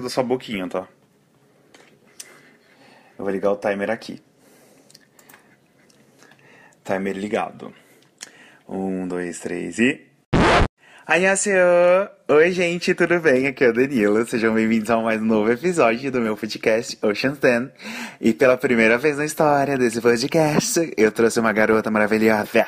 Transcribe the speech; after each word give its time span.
da 0.00 0.08
sua 0.08 0.22
boquinha, 0.22 0.68
tá? 0.68 0.88
Eu 3.18 3.24
vou 3.24 3.30
ligar 3.30 3.52
o 3.52 3.56
timer 3.56 3.90
aqui. 3.90 4.22
Timer 6.84 7.16
ligado. 7.16 7.72
Um, 8.68 9.06
dois, 9.06 9.38
três 9.40 9.78
e. 9.78 10.11
Annyeonghaseyo! 11.04 12.08
Oi, 12.28 12.52
gente, 12.52 12.94
tudo 12.94 13.18
bem? 13.18 13.48
Aqui 13.48 13.64
é 13.64 13.70
o 13.70 13.72
Danilo. 13.72 14.24
Sejam 14.24 14.54
bem-vindos 14.54 14.88
a 14.88 14.96
mais 14.98 15.20
um 15.20 15.24
novo 15.24 15.50
episódio 15.50 16.12
do 16.12 16.20
meu 16.20 16.36
podcast 16.36 16.96
Ocean's 17.02 17.38
Den. 17.38 17.72
E 18.20 18.32
pela 18.32 18.56
primeira 18.56 18.96
vez 18.98 19.16
na 19.18 19.24
história 19.24 19.76
desse 19.76 20.00
podcast, 20.00 20.92
eu 20.96 21.10
trouxe 21.10 21.40
uma 21.40 21.52
garota 21.52 21.90
maravilhosa. 21.90 22.66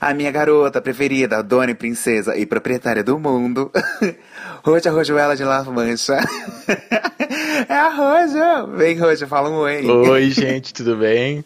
A 0.00 0.12
minha 0.12 0.32
garota 0.32 0.82
preferida, 0.82 1.44
dona 1.44 1.70
e 1.70 1.74
princesa 1.76 2.36
e 2.36 2.44
proprietária 2.44 3.04
do 3.04 3.20
mundo. 3.20 3.70
Roja 4.64 4.90
Rojuela 4.90 5.36
de 5.36 5.44
La 5.44 5.62
Mancha. 5.62 6.18
é 7.68 7.72
a 7.72 7.88
Roja! 7.88 8.66
Vem, 8.76 8.98
Roja, 8.98 9.28
fala 9.28 9.48
um 9.48 9.58
oi. 9.58 9.86
Oi, 9.86 10.30
gente, 10.32 10.74
tudo 10.74 10.96
bem? 10.96 11.44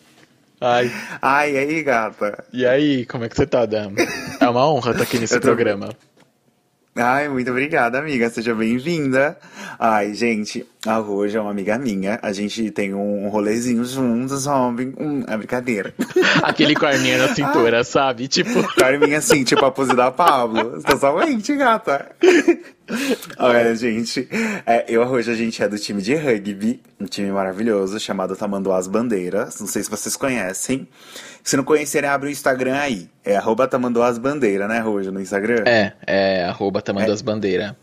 Ai. 0.60 0.90
Ai, 1.22 1.52
e 1.54 1.58
aí, 1.58 1.82
gata? 1.82 2.44
E 2.52 2.66
aí, 2.66 3.06
como 3.06 3.24
é 3.24 3.28
que 3.28 3.36
você 3.36 3.46
tá, 3.46 3.64
Dan? 3.64 3.92
É 4.40 4.48
uma 4.48 4.68
honra 4.68 4.90
estar 4.92 5.04
aqui 5.04 5.18
nesse 5.20 5.34
tô- 5.34 5.40
programa. 5.40 5.90
Ai, 7.00 7.28
muito 7.28 7.48
obrigada, 7.52 7.96
amiga. 8.00 8.28
Seja 8.28 8.52
bem-vinda. 8.56 9.38
Ai, 9.78 10.14
gente, 10.14 10.66
a 10.84 10.96
Roja 10.96 11.38
é 11.38 11.40
uma 11.40 11.52
amiga 11.52 11.78
minha. 11.78 12.18
A 12.20 12.32
gente 12.32 12.72
tem 12.72 12.92
um 12.92 13.28
rolezinho 13.28 13.84
juntos, 13.84 14.42
sabe? 14.42 14.92
Hum, 14.98 15.22
é 15.28 15.36
brincadeira. 15.36 15.94
Aquele 16.42 16.74
com 16.74 16.86
a 16.86 16.88
arminha 16.88 17.18
na 17.18 17.32
cintura, 17.32 17.84
sabe? 17.84 18.26
Tipo, 18.26 18.64
Carminha 18.74 19.18
assim, 19.18 19.44
tipo 19.44 19.64
a 19.64 19.70
pose 19.70 19.94
da 19.94 20.10
Pablo. 20.10 20.82
Totalmente, 20.82 21.54
gata. 21.54 22.10
Olha, 23.38 23.74
gente, 23.74 24.28
é, 24.66 24.84
eu 24.88 25.02
e 25.02 25.04
a 25.04 25.06
Roja, 25.06 25.32
a 25.32 25.34
gente 25.34 25.62
é 25.62 25.68
do 25.68 25.78
time 25.78 26.00
de 26.00 26.14
rugby, 26.14 26.80
um 26.98 27.04
time 27.04 27.30
maravilhoso 27.30 28.00
chamado 28.00 28.34
Tamanduás 28.34 28.86
Bandeiras. 28.86 29.60
Não 29.60 29.66
sei 29.66 29.82
se 29.82 29.90
vocês 29.90 30.16
conhecem. 30.16 30.88
Se 31.44 31.56
não 31.56 31.64
conhecerem, 31.64 32.08
abre 32.08 32.28
o 32.28 32.32
Instagram 32.32 32.76
aí. 32.76 33.08
É 33.24 33.36
arroba 33.36 33.68
Tamanduás 33.68 34.18
Bandeira, 34.18 34.66
né, 34.66 34.80
Roja, 34.80 35.10
no 35.10 35.20
Instagram? 35.20 35.64
é, 35.66 35.92
é, 36.06 36.44
arroba 36.44 36.80
tamanho 36.80 37.06
das 37.06 37.22
bandeiras. 37.22 37.74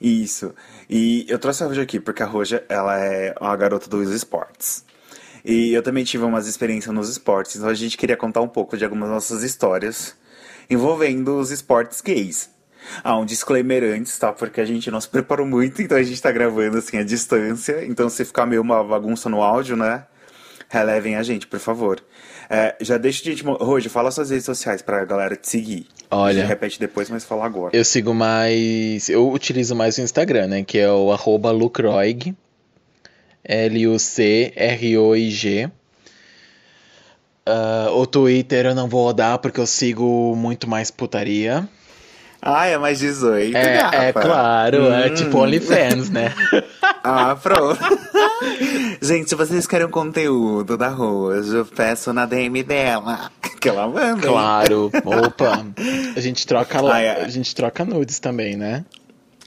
Isso. 0.00 0.54
E 0.90 1.24
eu 1.28 1.38
trouxe 1.38 1.62
a 1.62 1.66
Roja 1.66 1.82
aqui 1.82 2.00
porque 2.00 2.22
a 2.22 2.26
Roja, 2.26 2.64
ela 2.68 2.98
é 2.98 3.34
uma 3.40 3.56
garota 3.56 3.88
dos 3.88 4.10
esportes. 4.10 4.84
E 5.44 5.72
eu 5.72 5.82
também 5.82 6.04
tive 6.04 6.24
umas 6.24 6.46
experiências 6.46 6.94
nos 6.94 7.08
esportes, 7.10 7.56
então 7.56 7.68
a 7.68 7.74
gente 7.74 7.98
queria 7.98 8.16
contar 8.16 8.40
um 8.40 8.48
pouco 8.48 8.78
de 8.78 8.84
algumas 8.84 9.10
nossas 9.10 9.42
histórias 9.42 10.16
envolvendo 10.70 11.38
os 11.38 11.50
esportes 11.50 12.00
gays. 12.00 12.53
Ah, 13.02 13.16
um 13.16 13.24
disclaimer 13.24 13.82
antes, 13.82 14.18
tá? 14.18 14.32
Porque 14.32 14.60
a 14.60 14.64
gente 14.64 14.90
não 14.90 15.00
se 15.00 15.08
preparou 15.08 15.46
muito, 15.46 15.80
então 15.82 15.96
a 15.96 16.02
gente 16.02 16.20
tá 16.20 16.30
gravando 16.30 16.78
assim 16.78 16.98
à 16.98 17.04
distância. 17.04 17.84
Então 17.84 18.08
se 18.08 18.24
ficar 18.24 18.46
meio 18.46 18.62
uma 18.62 18.82
bagunça 18.82 19.28
no 19.28 19.42
áudio, 19.42 19.76
né? 19.76 20.04
Relevem 20.68 21.16
a 21.16 21.22
gente, 21.22 21.46
por 21.46 21.58
favor. 21.60 22.02
É, 22.48 22.74
já 22.80 22.98
deixa 22.98 23.22
a 23.22 23.30
gente. 23.30 23.42
Roja, 23.44 23.88
fala 23.88 24.10
suas 24.10 24.30
redes 24.30 24.44
sociais 24.44 24.82
pra 24.82 25.04
galera 25.04 25.36
te 25.36 25.48
seguir. 25.48 25.86
Olha. 26.10 26.44
A 26.44 26.46
repete 26.46 26.78
depois, 26.80 27.08
mas 27.10 27.24
fala 27.24 27.44
agora. 27.44 27.76
Eu 27.76 27.84
sigo 27.84 28.12
mais. 28.14 29.08
Eu 29.08 29.30
utilizo 29.30 29.74
mais 29.74 29.98
o 29.98 30.02
Instagram, 30.02 30.48
né? 30.48 30.64
Que 30.64 30.78
é 30.78 30.90
o 30.90 31.12
arroba 31.12 31.50
Lucroig. 31.50 32.34
L-U-C-R-O-I-G. 33.44 34.50
Ah, 37.46 37.90
o 37.92 38.06
Twitter 38.06 38.66
eu 38.66 38.74
não 38.74 38.88
vou 38.88 39.04
rodar 39.04 39.38
porque 39.38 39.60
eu 39.60 39.66
sigo 39.66 40.34
muito 40.36 40.68
mais 40.68 40.90
putaria. 40.90 41.68
Ah, 42.46 42.66
é 42.66 42.76
mais 42.76 42.98
18, 42.98 43.56
É, 43.56 44.08
é 44.08 44.12
claro, 44.12 44.92
é 44.92 45.06
Hum. 45.10 45.14
tipo 45.14 45.38
OnlyFans, 45.38 46.10
né? 46.10 46.32
Ah, 47.06 47.36
pronto. 47.36 47.78
Gente, 49.00 49.28
se 49.28 49.34
vocês 49.34 49.66
querem 49.66 49.86
um 49.86 49.90
conteúdo 49.90 50.76
da 50.76 50.88
Roja, 50.88 51.58
eu 51.58 51.66
peço 51.66 52.12
na 52.14 52.24
DM 52.26 52.62
dela. 52.62 53.30
Que 53.60 53.68
ela 53.70 53.86
manda. 53.88 54.26
Claro, 54.26 54.90
opa. 55.04 55.64
A 56.14 56.20
gente 56.20 56.46
troca 56.46 56.82
lá, 56.82 56.96
Ai, 56.96 57.08
ai. 57.08 57.22
a 57.24 57.28
gente 57.28 57.54
troca 57.54 57.82
nudes 57.82 58.18
também, 58.18 58.56
né? 58.56 58.84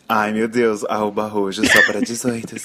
Ai, 0.09 0.34
meu 0.34 0.47
Deus, 0.47 0.84
arroba 0.85 1.28
Roja 1.28 1.62
só 1.68 1.84
para 1.85 2.00
18. 2.02 2.56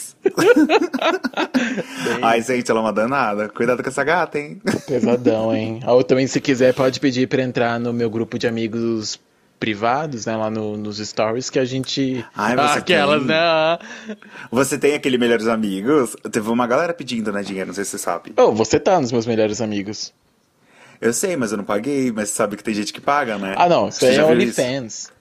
Ai, 2.22 2.41
gente, 2.43 2.70
ela 2.70 2.81
é 2.81 2.82
uma 2.82 2.93
danada. 2.93 3.49
Cuidado 3.50 3.82
com 3.82 3.88
essa 3.88 4.03
gata, 4.04 4.38
hein? 4.38 4.60
Pesadão, 4.87 5.54
hein? 5.54 5.81
Ou 5.87 6.03
também, 6.03 6.26
se 6.26 6.41
quiser, 6.41 6.72
pode 6.72 6.99
pedir 7.00 7.28
pra 7.28 7.43
entrar 7.43 7.78
no 7.78 7.93
meu 7.93 8.09
grupo 8.09 8.38
de 8.38 8.47
amigos 8.47 9.19
privados, 9.62 10.27
né? 10.27 10.37
Lá 10.37 10.50
no- 10.50 10.77
nos 10.77 10.99
stories, 10.99 11.49
que 11.49 11.59
a 11.59 11.65
gente. 11.65 12.25
Ai, 12.34 12.56
você 12.56 12.78
Aquelas, 12.81 13.19
tem? 13.19 13.28
né? 13.28 13.78
Você 14.50 14.77
tem 14.77 14.95
aquele 14.95 15.17
Melhores 15.17 15.47
Amigos? 15.47 16.17
Teve 16.33 16.50
uma 16.50 16.67
galera 16.67 16.93
pedindo, 16.93 17.31
né, 17.33 17.43
dinheiro, 17.43 17.69
não 17.69 17.75
sei 17.75 17.84
se 17.84 17.91
você 17.93 17.99
sabe. 17.99 18.33
Oh, 18.37 18.50
você 18.53 18.81
tá 18.81 19.00
nos 19.00 19.12
meus 19.12 19.25
melhores 19.25 19.61
amigos. 19.61 20.12
Eu 21.00 21.12
sei, 21.12 21.37
mas 21.37 21.53
eu 21.53 21.59
não 21.59 21.65
paguei, 21.65 22.11
mas 22.11 22.31
você 22.31 22.34
sabe 22.37 22.56
que 22.56 22.65
tem 22.65 22.75
gente 22.75 22.93
que 22.93 23.00
paga, 23.00 23.39
né? 23.39 23.55
Ah, 23.56 23.69
não, 23.69 23.89
isso 23.89 24.00
Você 24.00 24.06
aí 24.06 24.19
é? 24.19 24.25
OnlyFans. 24.25 25.12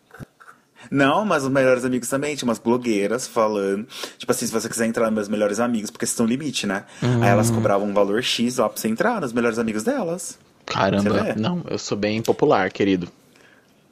Não, 0.89 1.23
mas 1.23 1.43
os 1.43 1.49
melhores 1.49 1.85
amigos 1.85 2.09
também. 2.09 2.35
Tinha 2.35 2.49
umas 2.49 2.57
blogueiras 2.59 3.27
falando. 3.27 3.87
Tipo 4.17 4.31
assim, 4.31 4.47
se 4.47 4.51
você 4.51 4.67
quiser 4.67 4.87
entrar 4.87 5.05
nos 5.05 5.13
meus 5.13 5.29
melhores 5.29 5.59
amigos, 5.59 5.91
porque 5.91 6.05
vocês 6.07 6.19
um 6.19 6.25
limite, 6.25 6.65
né? 6.65 6.83
Aí 7.21 7.29
elas 7.29 7.49
Hum. 7.51 7.55
cobravam 7.55 7.87
um 7.87 7.93
valor 7.93 8.21
X 8.23 8.57
lá 8.57 8.67
pra 8.67 8.79
você 8.81 8.87
entrar 8.87 9.21
nos 9.21 9.31
melhores 9.33 9.59
amigos 9.59 9.83
delas. 9.83 10.37
Caramba, 10.65 11.33
não, 11.37 11.63
eu 11.69 11.77
sou 11.77 11.95
bem 11.97 12.21
popular, 12.21 12.71
querido. 12.71 13.07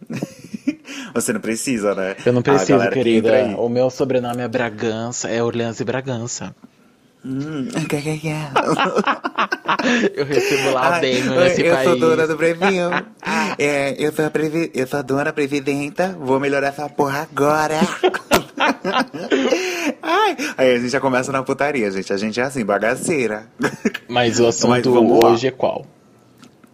Você 1.13 1.33
não 1.33 1.41
precisa, 1.41 1.93
né? 1.95 2.15
Eu 2.25 2.33
não 2.33 2.39
A 2.39 2.43
preciso, 2.43 2.79
que 2.79 2.89
querida. 2.89 3.33
aí. 3.33 3.55
O 3.55 3.69
meu 3.69 3.89
sobrenome 3.89 4.41
é 4.41 4.47
Bragança, 4.47 5.29
é 5.29 5.41
Orleans 5.43 5.79
e 5.79 5.83
Bragança. 5.83 6.55
Hum, 7.25 7.67
que, 7.89 8.01
que, 8.01 8.17
que. 8.17 8.29
Eu 10.15 10.25
recebo 10.25 10.71
lá 10.71 10.95
Ai, 10.95 11.01
bem 11.01 11.29
oi, 11.29 11.37
nesse 11.37 11.61
eu 11.61 11.73
país. 11.75 11.87
sou 11.89 11.99
dona 11.99 12.27
do 12.27 12.35
preview. 12.35 12.89
é, 13.57 13.95
eu, 13.97 14.11
sou 14.11 14.25
a 14.25 14.29
previ... 14.29 14.69
eu 14.73 14.85
sou 14.87 15.01
dona 15.03 15.31
previdenta. 15.31 16.15
Vou 16.19 16.39
melhorar 16.39 16.67
essa 16.67 16.89
porra 16.89 17.27
agora. 17.31 17.79
Ai, 20.01 20.37
aí 20.57 20.75
a 20.75 20.79
gente 20.79 20.89
já 20.89 20.99
começa 20.99 21.31
na 21.31 21.43
putaria, 21.43 21.89
gente. 21.91 22.11
A 22.11 22.17
gente 22.17 22.39
é 22.39 22.43
assim, 22.43 22.65
bagaceira. 22.65 23.47
Mas 24.07 24.39
o 24.39 24.43
Mas 24.43 24.55
assunto 24.55 24.93
lá. 24.93 25.29
hoje 25.29 25.47
é 25.47 25.51
qual? 25.51 25.85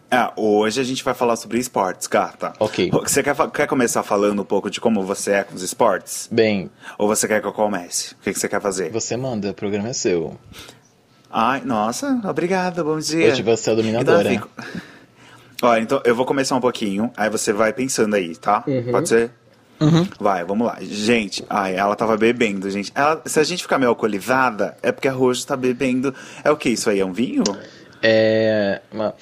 Ah, 0.09 0.31
hoje 0.35 0.79
a 0.79 0.83
gente 0.83 1.03
vai 1.03 1.13
falar 1.13 1.35
sobre 1.35 1.57
esportes, 1.59 2.07
gata. 2.07 2.53
Ok. 2.59 2.89
Você 2.91 3.23
quer, 3.23 3.35
quer 3.51 3.67
começar 3.67 4.03
falando 4.03 4.41
um 4.41 4.45
pouco 4.45 4.69
de 4.69 4.79
como 4.79 5.03
você 5.03 5.31
é 5.31 5.43
com 5.43 5.55
os 5.55 5.61
esportes? 5.63 6.29
Bem, 6.31 6.69
Ou 6.97 7.07
você 7.07 7.27
quer 7.27 7.41
que 7.41 7.47
eu 7.47 7.51
comece? 7.53 8.13
O 8.13 8.17
que, 8.23 8.31
que 8.33 8.39
você 8.39 8.47
quer 8.47 8.61
fazer? 8.61 8.91
você 8.91 9.17
manda, 9.17 9.49
o 9.49 9.53
programa 9.53 9.89
é 9.89 9.93
seu. 9.93 10.37
Ai, 11.31 11.61
nossa, 11.65 12.21
obrigada, 12.23 12.83
bom 12.83 12.97
dia. 12.99 13.31
Hoje 13.31 13.41
você 13.41 13.69
é 13.69 13.73
a 13.73 13.75
Então, 13.75 13.75
dominadora. 13.83 14.27
eu 14.29 14.33
fico- 14.35 14.49
Ó, 15.61 15.75
então 15.77 16.01
eu 16.05 16.15
vou 16.15 16.25
começar 16.25 16.55
um 16.55 16.61
pouquinho, 16.61 17.11
aí 17.17 17.29
você 17.29 17.51
vai 17.51 17.73
pensando 17.73 18.15
aí, 18.15 18.35
tá? 18.35 18.63
Pode 18.91 19.09
ser? 19.09 19.31
Uhum. 19.81 20.07
Vai, 20.19 20.45
vamos 20.45 20.67
lá. 20.67 20.77
Gente, 20.81 21.43
ai, 21.49 21.75
ela 21.75 21.95
tava 21.95 22.15
bebendo, 22.15 22.69
gente. 22.69 22.91
Ela- 22.95 23.21
se 23.25 23.39
a 23.39 23.43
gente 23.43 23.63
ficar 23.63 23.77
meio 23.77 23.89
alcoolizada, 23.89 24.77
é 24.81 24.91
porque 24.91 25.07
a 25.07 25.11
Rojo 25.11 25.45
tá 25.45 25.57
bebendo. 25.57 26.13
É 26.43 26.51
o 26.51 26.55
que? 26.55 26.69
Isso 26.69 26.89
aí 26.89 26.99
é 27.01 27.05
um 27.05 27.11
vinho? 27.11 27.43
É 28.01 28.81
uma 28.91 29.13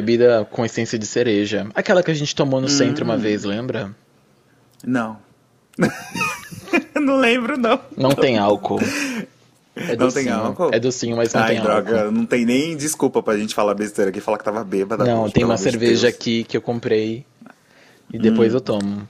bebida 0.00 0.46
com 0.50 0.64
essência 0.64 0.98
de 0.98 1.06
cereja. 1.06 1.66
Aquela 1.74 2.02
que 2.02 2.10
a 2.10 2.14
gente 2.14 2.34
tomou 2.34 2.60
no 2.60 2.68
centro 2.68 3.02
Hum. 3.04 3.08
uma 3.08 3.16
vez, 3.16 3.44
lembra? 3.44 3.94
Não. 4.84 5.16
não 7.00 7.16
lembro, 7.18 7.56
não. 7.56 7.80
Não 7.96 8.10
tem 8.10 8.36
álcool. 8.38 8.78
É 9.74 9.80
Não 9.80 9.86
tem 9.88 10.24
docinho. 10.24 10.34
álcool? 10.34 10.70
É 10.72 10.78
docinho, 10.80 11.16
mas 11.16 11.32
não 11.34 11.42
Ai, 11.42 11.54
tem 11.54 11.62
droga, 11.62 11.98
álcool. 12.04 12.10
não 12.12 12.24
tem 12.26 12.44
nem 12.46 12.76
desculpa 12.76 13.22
pra 13.22 13.36
gente 13.36 13.54
falar 13.54 13.74
besteira 13.74 14.08
aqui 14.10 14.18
e 14.18 14.22
falar 14.22 14.38
que 14.38 14.44
tava 14.44 14.64
bêbada. 14.64 15.04
Não, 15.04 15.20
Rojo, 15.22 15.32
tem 15.34 15.44
uma 15.44 15.56
cerveja 15.58 16.02
Deus. 16.08 16.14
aqui 16.14 16.44
que 16.44 16.56
eu 16.56 16.62
comprei 16.62 17.24
e 18.12 18.18
depois 18.18 18.52
Hum. 18.52 18.56
eu 18.56 18.60
tomo. 18.60 19.08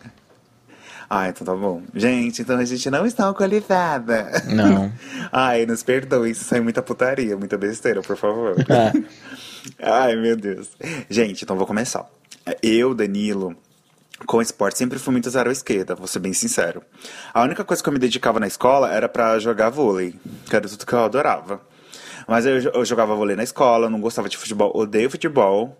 Ah, 1.08 1.28
então 1.28 1.46
tá 1.46 1.54
bom. 1.54 1.82
Gente, 1.94 2.42
então 2.42 2.58
a 2.58 2.64
gente 2.64 2.90
não 2.90 3.06
está 3.06 3.26
alcoolizada. 3.26 4.42
Não. 4.46 4.92
Ai, 5.30 5.64
nos 5.66 5.84
perdoe, 5.84 6.30
isso 6.32 6.52
é 6.52 6.60
muita 6.60 6.82
putaria, 6.82 7.36
muita 7.36 7.56
besteira, 7.56 8.02
por 8.02 8.16
favor. 8.16 8.56
Ah. 8.68 8.92
Ai, 9.80 10.16
meu 10.16 10.36
Deus. 10.36 10.70
Gente, 11.08 11.44
então 11.44 11.56
vou 11.56 11.66
começar. 11.66 12.06
Eu, 12.62 12.94
Danilo, 12.94 13.56
com 14.24 14.40
esporte 14.40 14.78
sempre 14.78 14.98
fui 14.98 15.12
muito 15.12 15.28
zero 15.28 15.50
à 15.50 15.52
esquerda, 15.52 15.94
vou 15.94 16.06
ser 16.06 16.20
bem 16.20 16.32
sincero. 16.32 16.82
A 17.34 17.42
única 17.42 17.64
coisa 17.64 17.82
que 17.82 17.88
eu 17.88 17.92
me 17.92 17.98
dedicava 17.98 18.40
na 18.40 18.46
escola 18.46 18.92
era 18.92 19.08
pra 19.08 19.38
jogar 19.38 19.70
vôlei, 19.70 20.14
que 20.48 20.56
era 20.56 20.68
tudo 20.68 20.86
que 20.86 20.92
eu 20.92 21.00
adorava. 21.00 21.60
Mas 22.26 22.46
eu, 22.46 22.58
eu 22.58 22.84
jogava 22.84 23.14
vôlei 23.14 23.36
na 23.36 23.42
escola, 23.44 23.90
não 23.90 24.00
gostava 24.00 24.28
de 24.28 24.36
futebol, 24.36 24.72
odeio 24.74 25.10
futebol. 25.10 25.76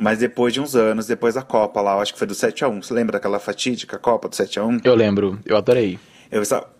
Mas 0.00 0.18
depois 0.18 0.54
de 0.54 0.60
uns 0.60 0.76
anos, 0.76 1.06
depois 1.06 1.34
da 1.34 1.42
Copa 1.42 1.80
lá, 1.80 1.94
eu 1.94 2.00
acho 2.00 2.12
que 2.12 2.18
foi 2.18 2.26
do 2.28 2.34
7x1. 2.34 2.84
Você 2.84 2.94
lembra 2.94 3.14
daquela 3.14 3.40
fatídica 3.40 3.98
Copa 3.98 4.28
do 4.28 4.36
7x1? 4.36 4.80
Eu 4.84 4.94
lembro, 4.94 5.40
eu 5.44 5.56
adorei. 5.56 5.98
Eu 6.30 6.44
só... 6.44 6.70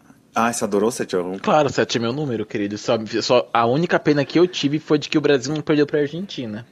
Ah, 0.41 0.53
você 0.53 0.63
adorou 0.63 0.89
o 0.89 0.93
7x1? 0.93 1.41
Claro, 1.41 1.69
7 1.69 1.99
é 1.99 2.01
meu 2.01 2.13
número, 2.13 2.47
querido. 2.47 2.79
Só, 2.79 2.97
só, 3.21 3.51
a 3.53 3.67
única 3.67 3.99
pena 3.99 4.25
que 4.25 4.39
eu 4.39 4.47
tive 4.47 4.79
foi 4.79 4.97
de 4.97 5.09
que 5.09 5.19
o 5.19 5.21
Brasil 5.21 5.53
não 5.53 5.61
perdeu 5.61 5.85
pra 5.85 5.99
Argentina. 5.99 6.65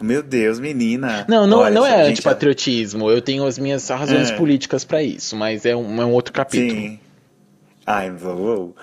Meu 0.00 0.22
Deus, 0.22 0.58
menina. 0.58 1.26
Não, 1.28 1.46
não, 1.46 1.58
Olha, 1.58 1.74
não 1.74 1.86
é 1.86 2.04
gente, 2.04 2.12
antipatriotismo. 2.12 3.10
Eu 3.10 3.20
tenho 3.20 3.44
as 3.46 3.58
minhas 3.58 3.86
razões 3.88 4.30
É. 4.30 4.36
políticas 4.36 4.84
pra 4.84 5.02
isso, 5.02 5.36
mas 5.36 5.66
é 5.66 5.76
um, 5.76 6.00
é 6.00 6.06
um 6.06 6.12
outro 6.12 6.32
capítulo. 6.32 6.70
Sim. 6.80 6.98
Ai, 7.86 8.10
vou. 8.10 8.74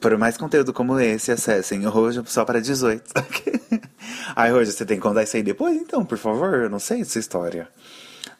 Por 0.00 0.16
mais 0.16 0.36
conteúdo 0.36 0.72
como 0.72 0.98
esse, 1.00 1.32
acessem 1.32 1.84
o 1.86 1.90
Rojo 1.90 2.22
só 2.26 2.44
para 2.44 2.60
18. 2.60 3.02
Ai, 4.36 4.52
Rojo, 4.52 4.70
você 4.70 4.86
tem 4.86 4.96
que 4.96 5.02
contar 5.02 5.24
isso 5.24 5.36
aí 5.36 5.42
depois, 5.42 5.76
então, 5.76 6.04
por 6.04 6.18
favor? 6.18 6.54
Eu 6.54 6.70
não 6.70 6.78
sei 6.78 7.00
essa 7.00 7.18
história. 7.18 7.68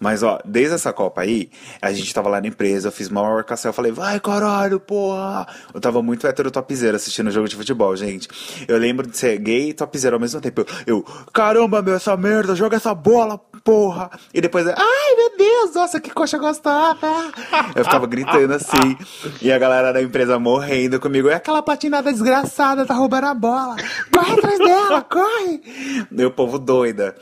Mas, 0.00 0.22
ó, 0.22 0.38
desde 0.44 0.74
essa 0.74 0.92
Copa 0.92 1.22
aí, 1.22 1.50
a 1.82 1.92
gente 1.92 2.12
tava 2.14 2.28
lá 2.28 2.40
na 2.40 2.46
empresa, 2.46 2.88
eu 2.88 2.92
fiz 2.92 3.08
maior 3.08 3.38
orcação, 3.38 3.70
eu 3.70 3.72
falei, 3.72 3.90
vai 3.90 4.20
caralho, 4.20 4.78
porra! 4.78 5.46
Eu 5.74 5.80
tava 5.80 6.00
muito 6.02 6.26
hétero 6.26 6.50
topzera 6.50 6.96
assistindo 6.96 7.30
jogo 7.30 7.48
de 7.48 7.56
futebol, 7.56 7.94
gente. 7.96 8.28
Eu 8.68 8.78
lembro 8.78 9.06
de 9.06 9.16
ser 9.16 9.36
gay 9.38 9.70
e 9.70 9.74
topzera 9.74 10.14
ao 10.14 10.20
mesmo 10.20 10.40
tempo. 10.40 10.64
Eu, 10.86 11.04
caramba, 11.32 11.82
meu, 11.82 11.94
essa 11.94 12.16
merda, 12.16 12.54
joga 12.54 12.76
essa 12.76 12.94
bola, 12.94 13.38
porra! 13.64 14.10
E 14.32 14.40
depois, 14.40 14.66
ai 14.68 15.14
meu 15.16 15.36
Deus, 15.36 15.74
nossa, 15.74 16.00
que 16.00 16.10
coxa 16.10 16.38
gostosa! 16.38 17.32
Eu 17.74 17.84
ficava 17.84 18.06
gritando 18.06 18.54
assim, 18.54 18.96
e 19.42 19.50
a 19.50 19.58
galera 19.58 19.92
da 19.92 20.00
empresa 20.00 20.38
morrendo 20.38 21.00
comigo, 21.00 21.28
é 21.28 21.34
aquela 21.34 21.62
patinada 21.62 22.12
desgraçada, 22.12 22.86
tá 22.86 22.94
roubando 22.94 23.26
a 23.26 23.34
bola! 23.34 23.76
Corre 24.12 24.32
atrás 24.32 24.58
dela, 24.58 25.02
corre! 25.02 25.60
O 26.24 26.30
povo 26.30 26.58
doida. 26.58 27.16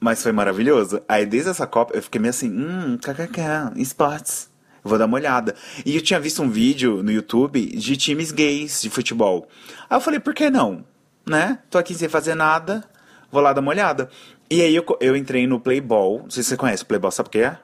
Mas 0.00 0.22
foi 0.22 0.32
maravilhoso. 0.32 1.00
Aí 1.08 1.24
desde 1.24 1.50
essa 1.50 1.66
Copa 1.66 1.94
eu 1.94 2.02
fiquei 2.02 2.20
meio 2.20 2.30
assim, 2.30 2.50
hum, 2.50 2.98
kkk, 2.98 3.80
esportes. 3.80 4.50
Vou 4.82 4.98
dar 4.98 5.06
uma 5.06 5.16
olhada. 5.16 5.54
E 5.84 5.96
eu 5.96 6.02
tinha 6.02 6.20
visto 6.20 6.42
um 6.42 6.48
vídeo 6.48 7.02
no 7.02 7.10
YouTube 7.10 7.60
de 7.60 7.96
times 7.96 8.30
gays 8.30 8.80
de 8.80 8.88
futebol. 8.88 9.48
Aí 9.90 9.96
eu 9.96 10.00
falei, 10.00 10.20
por 10.20 10.32
que 10.32 10.48
não? 10.48 10.84
Né? 11.28 11.58
Tô 11.68 11.76
aqui 11.76 11.92
sem 11.92 12.08
fazer 12.08 12.36
nada, 12.36 12.84
vou 13.30 13.42
lá 13.42 13.52
dar 13.52 13.60
uma 13.60 13.72
olhada. 13.72 14.08
E 14.48 14.62
aí 14.62 14.76
eu, 14.76 14.84
eu 15.00 15.16
entrei 15.16 15.44
no 15.46 15.58
Playball. 15.58 16.20
Não 16.22 16.30
sei 16.30 16.42
se 16.44 16.50
você 16.50 16.56
conhece 16.56 16.84
Playball, 16.84 17.10
sabe 17.10 17.28
o 17.28 17.32
que 17.32 17.38
é? 17.38 17.58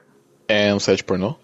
É 0.49 0.75
um 0.75 0.79
site 0.79 1.03
pornô? 1.03 1.35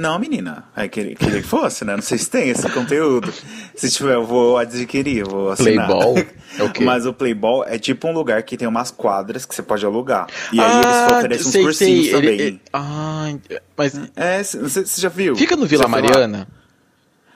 Não, 0.00 0.16
menina. 0.16 0.62
É, 0.76 0.86
queria, 0.86 1.16
queria 1.16 1.42
que 1.42 1.46
fosse, 1.48 1.84
né? 1.84 1.96
Não 1.96 2.02
sei 2.02 2.18
se 2.18 2.30
tem 2.30 2.48
esse 2.50 2.70
conteúdo. 2.70 3.32
Se 3.74 3.90
tiver, 3.90 4.14
eu 4.14 4.24
vou 4.24 4.56
adquirir, 4.56 5.24
vou 5.24 5.50
assinar. 5.50 5.88
Playball? 5.88 6.16
É 6.56 6.62
o 6.62 6.72
quê? 6.72 6.84
Mas 6.84 7.04
o 7.04 7.12
Playball 7.12 7.64
é 7.64 7.80
tipo 7.80 8.06
um 8.06 8.12
lugar 8.12 8.40
que 8.44 8.56
tem 8.56 8.68
umas 8.68 8.92
quadras 8.92 9.44
que 9.44 9.52
você 9.52 9.60
pode 9.60 9.84
alugar. 9.84 10.28
E 10.52 10.60
aí 10.60 10.70
Ah, 10.70 10.80
eles 10.84 11.16
oferecem 11.16 11.46
uns 11.48 11.52
sei, 11.52 11.62
cursinhos 11.64 12.04
sei. 12.06 12.14
também. 12.14 12.28
Ele- 12.34 12.42
ele- 12.44 12.60
Ah, 12.72 13.32
mas 13.76 14.00
É, 14.14 14.40
você 14.40 14.84
já 15.00 15.08
viu? 15.08 15.34
fica 15.34 15.56
no 15.56 15.66
Vila 15.66 15.82
lá? 15.82 15.88
Mariana? 15.88 16.46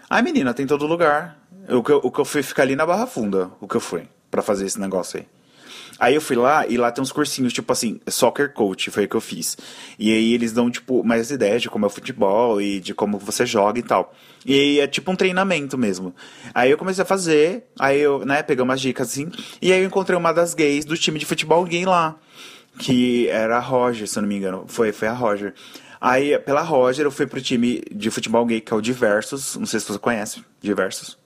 Ai, 0.09 0.23
menina, 0.23 0.55
tem 0.55 0.64
todo 0.64 0.87
lugar. 0.87 1.37
O 1.69 1.82
que, 1.82 1.91
eu, 1.91 2.00
o 2.00 2.12
que 2.12 2.20
eu 2.20 2.25
fui 2.25 2.44
ficar 2.44 2.62
ali 2.62 2.76
na 2.76 2.87
Barra 2.87 3.09
Funda, 3.09 3.50
o 3.61 3.67
que 3.67 3.75
eu 3.76 3.81
fui, 3.81 4.03
pra 4.31 4.41
fazer 4.41 4.67
esse 4.67 4.79
negócio 4.79 5.19
aí. 5.19 5.26
Aí 6.02 6.16
eu 6.16 6.20
fui 6.20 6.34
lá 6.34 6.66
e 6.66 6.76
lá 6.76 6.90
tem 6.90 7.00
uns 7.00 7.12
cursinhos, 7.12 7.52
tipo 7.52 7.72
assim, 7.72 8.00
soccer 8.08 8.52
coach, 8.52 8.90
foi 8.90 9.04
o 9.04 9.08
que 9.08 9.14
eu 9.14 9.20
fiz. 9.20 9.56
E 9.96 10.12
aí 10.12 10.34
eles 10.34 10.52
dão, 10.52 10.69
tipo, 10.69 11.04
mais 11.04 11.31
ideias 11.31 11.62
de 11.62 11.70
como 11.70 11.84
é 11.84 11.87
o 11.87 11.90
futebol 11.90 12.60
e 12.60 12.81
de 12.81 12.93
como 12.93 13.19
você 13.19 13.46
joga 13.46 13.78
e 13.78 13.84
tal. 13.84 14.12
E 14.44 14.52
aí 14.52 14.81
é 14.81 14.88
tipo 14.88 15.12
um 15.12 15.14
treinamento 15.14 15.78
mesmo. 15.78 16.12
Aí 16.52 16.72
eu 16.72 16.76
comecei 16.76 17.02
a 17.02 17.06
fazer, 17.06 17.69
aí 17.78 18.00
eu, 18.00 18.26
né, 18.26 18.43
peguei 18.43 18.64
umas 18.64 18.81
dicas 18.81 19.10
assim, 19.10 19.31
e 19.62 19.72
aí 19.72 19.78
eu 19.78 19.87
encontrei 19.87 20.19
uma 20.19 20.32
das 20.32 20.54
gays 20.54 20.84
do 20.84 20.96
time 20.96 21.20
de 21.20 21.25
futebol 21.25 21.64
gay 21.64 21.84
lá. 21.84 22.16
Que 22.81 23.28
era 23.28 23.58
a 23.58 23.60
Roger, 23.60 24.08
se 24.08 24.19
eu 24.19 24.22
não 24.22 24.28
me 24.28 24.34
engano. 24.34 24.64
Foi, 24.66 24.90
foi 24.90 25.06
a 25.06 25.12
Roger. 25.12 25.54
Aí, 26.00 26.37
pela 26.40 26.62
Roger, 26.62 27.06
eu 27.06 27.12
fui 27.12 27.28
pro 27.28 27.40
time 27.40 27.81
de 27.93 28.10
futebol 28.10 28.44
gay, 28.44 28.60
que 28.60 28.72
é 28.72 28.76
o 28.76 28.81
Diversos. 28.81 29.54
Não 29.54 29.66
sei 29.66 29.78
se 29.78 29.87
você 29.87 30.00
conhece, 30.00 30.44
Diversos. 30.60 31.16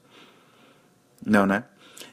Não, 1.25 1.47
né? 1.47 1.65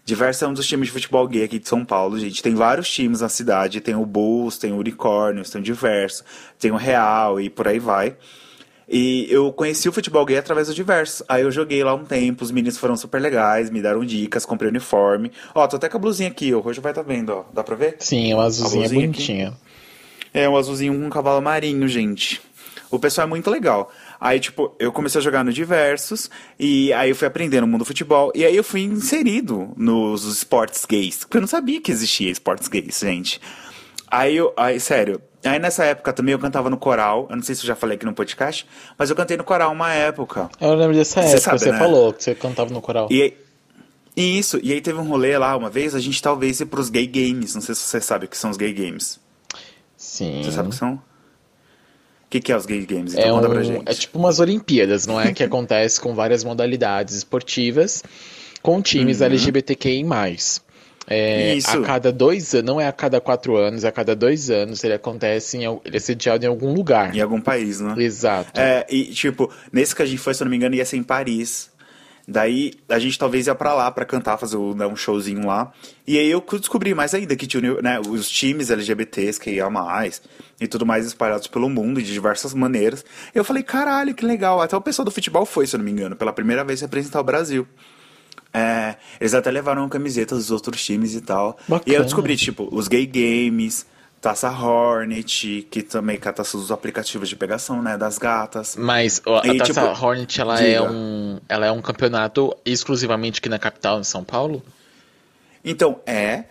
Diversos 0.06 0.44
é 0.44 0.48
um 0.48 0.54
dos 0.54 0.68
times 0.68 0.88
de 0.88 0.92
futebol 0.92 1.26
gay 1.28 1.46
aqui 1.46 1.60
de 1.60 1.68
São 1.68 1.86
Paulo, 1.86 2.20
gente. 2.20 2.44
Tem 2.44 2.54
vários 2.54 2.90
times 2.90 3.22
na 3.22 3.30
cidade. 3.30 3.80
Tem 3.80 3.96
o 3.96 4.06
Bulls, 4.06 4.58
tem 4.58 4.74
o 4.74 4.78
Unicórnios, 4.78 5.50
tem 5.50 5.62
o 5.62 5.64
Diverso, 5.64 6.26
tem 6.60 6.72
o 6.72 6.76
Real 6.76 7.40
e 7.40 7.50
por 7.50 7.68
aí 7.68 7.80
vai. 7.80 8.18
E 8.88 9.28
eu 9.30 9.52
conheci 9.54 9.88
o 9.88 9.94
futebol 9.94 10.26
gay 10.26 10.38
através 10.38 10.68
do 10.68 10.74
Diverso. 10.74 11.24
Aí 11.30 11.42
eu 11.42 11.52
joguei 11.52 11.82
lá 11.84 11.94
um 11.94 12.04
tempo, 12.04 12.44
os 12.44 12.52
meninos 12.52 12.78
foram 12.78 12.98
super 12.98 13.22
legais, 13.22 13.70
me 13.70 13.82
deram 13.82 14.04
dicas, 14.04 14.46
comprei 14.46 14.70
uniforme. 14.70 15.32
Ó, 15.56 15.66
tô 15.68 15.78
até 15.78 15.88
com 15.88 15.98
a 15.98 16.00
blusinha 16.00 16.30
aqui, 16.30 16.54
ó. 16.54 16.62
Hoje 16.64 16.82
vai 16.82 16.94
tá 16.94 17.02
vendo, 17.02 17.30
ó. 17.30 17.46
Dá 17.54 17.64
pra 17.64 17.76
ver? 17.76 17.96
Sim, 18.00 18.34
uma 18.34 18.44
azulzinha 18.44 18.86
aqui. 18.86 18.96
bonitinha. 18.96 19.54
É, 20.34 20.50
um 20.50 20.58
azulzinho 20.58 20.94
com 20.94 21.06
um 21.06 21.10
cavalo 21.10 21.42
marinho, 21.42 21.88
gente. 21.88 22.42
O 22.92 23.00
pessoal 23.00 23.26
é 23.26 23.30
muito 23.30 23.50
legal. 23.50 23.90
Aí, 24.24 24.40
tipo, 24.40 24.74
eu 24.80 24.90
comecei 24.90 25.20
a 25.20 25.22
jogar 25.22 25.44
no 25.44 25.52
Diversos, 25.52 26.30
e 26.58 26.94
aí 26.94 27.10
eu 27.10 27.16
fui 27.16 27.28
aprendendo 27.28 27.66
o 27.66 27.68
mundo 27.68 27.80
do 27.80 27.86
futebol, 27.86 28.32
e 28.34 28.46
aí 28.46 28.56
eu 28.56 28.64
fui 28.64 28.80
inserido 28.80 29.74
nos 29.76 30.24
esportes 30.24 30.86
gays, 30.86 31.26
porque 31.26 31.36
eu 31.36 31.42
não 31.42 31.48
sabia 31.48 31.82
que 31.82 31.92
existia 31.92 32.32
esportes 32.32 32.70
gays, 32.70 33.02
gente. 33.02 33.42
Aí 34.10 34.38
eu, 34.38 34.54
aí, 34.56 34.80
sério, 34.80 35.22
aí 35.44 35.60
nessa 35.60 35.84
época 35.84 36.14
também 36.14 36.32
eu 36.32 36.40
cantava 36.40 36.70
no 36.70 36.78
coral, 36.78 37.28
eu 37.30 37.36
não 37.36 37.44
sei 37.44 37.54
se 37.54 37.64
eu 37.64 37.68
já 37.68 37.76
falei 37.76 37.98
aqui 37.98 38.06
no 38.06 38.14
podcast, 38.14 38.66
mas 38.98 39.10
eu 39.10 39.16
cantei 39.18 39.36
no 39.36 39.44
coral 39.44 39.74
uma 39.74 39.92
época. 39.94 40.50
Eu 40.62 40.74
lembro 40.74 40.96
dessa 40.96 41.20
época, 41.20 41.42
sabe, 41.42 41.60
você 41.60 41.72
né? 41.74 41.78
falou 41.78 42.14
que 42.14 42.24
você 42.24 42.34
cantava 42.34 42.74
no 42.74 42.82
coral. 42.82 43.10
E 43.12 43.34
e 44.16 44.40
isso, 44.40 44.58
e 44.64 44.72
aí 44.72 44.80
teve 44.80 45.00
um 45.00 45.06
rolê 45.06 45.38
lá 45.38 45.54
uma 45.58 45.70
vez, 45.70 45.94
a 45.94 46.00
gente 46.00 46.22
talvez 46.22 46.62
ir 46.62 46.68
pros 46.68 46.90
gay 46.90 47.08
games, 47.08 47.56
não 47.56 47.62
sei 47.62 47.76
se 47.76 47.82
você 47.82 48.00
sabe 48.00 48.26
o 48.26 48.30
que 48.30 48.38
são 48.38 48.52
os 48.52 48.56
gay 48.56 48.72
games. 48.72 49.20
Sim. 49.98 50.44
Você 50.46 50.52
sabe 50.54 50.70
o 50.70 50.72
que 50.72 50.78
são? 50.78 51.02
O 52.34 52.36
que, 52.36 52.42
que 52.42 52.52
é 52.52 52.58
os 52.58 52.66
gay 52.66 52.84
games? 52.84 53.14
Então 53.14 53.24
É, 53.24 53.30
conta 53.32 53.48
um, 53.48 53.52
pra 53.52 53.62
gente. 53.64 53.84
é 53.86 53.94
tipo 53.94 54.18
umas 54.18 54.40
Olimpíadas, 54.40 55.06
não 55.06 55.22
é? 55.22 55.32
que 55.34 55.44
acontece 55.46 56.02
com 56.02 56.16
várias 56.16 56.44
modalidades 56.44 57.14
esportivas, 57.14 58.02
com 58.62 58.82
times 58.82 59.22
LGBTQI+. 59.22 60.04
É, 61.06 61.52
Uhum. 61.52 61.58
Isso. 61.58 61.70
A 61.78 61.82
cada 61.82 62.12
dois 62.12 62.54
anos, 62.56 62.66
não 62.66 62.82
é 62.82 62.88
a 62.88 62.92
cada 62.92 63.20
quatro 63.22 63.56
anos, 63.58 63.84
é 63.84 63.90
a 63.90 63.92
cada 63.92 64.16
dois 64.16 64.50
anos 64.50 64.84
ele 64.84 64.94
acontece, 64.94 65.58
em, 65.58 65.66
ele 65.86 65.98
é 65.98 66.00
sediado 66.00 66.46
em 66.46 66.48
algum 66.48 66.74
lugar. 66.74 67.16
Em 67.16 67.22
algum 67.22 67.42
país, 67.42 67.80
né? 67.80 67.94
Exato. 67.98 68.60
É, 68.60 68.86
e 68.90 69.06
tipo, 69.06 69.52
nesse 69.72 69.96
que 69.96 70.02
a 70.02 70.06
gente 70.06 70.18
foi, 70.20 70.34
se 70.34 70.42
eu 70.42 70.46
não 70.46 70.50
me 70.52 70.58
engano, 70.58 70.76
ia 70.76 70.86
ser 70.86 70.98
em 70.98 71.04
Paris. 71.04 71.70
Daí 72.26 72.74
a 72.88 72.98
gente 73.00 73.20
talvez 73.20 73.48
ia 73.48 73.56
pra 73.56 73.74
lá 73.74 73.92
pra 73.92 74.06
cantar, 74.06 74.38
fazer 74.38 74.56
um, 74.56 74.74
né, 74.74 74.88
um 74.88 74.96
showzinho 74.96 75.46
lá. 75.46 75.74
E 76.08 76.18
aí 76.18 76.32
eu 76.32 76.44
descobri 76.58 76.94
mais 76.94 77.14
ainda 77.14 77.36
que 77.36 77.46
tinha 77.46 77.82
né, 77.82 78.00
os 78.00 78.30
times 78.30 78.70
LGBTs 78.70 79.40
que 79.40 79.52
ia 79.52 79.70
mais 79.70 80.22
e 80.60 80.66
tudo 80.66 80.86
mais 80.86 81.06
espalhados 81.06 81.48
pelo 81.48 81.70
mundo 81.70 82.00
e 82.00 82.04
de 82.04 82.14
diversas 82.14 82.54
maneiras. 82.54 83.04
Eu 83.36 83.44
falei, 83.44 83.62
caralho, 83.62 84.14
que 84.16 84.26
legal. 84.26 84.62
Até 84.62 84.76
o 84.76 84.82
pessoal 84.82 85.04
do 85.04 85.12
futebol 85.12 85.46
foi, 85.46 85.68
se 85.68 85.76
eu 85.76 85.80
não 85.80 85.86
me 85.86 85.92
engano, 85.92 86.16
pela 86.16 86.32
primeira 86.32 86.64
vez 86.64 86.80
representar 86.80 87.20
o 87.20 87.24
Brasil. 87.24 87.68
É, 88.54 88.96
eles 89.20 89.34
até 89.34 89.52
levaram 89.52 89.90
camisetas 89.90 90.38
dos 90.38 90.52
outros 90.52 90.84
times 90.84 91.16
e 91.16 91.22
tal. 91.22 91.58
E 91.60 91.64
aí 91.64 91.80
Bacana. 91.80 91.98
eu 91.98 92.04
descobri, 92.04 92.38
tipo, 92.38 92.70
os 92.72 92.88
gay 92.88 93.06
games, 93.06 93.86
Taça 94.24 94.50
Hornet, 94.50 95.68
que 95.70 95.84
também 95.84 96.18
cata 96.18 96.44
os 96.44 96.72
aplicativos 96.72 97.28
de 97.28 97.36
pegação, 97.36 97.82
né, 97.84 97.98
das 97.98 98.18
gatas. 98.18 98.78
Mas 98.80 99.22
a 99.28 99.46
E, 99.46 99.58
Taça 99.58 99.74
tipo, 99.74 100.06
Hornet, 100.06 100.40
ela 100.40 100.64
é, 100.64 100.82
um, 100.82 101.40
ela 101.50 101.66
é 101.66 101.72
um 101.74 101.82
campeonato 101.82 102.56
exclusivamente 102.66 103.40
aqui 103.40 103.50
na 103.50 103.60
capital, 103.60 104.00
em 104.00 104.04
São 104.06 104.24
Paulo? 104.24 104.64
Então, 105.66 106.00
é, 106.06 106.46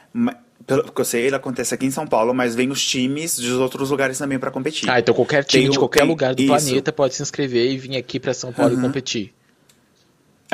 pelo 0.66 0.92
que 0.92 1.00
eu 1.00 1.04
sei, 1.04 1.22
ele 1.26 1.34
acontece 1.36 1.74
aqui 1.74 1.86
em 1.86 1.90
São 1.90 2.06
Paulo, 2.06 2.34
mas 2.34 2.54
vem 2.54 2.70
os 2.70 2.84
times 2.84 3.38
dos 3.38 3.52
outros 3.58 3.88
lugares 3.88 4.18
também 4.18 4.38
pra 4.38 4.50
competir. 4.50 4.90
Ah, 4.90 5.00
então 5.00 5.14
qualquer 5.14 5.42
time 5.42 5.62
Tem 5.64 5.70
de 5.72 5.78
qualquer 5.78 6.00
tem- 6.00 6.08
lugar 6.10 6.34
do 6.34 6.42
isso. 6.42 6.48
planeta 6.52 6.92
pode 6.92 7.14
se 7.14 7.22
inscrever 7.22 7.70
e 7.72 7.78
vir 7.78 7.96
aqui 7.96 8.20
pra 8.20 8.34
São 8.34 8.52
Paulo 8.52 8.74
e 8.78 8.80
competir. 8.82 9.32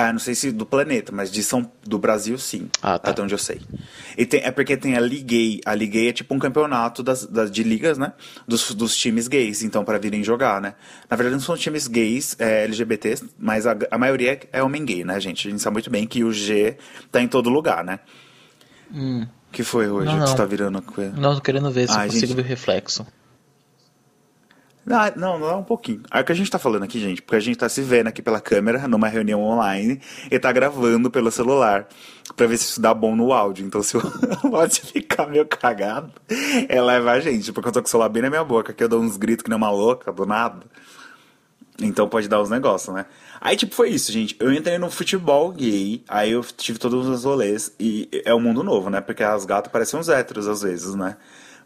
Ah, 0.00 0.12
não 0.12 0.20
sei 0.20 0.32
se 0.36 0.52
do 0.52 0.64
planeta, 0.64 1.10
mas 1.10 1.28
de 1.28 1.42
São 1.42 1.68
do 1.84 1.98
Brasil 1.98 2.38
sim. 2.38 2.68
Ah, 2.80 2.98
tá. 3.00 3.10
Até 3.10 3.20
onde 3.20 3.34
eu 3.34 3.38
sei. 3.38 3.60
E 4.16 4.24
tem, 4.24 4.40
é 4.44 4.50
porque 4.52 4.76
tem 4.76 4.96
a 4.96 5.00
Liguei. 5.00 5.60
A 5.66 5.74
Liguei 5.74 6.08
é 6.08 6.12
tipo 6.12 6.32
um 6.34 6.38
campeonato 6.38 7.02
das, 7.02 7.26
das- 7.26 7.50
de 7.50 7.64
ligas, 7.64 7.98
né? 7.98 8.12
Dos, 8.46 8.72
dos 8.74 8.96
times 8.96 9.26
gays, 9.26 9.62
então, 9.64 9.84
para 9.84 9.98
virem 9.98 10.22
jogar, 10.22 10.60
né? 10.60 10.74
Na 11.10 11.16
verdade, 11.16 11.34
não 11.34 11.42
são 11.42 11.56
times 11.56 11.88
gays 11.88 12.36
é, 12.38 12.62
LGBTs, 12.64 13.24
mas 13.36 13.66
a, 13.66 13.76
a 13.90 13.98
maioria 13.98 14.38
é 14.52 14.62
homem 14.62 14.84
gay, 14.84 15.02
né, 15.02 15.18
gente? 15.20 15.48
A 15.48 15.50
gente 15.50 15.60
sabe 15.62 15.74
muito 15.74 15.90
bem 15.90 16.06
que 16.06 16.22
o 16.22 16.32
G 16.32 16.76
tá 17.10 17.20
em 17.20 17.26
todo 17.26 17.50
lugar, 17.50 17.82
né? 17.84 17.98
que 19.50 19.62
foi 19.64 19.88
hoje? 19.88 20.10
Hum. 20.10 20.12
Não, 20.12 20.20
que 20.22 20.26
você 20.26 20.30
não. 20.30 20.36
tá 20.36 20.44
virando? 20.46 20.84
Não, 21.16 21.34
tô 21.34 21.40
querendo 21.40 21.70
ver 21.70 21.88
se 21.88 21.94
Ah, 21.96 22.04
eu 22.04 22.06
consigo 22.08 22.26
gente. 22.26 22.36
ver 22.36 22.42
o 22.42 22.44
reflexo. 22.44 23.06
Ah, 24.90 25.12
não, 25.14 25.38
não 25.38 25.48
é 25.48 25.54
um 25.54 25.62
pouquinho. 25.62 26.02
É 26.10 26.20
o 26.20 26.24
que 26.24 26.32
a 26.32 26.34
gente 26.34 26.50
tá 26.50 26.58
falando 26.58 26.82
aqui, 26.82 26.98
gente, 26.98 27.20
porque 27.20 27.36
a 27.36 27.40
gente 27.40 27.58
tá 27.58 27.68
se 27.68 27.82
vendo 27.82 28.06
aqui 28.06 28.22
pela 28.22 28.40
câmera 28.40 28.88
numa 28.88 29.08
reunião 29.08 29.42
online 29.42 30.00
e 30.30 30.38
tá 30.38 30.50
gravando 30.50 31.10
pelo 31.10 31.30
celular 31.30 31.86
pra 32.36 32.46
ver 32.46 32.56
se 32.56 32.64
isso 32.64 32.80
dá 32.80 32.94
bom 32.94 33.14
no 33.14 33.32
áudio. 33.32 33.66
Então, 33.66 33.82
se 33.82 33.96
o 33.96 34.00
áudio 34.56 34.86
ficar 34.86 35.26
meio 35.26 35.46
cagado, 35.46 36.12
é 36.68 36.80
leva 36.80 37.12
a 37.12 37.20
gente, 37.20 37.52
porque 37.52 37.68
eu 37.68 37.72
tô 37.72 37.82
com 37.82 37.86
o 37.86 37.90
celular 37.90 38.08
bem 38.08 38.22
na 38.22 38.30
minha 38.30 38.44
boca, 38.44 38.72
aqui 38.72 38.82
eu 38.82 38.88
dou 38.88 39.00
uns 39.00 39.16
gritos 39.16 39.42
que 39.42 39.50
nem 39.50 39.56
uma 39.56 39.70
louca, 39.70 40.12
do 40.12 40.24
nada. 40.24 40.64
Então 41.80 42.08
pode 42.08 42.28
dar 42.28 42.42
uns 42.42 42.50
negócios, 42.50 42.94
né? 42.94 43.06
Aí, 43.40 43.56
tipo, 43.56 43.72
foi 43.72 43.90
isso, 43.90 44.10
gente. 44.10 44.36
Eu 44.40 44.52
entrei 44.52 44.78
no 44.78 44.90
futebol 44.90 45.52
gay, 45.52 46.02
aí 46.08 46.32
eu 46.32 46.42
tive 46.42 46.78
todos 46.78 47.06
os 47.06 47.24
rolês, 47.24 47.72
e 47.78 48.08
é 48.24 48.34
um 48.34 48.40
mundo 48.40 48.64
novo, 48.64 48.90
né? 48.90 49.00
Porque 49.00 49.22
as 49.22 49.44
gatas 49.44 49.70
parecem 49.70 49.98
uns 49.98 50.08
héteros 50.08 50.48
às 50.48 50.62
vezes, 50.62 50.94
né? 50.96 51.16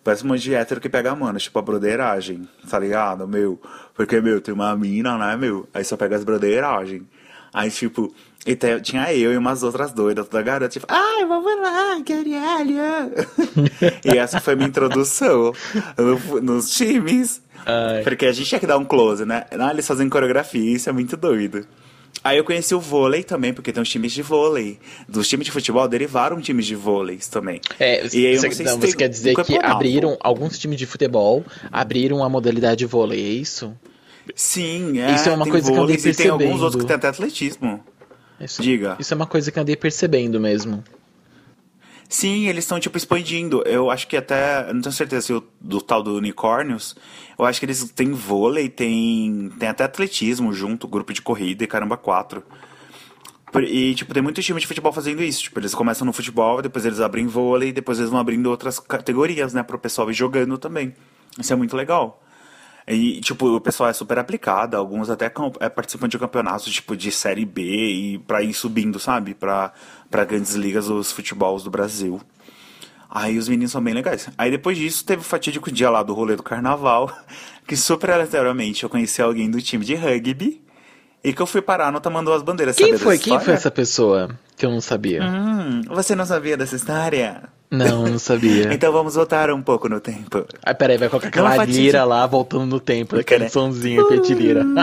Parece 0.05 0.25
um 0.25 0.29
monte 0.29 0.41
de 0.43 0.55
hétero 0.55 0.81
que 0.81 0.89
pega 0.89 1.13
a 1.13 1.17
mana, 1.17 1.39
tipo 1.39 1.59
a 1.59 1.63
broderagem, 1.63 2.49
tá 2.69 2.79
ligado, 2.79 3.27
meu? 3.29 3.61
Porque, 3.95 4.21
meu, 4.21 4.41
tem 4.41 4.53
uma 4.53 4.75
mina, 4.77 5.17
né, 5.17 5.37
meu? 5.37 5.69
Aí 5.73 5.85
só 5.85 5.97
pega 5.97 6.17
as 6.17 6.25
broderagem. 6.25 7.07
Aí, 7.55 7.71
tipo, 7.71 8.13
e 8.47 8.57
te- 8.57 8.81
tinha 8.81 9.15
eu 9.15 9.33
e 9.33 9.37
umas 9.37 9.63
outras 9.63 9.93
doidas, 9.93 10.27
toda 10.27 10.43
garota, 10.43 10.69
tipo, 10.71 10.87
ai, 10.89 11.25
vamos 11.27 11.55
lá, 11.61 11.99
caralho! 12.05 13.13
e 14.05 14.19
essa 14.19 14.41
foi 14.41 14.57
minha 14.57 14.69
introdução 14.69 15.53
no- 15.97 16.41
nos 16.41 16.71
times. 16.71 17.41
Ai. 17.65 18.03
Porque 18.03 18.27
a 18.27 18.33
gente 18.33 18.49
tinha 18.49 18.59
que 18.59 18.67
dar 18.67 18.79
um 18.79 18.85
close, 18.85 19.25
né? 19.25 19.45
Não, 19.57 19.71
eles 19.71 19.87
fazem 19.87 20.09
coreografia, 20.09 20.75
isso 20.75 20.89
é 20.89 20.93
muito 20.93 21.17
doido. 21.17 21.65
Aí 22.25 22.39
eu 22.39 22.45
conheci 22.45 22.75
o 22.75 22.81
vôlei 22.81 23.25
também, 23.25 23.53
porque 23.53 23.73
tem 23.73 23.83
os 23.83 23.89
times 23.89 24.13
de 24.13 24.23
vôlei. 24.23 24.79
Dos 25.09 25.29
times 25.29 25.45
de 25.47 25.51
futebol 25.51 25.87
derivaram 25.89 26.41
times 26.41 26.67
de 26.67 26.75
vôlei 26.77 27.19
também. 27.31 27.61
É, 27.81 28.07
E 28.15 28.27
aí 28.27 28.39
você, 28.39 28.47
não 28.49 28.55
sei 28.55 28.67
não, 28.67 28.75
se 28.75 28.81
você 28.81 28.97
quer 28.97 29.09
dizer 29.09 29.35
que 29.45 29.59
abriram 29.59 30.17
alguns 30.21 30.59
times 30.59 30.79
de 30.79 30.87
futebol, 30.87 31.45
abriram 31.71 32.23
a 32.23 32.29
modalidade 32.29 32.87
vôlei, 32.87 33.21
é 33.21 33.29
isso? 33.29 33.75
Sim, 34.37 35.01
é. 35.01 35.15
Isso 35.15 35.29
é 35.29 35.33
uma 35.33 35.47
coisa 35.47 35.71
que 35.71 35.77
eu 35.77 35.83
andei 35.83 35.97
e 35.97 35.99
tem 36.15 36.29
alguns 36.29 36.47
percebendo. 36.47 36.63
outros 36.65 36.83
que 36.83 36.87
tem 36.87 36.97
até 36.97 37.09
atletismo. 37.09 37.85
Isso, 38.41 38.63
Diga. 38.63 38.97
Isso 38.99 39.13
é 39.13 39.17
uma 39.17 39.27
coisa 39.27 39.51
que 39.51 39.59
eu 39.59 39.63
andei 39.63 39.77
percebendo 39.77 40.41
mesmo. 40.41 40.83
Sim, 42.13 42.47
eles 42.47 42.65
estão, 42.65 42.79
tipo, 42.79 42.99
expandindo. 42.99 43.63
Eu 43.65 43.91
acho 43.91 44.07
que 44.07 44.19
até. 44.19 44.71
Não 44.71 44.83
tenho 44.83 44.93
certeza 44.93 45.27
se 45.29 45.33
o 45.33 45.43
do 45.59 45.81
tal 45.81 46.03
do 46.03 46.15
Unicórnios. 46.15 46.95
Eu 47.39 47.47
acho 47.47 47.59
que 47.59 47.65
eles 47.65 47.91
têm 47.91 48.13
vôlei, 48.13 48.69
tem, 48.69 49.51
tem 49.59 49.71
até 49.71 49.85
atletismo 49.85 50.53
junto, 50.53 50.87
grupo 50.87 51.11
de 51.15 51.23
corrida 51.23 51.65
e 51.65 51.67
caramba, 51.67 51.97
quatro. 51.97 52.45
E, 53.63 53.95
tipo, 53.95 54.13
tem 54.13 54.23
muito 54.23 54.43
time 54.43 54.61
de 54.61 54.67
futebol 54.67 54.93
fazendo 54.93 55.23
isso. 55.23 55.45
Tipo, 55.45 55.59
eles 55.59 55.75
começam 55.75 56.05
no 56.05 56.13
futebol, 56.13 56.61
depois 56.61 56.85
eles 56.85 57.01
abrem 57.01 57.27
vôlei, 57.27 57.73
depois 57.73 57.99
eles 57.99 58.11
vão 58.11 58.21
abrindo 58.21 58.51
outras 58.51 58.79
categorias, 58.79 59.55
né, 59.55 59.63
pro 59.63 59.79
pessoal 59.79 60.11
ir 60.11 60.15
jogando 60.15 60.59
também. 60.59 60.95
Isso 61.39 61.51
é 61.51 61.57
muito 61.57 61.75
legal. 61.75 62.23
E, 62.87 63.21
tipo, 63.21 63.47
o 63.47 63.61
pessoal 63.61 63.91
é 63.91 63.93
super 63.93 64.19
aplicado, 64.19 64.77
alguns 64.77 65.09
até 65.09 65.33
é, 65.61 65.69
participam 65.69 66.09
de 66.09 66.19
campeonatos, 66.19 66.73
tipo, 66.73 66.97
de 66.97 67.13
Série 67.13 67.45
B 67.45 67.63
e 67.63 68.19
pra 68.19 68.43
ir 68.43 68.53
subindo, 68.53 68.99
sabe? 68.99 69.35
Pra, 69.35 69.73
pra 70.11 70.25
grandes 70.25 70.55
ligas 70.55 70.87
dos 70.87 71.13
futebols 71.13 71.63
do 71.63 71.71
Brasil. 71.71 72.21
Aí 73.09 73.37
os 73.37 73.49
meninos 73.49 73.73
são 73.73 73.83
bem 73.83 73.93
legais. 73.93 74.29
Aí 74.39 74.51
depois 74.51 74.77
disso 74.77 75.05
teve 75.05 75.21
o 75.21 75.25
fatídico 75.25 75.71
dia 75.71 75.91
lá 75.91 76.03
do 76.03 76.15
rolê 76.15 76.35
do 76.35 76.43
carnaval, 76.43 77.13
que 77.69 77.77
super 77.77 78.11
aleatoriamente 78.11 78.85
eu 78.85 78.89
conheci 78.89 79.21
alguém 79.21 79.51
do 79.51 79.61
time 79.61 79.85
de 79.85 79.95
rugby 79.95 80.63
e 81.23 81.33
que 81.33 81.41
eu 81.41 81.47
fui 81.47 81.63
parar 81.63 81.93
no 81.93 82.01
Tamanduá 82.01 82.37
as 82.37 82.43
Bandeiras. 82.43 82.75
Quem 82.75 82.97
foi? 82.99 83.19
Quem 83.19 83.39
foi 83.39 83.55
essa 83.55 83.71
pessoa 83.71 84.31
que 84.57 84.67
eu 84.67 84.71
não 84.71 84.81
sabia? 84.81 85.23
Hum, 85.23 85.83
você 85.89 86.15
não 86.15 86.25
sabia 86.25 86.57
dessa 86.57 86.75
história? 86.75 87.43
Não, 87.73 88.07
não 88.07 88.19
sabia. 88.19 88.73
Então 88.75 88.93
vamos 88.93 89.15
voltar 89.15 89.51
um 89.51 89.63
pouco 89.63 89.89
no 89.89 89.99
tempo. 89.99 90.45
Aí 90.63 90.75
peraí, 90.75 90.99
vai 90.99 91.09
colocar 91.09 91.29
aquela 91.29 91.53
fatídico. 91.55 91.83
lira 91.83 92.05
lá 92.05 92.27
voltando 92.27 92.67
no 92.67 92.79
tempo, 92.79 93.17
aquele 93.19 93.45
né? 93.45 93.49
sonzinho 93.49 94.07
petilira. 94.09 94.63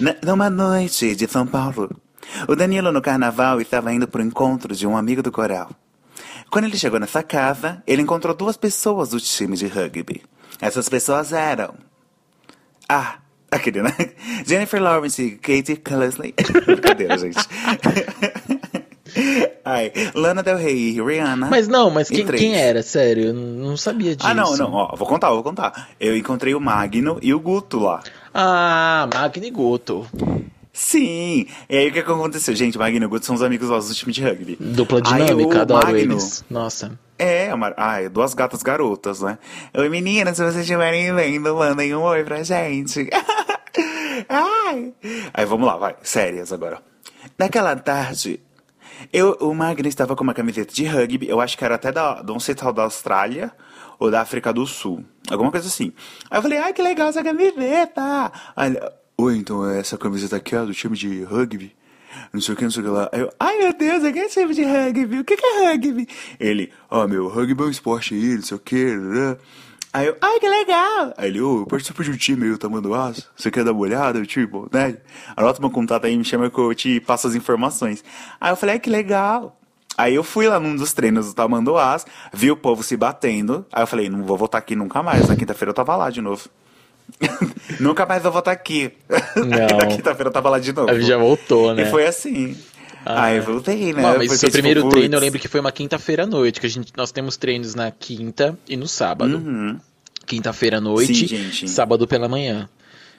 Na- 0.00 0.16
Numa 0.24 0.48
noite 0.50 1.14
de 1.14 1.26
São 1.28 1.46
Paulo, 1.46 1.90
o 2.48 2.56
Danilo 2.56 2.90
no 2.92 3.02
carnaval 3.02 3.60
estava 3.60 3.92
indo 3.92 4.08
pro 4.08 4.22
encontro 4.22 4.74
de 4.74 4.86
um 4.86 4.96
amigo 4.96 5.22
do 5.22 5.30
coral. 5.32 5.70
Quando 6.50 6.64
ele 6.66 6.76
chegou 6.76 6.98
nessa 7.00 7.22
casa, 7.22 7.82
ele 7.86 8.02
encontrou 8.02 8.34
duas 8.34 8.56
pessoas 8.56 9.10
do 9.10 9.20
time 9.20 9.56
de 9.56 9.66
rugby. 9.66 10.22
Essas 10.60 10.88
pessoas 10.88 11.32
eram. 11.32 11.74
Ah, 12.88 13.16
aquele, 13.50 13.82
né? 13.82 13.92
Jennifer 14.46 14.82
Lawrence 14.82 15.22
e 15.22 15.30
Katie 15.32 15.76
Cullesley. 15.76 16.34
Brincadeira, 16.66 17.16
gente. 17.18 17.38
Ai, 19.64 19.92
Lana 20.14 20.42
Del 20.42 20.56
Rey 20.56 20.96
e 20.96 21.02
Rihanna. 21.02 21.46
Mas 21.48 21.68
não, 21.68 21.90
mas 21.90 22.10
E 22.10 22.14
quem, 22.14 22.26
quem 22.26 22.54
era? 22.56 22.82
Sério, 22.82 23.26
eu 23.26 23.34
não 23.34 23.76
sabia 23.76 24.16
disso. 24.16 24.28
Ah, 24.28 24.34
não, 24.34 24.56
não, 24.56 24.72
ó, 24.72 24.94
vou 24.96 25.06
contar, 25.06 25.30
vou 25.30 25.42
contar. 25.42 25.90
Eu 26.00 26.16
encontrei 26.16 26.54
o 26.54 26.60
Magno 26.60 27.18
e 27.22 27.32
o 27.34 27.40
Guto 27.40 27.78
lá. 27.78 28.02
Ah, 28.34 29.08
Magni 29.12 29.50
Goto. 29.50 30.06
Sim! 30.72 31.46
E 31.68 31.76
aí 31.76 31.88
o 31.88 31.92
que 31.92 32.02
que 32.02 32.10
aconteceu? 32.10 32.54
Gente, 32.56 32.78
Magno 32.78 33.04
e 33.04 33.08
Guto 33.08 33.26
são 33.26 33.34
os 33.34 33.42
amigos 33.42 33.68
nossos 33.68 33.90
do 33.90 33.94
time 33.94 34.12
de 34.12 34.22
rugby. 34.22 34.56
Dupla 34.58 35.00
Aí 35.04 35.24
dinâmica, 35.24 35.58
o 35.58 35.60
adoro 35.60 35.86
Magno- 35.86 35.98
eles. 36.14 36.44
Nossa. 36.48 36.98
É, 37.18 37.52
uma... 37.54 37.74
ai, 37.76 38.08
duas 38.08 38.32
gatas 38.34 38.62
garotas, 38.62 39.20
né? 39.20 39.38
Oi, 39.74 39.88
meninas, 39.90 40.36
se 40.36 40.42
vocês 40.42 40.62
estiverem 40.62 41.14
vendo, 41.14 41.54
mandem 41.54 41.94
um 41.94 42.00
oi 42.02 42.24
pra 42.24 42.42
gente. 42.42 43.08
ai. 44.28 44.92
Aí 45.34 45.44
vamos 45.44 45.66
lá, 45.66 45.76
vai. 45.76 45.94
Sérias 46.02 46.52
agora. 46.52 46.78
Naquela 47.38 47.76
tarde, 47.76 48.40
eu, 49.12 49.36
o 49.40 49.54
Magno 49.54 49.88
estava 49.88 50.16
com 50.16 50.24
uma 50.24 50.34
camiseta 50.34 50.72
de 50.72 50.84
rugby, 50.84 51.28
eu 51.28 51.40
acho 51.40 51.56
que 51.56 51.64
era 51.64 51.74
até 51.74 51.92
da, 51.92 52.22
não 52.22 52.40
sei 52.40 52.54
tal 52.54 52.72
da 52.72 52.82
Austrália 52.82 53.52
ou 53.98 54.10
da 54.10 54.20
África 54.20 54.52
do 54.52 54.66
Sul. 54.66 55.04
Alguma 55.30 55.50
coisa 55.50 55.68
assim. 55.68 55.92
Aí 56.30 56.38
eu 56.38 56.42
falei, 56.42 56.58
ai, 56.58 56.72
que 56.72 56.82
legal 56.82 57.08
essa 57.08 57.22
camiseta. 57.22 58.32
Aí 58.56 58.76
oi, 59.16 59.36
então 59.36 59.68
essa 59.68 59.96
camiseta 59.96 60.36
aqui 60.36 60.56
é 60.56 60.64
do 60.64 60.74
time 60.74 60.96
de 60.96 61.22
rugby? 61.22 61.74
Não 62.32 62.40
sei 62.40 62.54
o 62.54 62.56
que, 62.56 62.64
não 62.64 62.70
sei 62.70 62.82
o 62.82 62.84
que 62.84 62.90
lá. 62.90 63.08
Aí 63.12 63.20
eu, 63.20 63.32
ai 63.38 63.58
meu 63.58 63.72
Deus, 63.72 64.04
aqui 64.04 64.18
é 64.18 64.28
time 64.28 64.54
de 64.54 64.64
rugby, 64.64 65.18
o 65.20 65.24
que, 65.24 65.36
que 65.36 65.46
é 65.46 65.70
rugby? 65.70 66.08
Ele, 66.38 66.72
ó, 66.90 67.06
meu, 67.06 67.28
rugby 67.28 67.62
é 67.62 67.66
um 67.66 67.70
esporte 67.70 68.14
aí, 68.14 68.34
não 68.34 68.42
sei 68.42 68.56
o 68.56 68.60
que. 68.60 68.96
Aí 69.92 70.06
eu, 70.06 70.16
ai 70.20 70.40
que 70.40 70.48
legal! 70.48 71.12
Aí 71.18 71.28
ele, 71.28 71.40
ô, 71.40 71.60
eu 71.60 71.66
participo 71.66 72.02
de 72.02 72.10
um 72.10 72.16
time 72.16 72.44
aí, 72.44 72.50
o 72.50 72.58
Tamanduás. 72.58 73.28
Você 73.36 73.50
quer 73.50 73.62
dar 73.62 73.72
uma 73.72 73.80
olhada? 73.82 74.24
Tipo, 74.24 74.68
né? 74.72 74.96
Anota 75.36 75.60
meu 75.60 75.70
contato 75.70 76.06
aí, 76.06 76.16
me 76.16 76.24
chama 76.24 76.48
que 76.50 76.58
eu 76.58 76.74
te 76.74 76.98
passo 77.00 77.26
as 77.26 77.34
informações. 77.34 78.02
Aí 78.40 78.50
eu 78.50 78.56
falei, 78.56 78.76
ai 78.76 78.80
que 78.80 78.88
legal! 78.88 79.58
Aí 79.96 80.14
eu 80.14 80.24
fui 80.24 80.48
lá 80.48 80.58
num 80.58 80.74
dos 80.74 80.94
treinos 80.94 81.26
do 81.26 81.34
Tamanduás, 81.34 82.06
vi 82.32 82.50
o 82.50 82.56
povo 82.56 82.82
se 82.82 82.96
batendo. 82.96 83.66
Aí 83.70 83.82
eu 83.82 83.86
falei, 83.86 84.08
não 84.08 84.22
vou 84.22 84.38
voltar 84.38 84.58
aqui 84.58 84.74
nunca 84.74 85.02
mais. 85.02 85.28
Na 85.28 85.36
quinta-feira 85.36 85.70
eu 85.70 85.74
tava 85.74 85.94
lá 85.94 86.08
de 86.08 86.22
novo. 86.22 86.48
nunca 87.78 88.06
mais 88.06 88.22
vou 88.22 88.32
voltar 88.32 88.52
aqui. 88.52 88.92
Não. 89.36 89.76
Na 89.76 89.86
quinta-feira 89.86 90.28
eu 90.28 90.32
tava 90.32 90.48
lá 90.48 90.58
de 90.58 90.72
novo. 90.72 90.90
Aí 90.90 91.02
já 91.02 91.18
voltou, 91.18 91.74
né? 91.74 91.82
E 91.82 91.90
foi 91.90 92.06
assim. 92.06 92.56
Aí 93.04 93.36
eu 93.38 93.42
voltei, 93.42 93.92
né? 93.92 94.02
Não, 94.02 94.18
mas 94.18 94.26
Porque, 94.28 94.38
seu 94.38 94.48
tipo, 94.48 94.52
primeiro 94.52 94.82
putz, 94.82 94.94
treino 94.94 95.14
eu 95.14 95.20
lembro 95.20 95.38
que 95.38 95.48
foi 95.48 95.60
uma 95.60 95.72
quinta-feira 95.72 96.24
à 96.24 96.26
noite, 96.26 96.60
que 96.60 96.66
a 96.66 96.70
gente, 96.70 96.92
nós 96.96 97.10
temos 97.10 97.36
treinos 97.36 97.74
na 97.74 97.90
quinta 97.90 98.56
e 98.68 98.76
no 98.76 98.86
sábado. 98.86 99.36
Uhum. 99.36 99.78
Quinta-feira 100.26 100.78
à 100.78 100.80
noite, 100.80 101.52
Sim, 101.52 101.66
sábado 101.66 102.06
pela 102.06 102.28
manhã. 102.28 102.68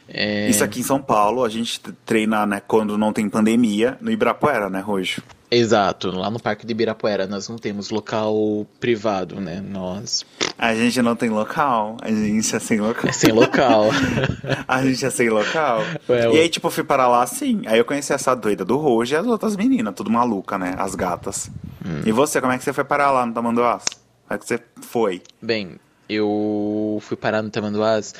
É, 0.07 0.49
Isso 0.49 0.63
aqui 0.63 0.81
em 0.81 0.83
São 0.83 1.01
Paulo, 1.01 1.43
a 1.43 1.49
gente 1.49 1.79
treina, 2.05 2.45
né, 2.45 2.61
quando 2.65 2.97
não 2.97 3.13
tem 3.13 3.29
pandemia, 3.29 3.97
no 4.01 4.11
Ibirapuera, 4.11 4.69
né, 4.69 4.79
Rojo? 4.79 5.21
Exato, 5.55 6.09
lá 6.09 6.31
no 6.31 6.39
Parque 6.39 6.65
de 6.65 6.71
Ibirapuera 6.71 7.27
nós 7.27 7.47
não 7.47 7.57
temos 7.59 7.91
local 7.91 8.65
privado, 8.79 9.39
né? 9.39 9.61
Nós 9.61 10.25
A 10.57 10.73
gente 10.73 10.99
não 10.99 11.15
tem 11.15 11.29
local, 11.29 11.95
a 12.01 12.09
gente 12.09 12.55
é 12.55 12.59
sem 12.59 12.79
local. 12.79 13.07
é 13.07 13.11
sem 13.11 13.31
local. 13.31 13.85
a 14.67 14.83
gente 14.83 15.05
é 15.05 15.11
sem 15.11 15.29
local. 15.29 15.81
Ué, 16.09 16.33
e 16.33 16.39
aí, 16.39 16.49
tipo, 16.49 16.71
fui 16.71 16.83
para 16.83 17.07
lá 17.07 17.21
assim. 17.21 17.61
Aí 17.67 17.77
eu 17.77 17.85
conheci 17.85 18.11
essa 18.11 18.33
doida 18.33 18.65
do 18.65 18.77
Rojo 18.77 19.13
e 19.13 19.15
as 19.15 19.27
outras 19.27 19.55
meninas, 19.55 19.93
tudo 19.93 20.09
maluca, 20.09 20.57
né? 20.57 20.73
As 20.75 20.95
gatas. 20.95 21.51
Hum. 21.85 22.01
E 22.03 22.11
você, 22.11 22.41
como 22.41 22.51
é 22.51 22.57
que 22.57 22.63
você 22.63 22.73
foi 22.73 22.83
parar 22.83 23.11
lá 23.11 23.23
no 23.23 23.31
Tamanduás? 23.31 23.83
Como 24.27 24.35
é 24.35 24.37
que 24.39 24.47
você 24.47 24.59
foi? 24.81 25.21
Bem, 25.39 25.75
eu 26.09 26.97
fui 27.01 27.15
parar 27.15 27.43
no 27.43 27.51
Tamanduás. 27.51 28.15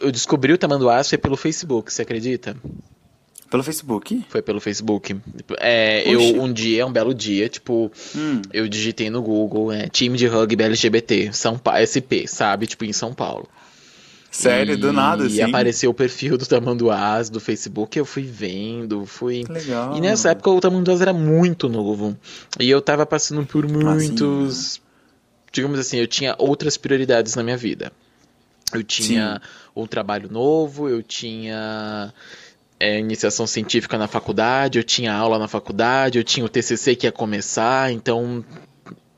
Eu 0.00 0.10
descobri 0.12 0.52
o 0.52 0.58
Tamanduás 0.58 1.08
foi 1.08 1.18
pelo 1.18 1.36
Facebook, 1.36 1.92
você 1.92 2.02
acredita? 2.02 2.56
Pelo 3.50 3.62
Facebook? 3.62 4.24
Foi 4.30 4.40
pelo 4.40 4.60
Facebook. 4.60 5.14
É, 5.58 6.02
eu 6.08 6.20
um 6.42 6.50
dia, 6.52 6.86
um 6.86 6.92
belo 6.92 7.12
dia, 7.12 7.48
tipo, 7.48 7.90
Hum. 8.16 8.40
eu 8.52 8.66
digitei 8.66 9.10
no 9.10 9.20
Google, 9.22 9.70
é, 9.70 9.88
time 9.88 10.16
de 10.16 10.26
rugby 10.26 10.62
LGBT, 10.64 11.32
São 11.32 11.58
Pa 11.58 11.78
SP, 11.84 12.26
sabe? 12.26 12.66
Tipo, 12.66 12.84
em 12.86 12.92
São 12.94 13.12
Paulo. 13.12 13.46
Sério, 14.30 14.72
E- 14.72 14.76
do 14.78 14.90
nada, 14.94 15.26
assim? 15.26 15.36
E 15.36 15.42
apareceu 15.42 15.90
o 15.90 15.94
perfil 15.94 16.38
do 16.38 16.46
Tamanduás 16.46 17.28
do 17.28 17.38
Facebook, 17.38 17.98
eu 17.98 18.06
fui 18.06 18.22
vendo, 18.22 19.04
fui. 19.04 19.44
Que 19.44 19.52
legal. 19.52 19.94
E 19.94 20.00
nessa 20.00 20.30
época 20.30 20.48
o 20.50 20.58
Tamanduás 20.58 21.02
era 21.02 21.12
muito 21.12 21.68
novo. 21.68 22.16
E 22.58 22.70
eu 22.70 22.80
tava 22.80 23.04
passando 23.04 23.44
por 23.44 23.68
muitos. 23.68 24.80
Digamos 25.52 25.78
assim, 25.78 25.98
eu 25.98 26.06
tinha 26.06 26.34
outras 26.38 26.78
prioridades 26.78 27.34
na 27.34 27.42
minha 27.42 27.58
vida. 27.58 27.92
Eu 28.72 28.82
tinha 28.84 29.40
um 29.74 29.86
trabalho 29.86 30.30
novo, 30.30 30.88
eu 30.88 31.02
tinha 31.02 32.12
é, 32.80 32.98
iniciação 32.98 33.46
científica 33.46 33.96
na 33.98 34.06
faculdade, 34.08 34.78
eu 34.78 34.84
tinha 34.84 35.12
aula 35.14 35.38
na 35.38 35.48
faculdade, 35.48 36.18
eu 36.18 36.24
tinha 36.24 36.44
o 36.44 36.48
TCC 36.48 36.96
que 36.96 37.06
ia 37.06 37.12
começar, 37.12 37.92
então. 37.92 38.44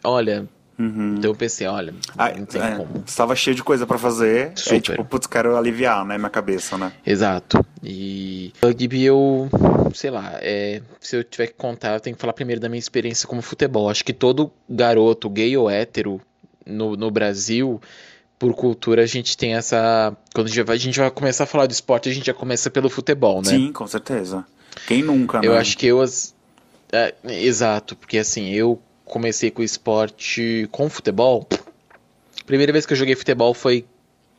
Olha, 0.02 0.46
Uhum. 0.76 1.14
então 1.18 1.30
eu 1.30 1.36
pensei, 1.36 1.68
olha, 1.68 1.94
Ah, 2.18 2.32
não 2.36 2.44
tem 2.46 2.60
é, 2.60 2.72
como. 2.76 3.04
Você 3.06 3.16
tava 3.16 3.36
cheio 3.36 3.54
de 3.54 3.62
coisa 3.62 3.86
pra 3.86 3.96
fazer. 3.96 4.50
Super. 4.56 4.74
Aí, 4.74 4.80
tipo, 4.80 5.04
putz, 5.04 5.26
quero 5.28 5.56
aliviar, 5.56 6.04
né, 6.04 6.18
minha 6.18 6.28
cabeça, 6.28 6.76
né? 6.76 6.92
Exato. 7.06 7.64
E 7.82 8.52
rugby 8.62 9.04
eu, 9.04 9.48
sei 9.94 10.10
lá, 10.10 10.32
é, 10.42 10.82
se 11.00 11.16
eu 11.16 11.22
tiver 11.22 11.46
que 11.46 11.54
contar, 11.54 11.94
eu 11.94 12.00
tenho 12.00 12.16
que 12.16 12.20
falar 12.20 12.32
primeiro 12.32 12.60
da 12.60 12.68
minha 12.68 12.78
experiência 12.80 13.28
como 13.28 13.40
futebol. 13.40 13.88
Acho 13.88 14.04
que 14.04 14.12
todo 14.12 14.50
garoto, 14.68 15.30
gay 15.30 15.56
ou 15.56 15.70
hétero, 15.70 16.20
no, 16.66 16.96
no 16.96 17.08
Brasil, 17.10 17.80
por 18.38 18.54
cultura, 18.54 19.02
a 19.02 19.06
gente 19.06 19.36
tem 19.36 19.54
essa. 19.54 20.16
Quando 20.34 20.46
a 20.46 20.50
gente, 20.50 20.62
vai, 20.62 20.76
a 20.76 20.78
gente 20.78 20.98
vai 20.98 21.10
começar 21.10 21.44
a 21.44 21.46
falar 21.46 21.66
de 21.66 21.72
esporte, 21.74 22.08
a 22.08 22.12
gente 22.12 22.26
já 22.26 22.34
começa 22.34 22.70
pelo 22.70 22.90
futebol, 22.90 23.40
né? 23.42 23.50
Sim, 23.50 23.72
com 23.72 23.86
certeza. 23.86 24.44
Quem 24.86 25.02
nunca, 25.02 25.40
né? 25.40 25.46
Eu 25.46 25.54
acho 25.54 25.76
que 25.78 25.86
eu. 25.86 26.00
as- 26.00 26.34
é, 26.92 27.14
exato, 27.24 27.96
porque 27.96 28.18
assim, 28.18 28.50
eu 28.50 28.80
comecei 29.04 29.50
com 29.50 29.62
o 29.62 29.64
esporte 29.64 30.68
com 30.70 30.88
futebol. 30.88 31.46
Primeira 32.46 32.72
vez 32.72 32.84
que 32.86 32.92
eu 32.92 32.96
joguei 32.96 33.14
futebol 33.16 33.54
foi 33.54 33.84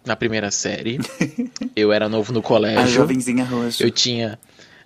na 0.05 0.15
primeira 0.15 0.51
série. 0.51 0.99
eu 1.75 1.91
era 1.91 2.07
novo 2.07 2.31
no 2.31 2.39
A 2.39 2.43
colégio. 2.43 2.87
jovenzinha 2.93 3.43
roxa. 3.43 3.83
Eu 3.83 3.89
tinha, 3.89 4.37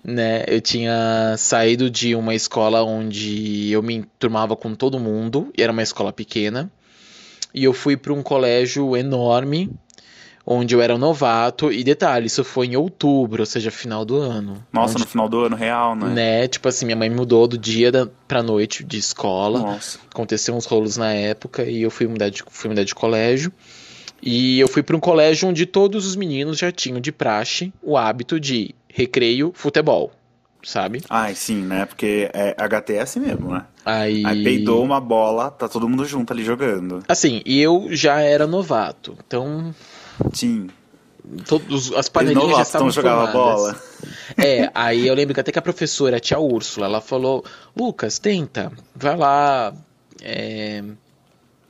né, 0.02 0.44
eu 0.48 0.60
tinha 0.60 1.34
saído 1.36 1.90
de 1.90 2.14
uma 2.14 2.34
escola 2.34 2.82
onde 2.82 3.70
eu 3.70 3.82
me 3.82 3.94
enturmava 3.96 4.56
com 4.56 4.74
todo 4.74 4.98
mundo, 4.98 5.52
e 5.56 5.62
era 5.62 5.70
uma 5.72 5.82
escola 5.82 6.12
pequena, 6.12 6.70
e 7.54 7.64
eu 7.64 7.72
fui 7.72 7.96
para 7.96 8.12
um 8.12 8.22
colégio 8.22 8.96
enorme, 8.96 9.70
onde 10.46 10.74
eu 10.74 10.80
era 10.80 10.94
um 10.94 10.98
novato. 10.98 11.72
E 11.72 11.84
detalhe, 11.84 12.26
isso 12.26 12.42
foi 12.44 12.66
em 12.66 12.76
outubro, 12.76 13.42
ou 13.42 13.46
seja, 13.46 13.70
final 13.70 14.04
do 14.04 14.16
ano. 14.16 14.64
Nossa, 14.72 14.94
onde, 14.94 15.04
no 15.04 15.08
final 15.08 15.28
do 15.28 15.44
ano 15.44 15.56
real, 15.56 15.94
né? 15.94 16.08
Né, 16.08 16.48
tipo 16.48 16.68
assim, 16.68 16.84
minha 16.84 16.96
mãe 16.96 17.10
mudou 17.10 17.46
do 17.46 17.58
dia 17.58 17.92
da, 17.92 18.08
pra 18.26 18.42
noite 18.42 18.84
de 18.84 18.98
escola. 18.98 19.60
Nossa. 19.60 19.98
Aconteceu 20.10 20.54
uns 20.54 20.66
rolos 20.66 20.96
na 20.96 21.12
época 21.12 21.64
e 21.64 21.82
eu 21.82 21.90
fui 21.90 22.06
mudar 22.06 22.28
de, 22.30 22.42
fui 22.48 22.70
mudar 22.70 22.84
de 22.84 22.94
colégio. 22.94 23.52
E 24.22 24.60
eu 24.60 24.68
fui 24.68 24.82
para 24.82 24.96
um 24.96 25.00
colégio 25.00 25.48
onde 25.48 25.64
todos 25.64 26.06
os 26.06 26.14
meninos 26.14 26.58
já 26.58 26.70
tinham 26.70 27.00
de 27.00 27.10
praxe 27.10 27.72
o 27.82 27.96
hábito 27.96 28.38
de 28.38 28.74
recreio, 28.86 29.50
futebol, 29.54 30.12
sabe? 30.62 31.02
Ai, 31.08 31.34
sim, 31.34 31.62
né? 31.62 31.86
Porque 31.86 32.30
é, 32.32 32.54
HT 32.54 32.98
assim 32.98 33.20
mesmo, 33.20 33.52
né? 33.52 33.64
Aí... 33.84 34.24
Aí 34.24 34.44
peidou 34.44 34.82
uma 34.82 35.00
bola, 35.00 35.50
tá 35.50 35.68
todo 35.68 35.88
mundo 35.88 36.04
junto 36.04 36.32
ali 36.32 36.44
jogando. 36.44 37.02
Assim, 37.08 37.42
e 37.44 37.60
eu 37.60 37.88
já 37.90 38.20
era 38.20 38.46
novato, 38.46 39.16
então 39.26 39.74
Sim. 40.32 40.68
todos 41.46 41.92
as 41.94 42.08
panelinhas 42.08 42.44
já 42.44 42.50
novato, 42.50 42.66
estavam 42.66 42.88
então 42.88 43.02
jogava 43.02 43.32
bola. 43.32 43.80
É, 44.36 44.70
aí 44.74 45.06
eu 45.06 45.14
lembro 45.14 45.34
que 45.34 45.40
até 45.40 45.52
que 45.52 45.58
a 45.58 45.62
professora, 45.62 46.16
a 46.16 46.20
tia 46.20 46.38
Úrsula, 46.38 46.86
ela 46.86 47.00
falou: 47.00 47.44
Lucas, 47.76 48.18
tenta, 48.18 48.72
vai 48.94 49.16
lá, 49.16 49.74
é, 50.22 50.82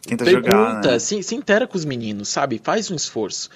Tenta 0.06 0.24
pergunta, 0.24 0.50
jogar, 0.50 0.82
né? 0.82 0.98
se, 0.98 1.22
se 1.22 1.34
intera 1.34 1.66
com 1.66 1.76
os 1.76 1.84
meninos, 1.84 2.28
sabe? 2.28 2.60
Faz 2.62 2.90
um 2.90 2.96
esforço. 2.96 3.50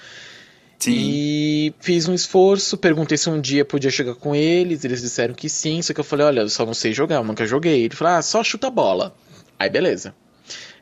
Sim. 0.79 0.91
E 0.93 1.73
fiz 1.79 2.07
um 2.07 2.13
esforço, 2.13 2.77
perguntei 2.77 3.17
se 3.17 3.29
um 3.29 3.39
dia 3.41 3.65
podia 3.65 3.89
jogar 3.89 4.15
com 4.15 4.35
eles, 4.35 4.83
eles 4.85 5.01
disseram 5.01 5.33
que 5.33 5.49
sim, 5.49 5.81
só 5.81 5.93
que 5.93 5.99
eu 5.99 6.03
falei, 6.03 6.25
olha, 6.25 6.41
eu 6.41 6.49
só 6.49 6.65
não 6.65 6.73
sei 6.73 6.93
jogar, 6.93 7.15
eu 7.15 7.23
nunca 7.23 7.45
joguei. 7.45 7.83
Ele 7.85 7.95
falou, 7.95 8.15
ah, 8.15 8.21
só 8.21 8.43
chuta 8.43 8.67
a 8.67 8.71
bola. 8.71 9.15
Aí 9.57 9.69
beleza. 9.69 10.13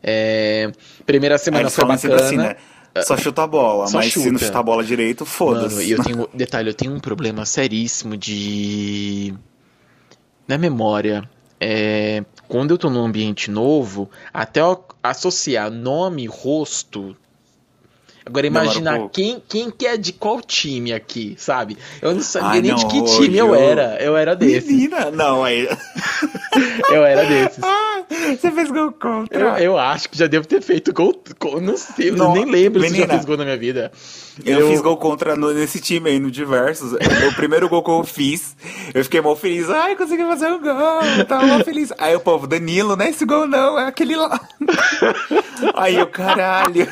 É, 0.01 0.71
primeira 1.05 1.37
semana 1.37 1.69
foi 1.69 1.85
sempre 1.97 2.09
bacana. 2.09 2.21
assim, 2.25 2.37
né? 2.37 2.55
Só 3.03 3.17
chuta 3.17 3.43
a 3.43 3.47
bola, 3.47 3.87
Só 3.87 3.97
mas 3.97 4.13
se 4.13 4.19
não 4.19 4.25
chuta. 4.33 4.45
chutar 4.45 4.59
a 4.59 4.63
bola 4.63 4.83
direito, 4.83 5.25
foda-se. 5.25 5.83
e 5.83 5.91
eu 5.91 6.03
tenho, 6.03 6.29
detalhe, 6.33 6.69
eu 6.69 6.73
tenho 6.75 6.93
um 6.93 6.99
problema 6.99 7.45
seríssimo 7.45 8.15
de 8.15 9.33
na 10.47 10.57
memória. 10.57 11.27
É, 11.59 12.23
quando 12.47 12.71
eu 12.71 12.77
tô 12.77 12.89
num 12.89 13.05
ambiente 13.05 13.49
novo, 13.49 14.11
até 14.33 14.59
associar 15.01 15.71
nome, 15.71 16.27
rosto. 16.27 17.15
Agora 18.25 18.47
imaginar 18.47 19.09
quem, 19.09 19.41
quem 19.47 19.69
que 19.69 19.85
é 19.85 19.97
de 19.97 20.13
qual 20.13 20.39
time 20.41 20.93
aqui, 20.93 21.35
sabe? 21.37 21.77
Eu 22.01 22.13
não 22.13 22.21
sabia 22.21 22.61
nem 22.61 22.71
não, 22.71 22.77
de 22.77 22.85
que 22.87 23.03
time 23.03 23.37
eu 23.37 23.47
eu- 23.47 23.55
era. 23.55 23.97
Eu 24.01 24.15
era 24.15 24.35
desse. 24.35 24.67
Menina, 24.71 25.11
não, 25.11 25.43
aí. 25.43 25.67
Eu 26.89 27.03
era 27.05 27.25
desses. 27.25 27.63
Ah, 27.63 28.03
você 28.09 28.51
fez 28.51 28.69
gol 28.69 28.85
Eu, 28.85 28.91
contra. 28.91 29.61
eu 29.61 29.77
acho 29.77 30.09
que 30.09 30.17
já 30.17 30.27
devo 30.27 30.47
ter 30.47 30.61
feito 30.61 30.93
gol. 30.93 31.13
gol- 31.39 31.61
não 31.61 31.77
sei, 31.77 32.09
eu 32.09 32.15
Não, 32.15 32.33
nem 32.33 32.45
lembro 32.45 32.81
se 32.83 32.89
menina. 32.91 33.07
já 33.13 33.17
fiz 33.17 33.25
gol 33.25 33.37
na 33.37 33.43
minha 33.45 33.57
vida. 33.57 33.91
Eu, 34.45 34.69
fiz 34.69 34.81
gol 34.81 34.97
contra 34.97 35.35
no- 35.35 35.53
nesse 35.53 35.79
time 35.79 36.09
aí, 36.09 36.19
no 36.19 36.29
Diversos. 36.31 36.93
O 36.93 37.35
primeiro 37.35 37.69
gol 37.69 37.83
que 37.83 37.89
eu 37.91 38.03
fiz, 38.03 38.55
eu 38.93 39.03
fiquei 39.03 39.21
mal 39.21 39.35
feliz. 39.35 39.69
Ai, 39.69 39.95
consegui 39.95 40.23
fazer 40.23 40.47
um 40.47 40.59
gol. 40.61 40.71
Eu 41.17 41.25
tava 41.25 41.45
mal 41.45 41.59
feliz. 41.63 41.91
Aí 41.97 42.15
o 42.15 42.19
povo, 42.19 42.45
Danilo, 42.47 42.95
não 42.95 43.05
é 43.05 43.09
esse 43.09 43.25
gol 43.25 43.47
não, 43.47 43.77
é 43.79 43.85
aquele 43.87 44.15
lá. 44.15 44.39
Aí 45.75 45.95
eu, 45.95 46.07
caralho. 46.07 46.87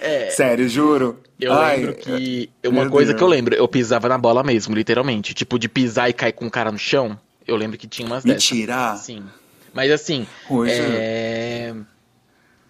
É. 0.00 0.30
Sério, 0.30 0.68
juro. 0.68 1.18
Eu 1.40 1.52
Ai, 1.52 1.78
lembro 1.78 1.94
que. 1.94 2.50
Uma 2.66 2.88
coisa 2.88 3.12
Deus. 3.12 3.18
que 3.18 3.24
eu 3.24 3.28
lembro, 3.28 3.54
eu 3.54 3.66
pisava 3.66 4.08
na 4.08 4.16
bola 4.18 4.42
mesmo, 4.42 4.74
literalmente. 4.74 5.34
Tipo, 5.34 5.58
de 5.58 5.68
pisar 5.68 6.08
e 6.08 6.12
cair 6.12 6.32
com 6.32 6.46
o 6.46 6.50
cara 6.50 6.70
no 6.70 6.78
chão. 6.78 7.18
Eu 7.52 7.58
lembro 7.58 7.76
que 7.78 7.86
tinha 7.86 8.06
umas 8.06 8.24
dessas. 8.24 8.50
Mentira. 8.50 8.96
Sim. 8.96 9.22
Mas 9.74 9.90
assim. 9.90 10.26
Hoje- 10.48 10.72
É. 10.74 11.74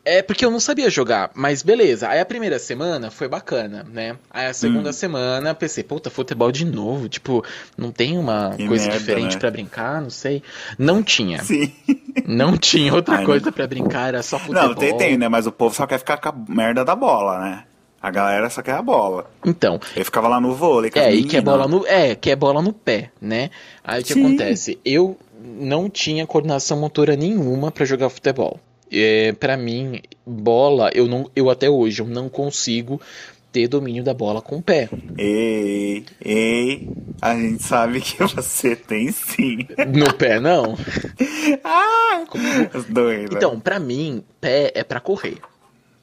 É 0.04 0.20
porque 0.20 0.44
eu 0.44 0.50
não 0.50 0.58
sabia 0.58 0.90
jogar, 0.90 1.30
mas 1.32 1.62
beleza. 1.62 2.08
Aí 2.08 2.18
a 2.18 2.24
primeira 2.26 2.58
semana 2.58 3.08
foi 3.08 3.28
bacana, 3.28 3.86
né? 3.88 4.16
Aí 4.32 4.46
a 4.46 4.52
segunda 4.52 4.90
Hum. 4.90 4.92
semana 4.92 5.54
pensei, 5.54 5.84
puta, 5.84 6.10
futebol 6.10 6.50
de 6.50 6.64
novo. 6.64 7.08
Tipo, 7.08 7.44
não 7.78 7.92
tem 7.92 8.18
uma 8.18 8.52
Que 8.56 8.66
coisa 8.66 8.86
merda, 8.86 8.98
diferente 8.98 9.34
né? 9.34 9.38
pra 9.38 9.48
brincar, 9.52 10.02
não 10.02 10.10
sei. 10.10 10.42
Não 10.76 11.04
tinha. 11.04 11.40
Sim. 11.44 11.72
Não 12.26 12.56
tinha 12.56 12.92
outra 12.92 13.18
Ai, 13.18 13.24
coisa 13.24 13.46
não- 13.46 13.52
pra 13.52 13.64
brincar, 13.68 14.08
era 14.08 14.24
só 14.24 14.40
futebol. 14.40 14.70
Não, 14.70 14.74
tem, 14.74 14.96
tem, 14.96 15.16
né? 15.16 15.28
Mas 15.28 15.46
o 15.46 15.52
povo 15.52 15.72
só 15.72 15.86
quer 15.86 15.98
ficar 15.98 16.16
com 16.16 16.28
a 16.30 16.34
merda 16.48 16.84
da 16.84 16.96
bola, 16.96 17.38
né? 17.38 17.64
A 18.02 18.10
galera 18.10 18.50
só 18.50 18.62
quer 18.62 18.72
a 18.72 18.82
bola. 18.82 19.30
Então, 19.46 19.78
Eu 19.94 20.04
ficava 20.04 20.26
lá 20.26 20.40
no 20.40 20.54
vôlei 20.56 20.90
com 20.90 20.98
as 20.98 21.04
É, 21.06 21.14
e 21.14 21.22
quer 21.22 21.40
bola 21.40 21.68
no, 21.68 21.86
é, 21.86 22.16
quer 22.16 22.34
bola 22.34 22.60
no 22.60 22.72
pé, 22.72 23.12
né? 23.20 23.50
Aí 23.84 24.02
o 24.02 24.04
que 24.04 24.14
Sim. 24.14 24.26
acontece? 24.26 24.78
Eu 24.84 25.16
não 25.40 25.88
tinha 25.88 26.26
coordenação 26.26 26.80
motora 26.80 27.14
nenhuma 27.14 27.70
pra 27.70 27.84
jogar 27.84 28.08
futebol. 28.08 28.58
É, 28.90 29.32
para 29.32 29.56
mim, 29.56 30.02
bola, 30.26 30.90
eu 30.92 31.06
não, 31.06 31.30
eu 31.34 31.48
até 31.48 31.70
hoje 31.70 32.02
eu 32.02 32.06
não 32.06 32.28
consigo 32.28 33.00
ter 33.52 33.68
domínio 33.68 34.02
da 34.02 34.12
bola 34.14 34.42
com 34.42 34.56
o 34.56 34.62
pé. 34.62 34.88
Ei, 35.16 36.04
ei, 36.20 36.88
a 37.20 37.34
gente 37.36 37.62
sabe 37.62 38.00
que 38.00 38.18
você 38.24 38.74
tem 38.74 39.12
sim. 39.12 39.66
No 39.86 40.12
pé 40.14 40.40
não. 40.40 40.76
ah, 41.62 42.24
né? 42.34 43.26
Então, 43.30 43.60
pra 43.60 43.78
mim, 43.78 44.24
pé 44.40 44.72
é 44.74 44.82
pra 44.82 44.98
correr. 44.98 45.36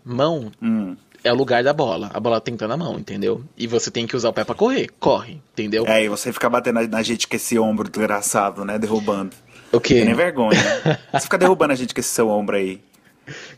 Mão 0.05 0.49
Hum. 0.61 0.95
É 1.23 1.31
o 1.31 1.35
lugar 1.35 1.63
da 1.63 1.73
bola. 1.73 2.09
A 2.13 2.19
bola 2.19 2.39
tem 2.39 2.53
que 2.53 2.63
estar 2.63 2.67
na 2.67 2.77
mão, 2.77 2.97
entendeu? 2.97 3.43
E 3.57 3.67
você 3.67 3.91
tem 3.91 4.07
que 4.07 4.15
usar 4.15 4.29
o 4.29 4.33
pé 4.33 4.43
pra 4.43 4.55
correr. 4.55 4.89
Corre, 4.99 5.41
entendeu? 5.53 5.85
É, 5.87 6.03
e 6.03 6.09
você 6.09 6.31
fica 6.31 6.49
batendo 6.49 6.87
na, 6.87 7.03
gente 7.03 7.27
com 7.27 7.35
esse 7.35 7.57
ombro 7.59 7.89
desgraçado, 7.89 8.63
né? 8.63 8.77
Derrubando. 8.79 9.35
O 9.71 9.79
Tem 9.79 9.97
nem 9.97 10.07
quê? 10.07 10.13
vergonha. 10.15 10.59
Você 11.13 11.25
fica 11.25 11.37
derrubando 11.37 11.73
a 11.73 11.75
gente 11.75 11.93
com 11.93 11.99
esse 11.99 12.09
seu 12.09 12.27
ombro 12.27 12.55
aí. 12.55 12.81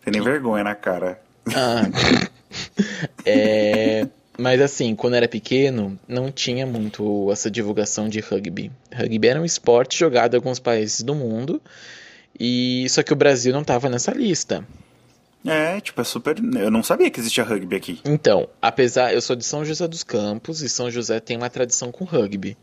Tem 0.04 0.12
nem 0.12 0.21
vergonha 0.21 0.62
na 0.62 0.76
cara. 0.76 1.21
Ah. 1.56 1.84
É, 3.26 4.08
mas 4.38 4.60
assim, 4.60 4.95
quando 4.95 5.15
era 5.15 5.28
pequeno, 5.28 6.00
não 6.08 6.32
tinha 6.32 6.65
muito 6.65 7.32
essa 7.32 7.50
divulgação 7.50 8.10
de 8.10 8.19
rugby. 8.19 8.71
Rugby 8.93 9.28
era 9.28 9.39
um 9.39 9.45
esporte 9.45 9.97
jogado 9.97 10.34
em 10.34 10.38
alguns 10.38 10.60
países 10.60 11.02
do 11.02 11.15
mundo, 11.15 11.62
e 12.39 12.86
só 12.89 13.04
que 13.04 13.13
o 13.13 13.15
Brasil 13.15 13.54
não 13.54 13.62
estava 13.62 13.88
nessa 13.88 14.12
lista. 14.12 14.65
É, 15.45 15.80
tipo, 15.82 15.99
é 15.99 16.04
super. 16.04 16.36
Eu 16.56 16.69
não 16.69 16.84
sabia 16.84 17.10
que 17.10 17.19
existia 17.19 17.43
rugby 17.43 17.75
aqui. 17.75 17.99
Então, 18.06 18.47
apesar, 18.62 19.13
eu 19.13 19.21
sou 19.21 19.36
de 19.36 19.43
São 19.43 19.65
José 19.65 19.88
dos 19.88 20.04
Campos 20.04 20.62
e 20.62 20.69
São 20.69 20.91
José 20.91 21.19
tem 21.19 21.36
uma 21.38 21.49
tradição 21.49 21.91
com 21.91 22.06
rugby. 22.06 22.56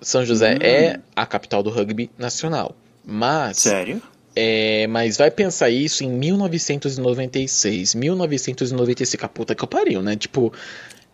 São 0.00 0.24
José 0.24 0.54
Hum. 0.54 0.58
é 0.60 1.00
a 1.16 1.26
capital 1.26 1.62
do 1.62 1.70
rugby 1.70 2.10
nacional. 2.18 2.76
Mas 3.04 3.58
Sério? 3.58 4.00
É, 4.36 4.86
mas 4.88 5.16
vai 5.16 5.30
pensar 5.30 5.70
isso 5.70 6.02
em 6.04 6.08
1996. 6.10 7.94
1996, 7.94 9.22
a 9.22 9.28
puta 9.28 9.54
que 9.54 9.62
eu 9.62 9.68
pariu, 9.68 10.02
né? 10.02 10.16
Tipo, 10.16 10.52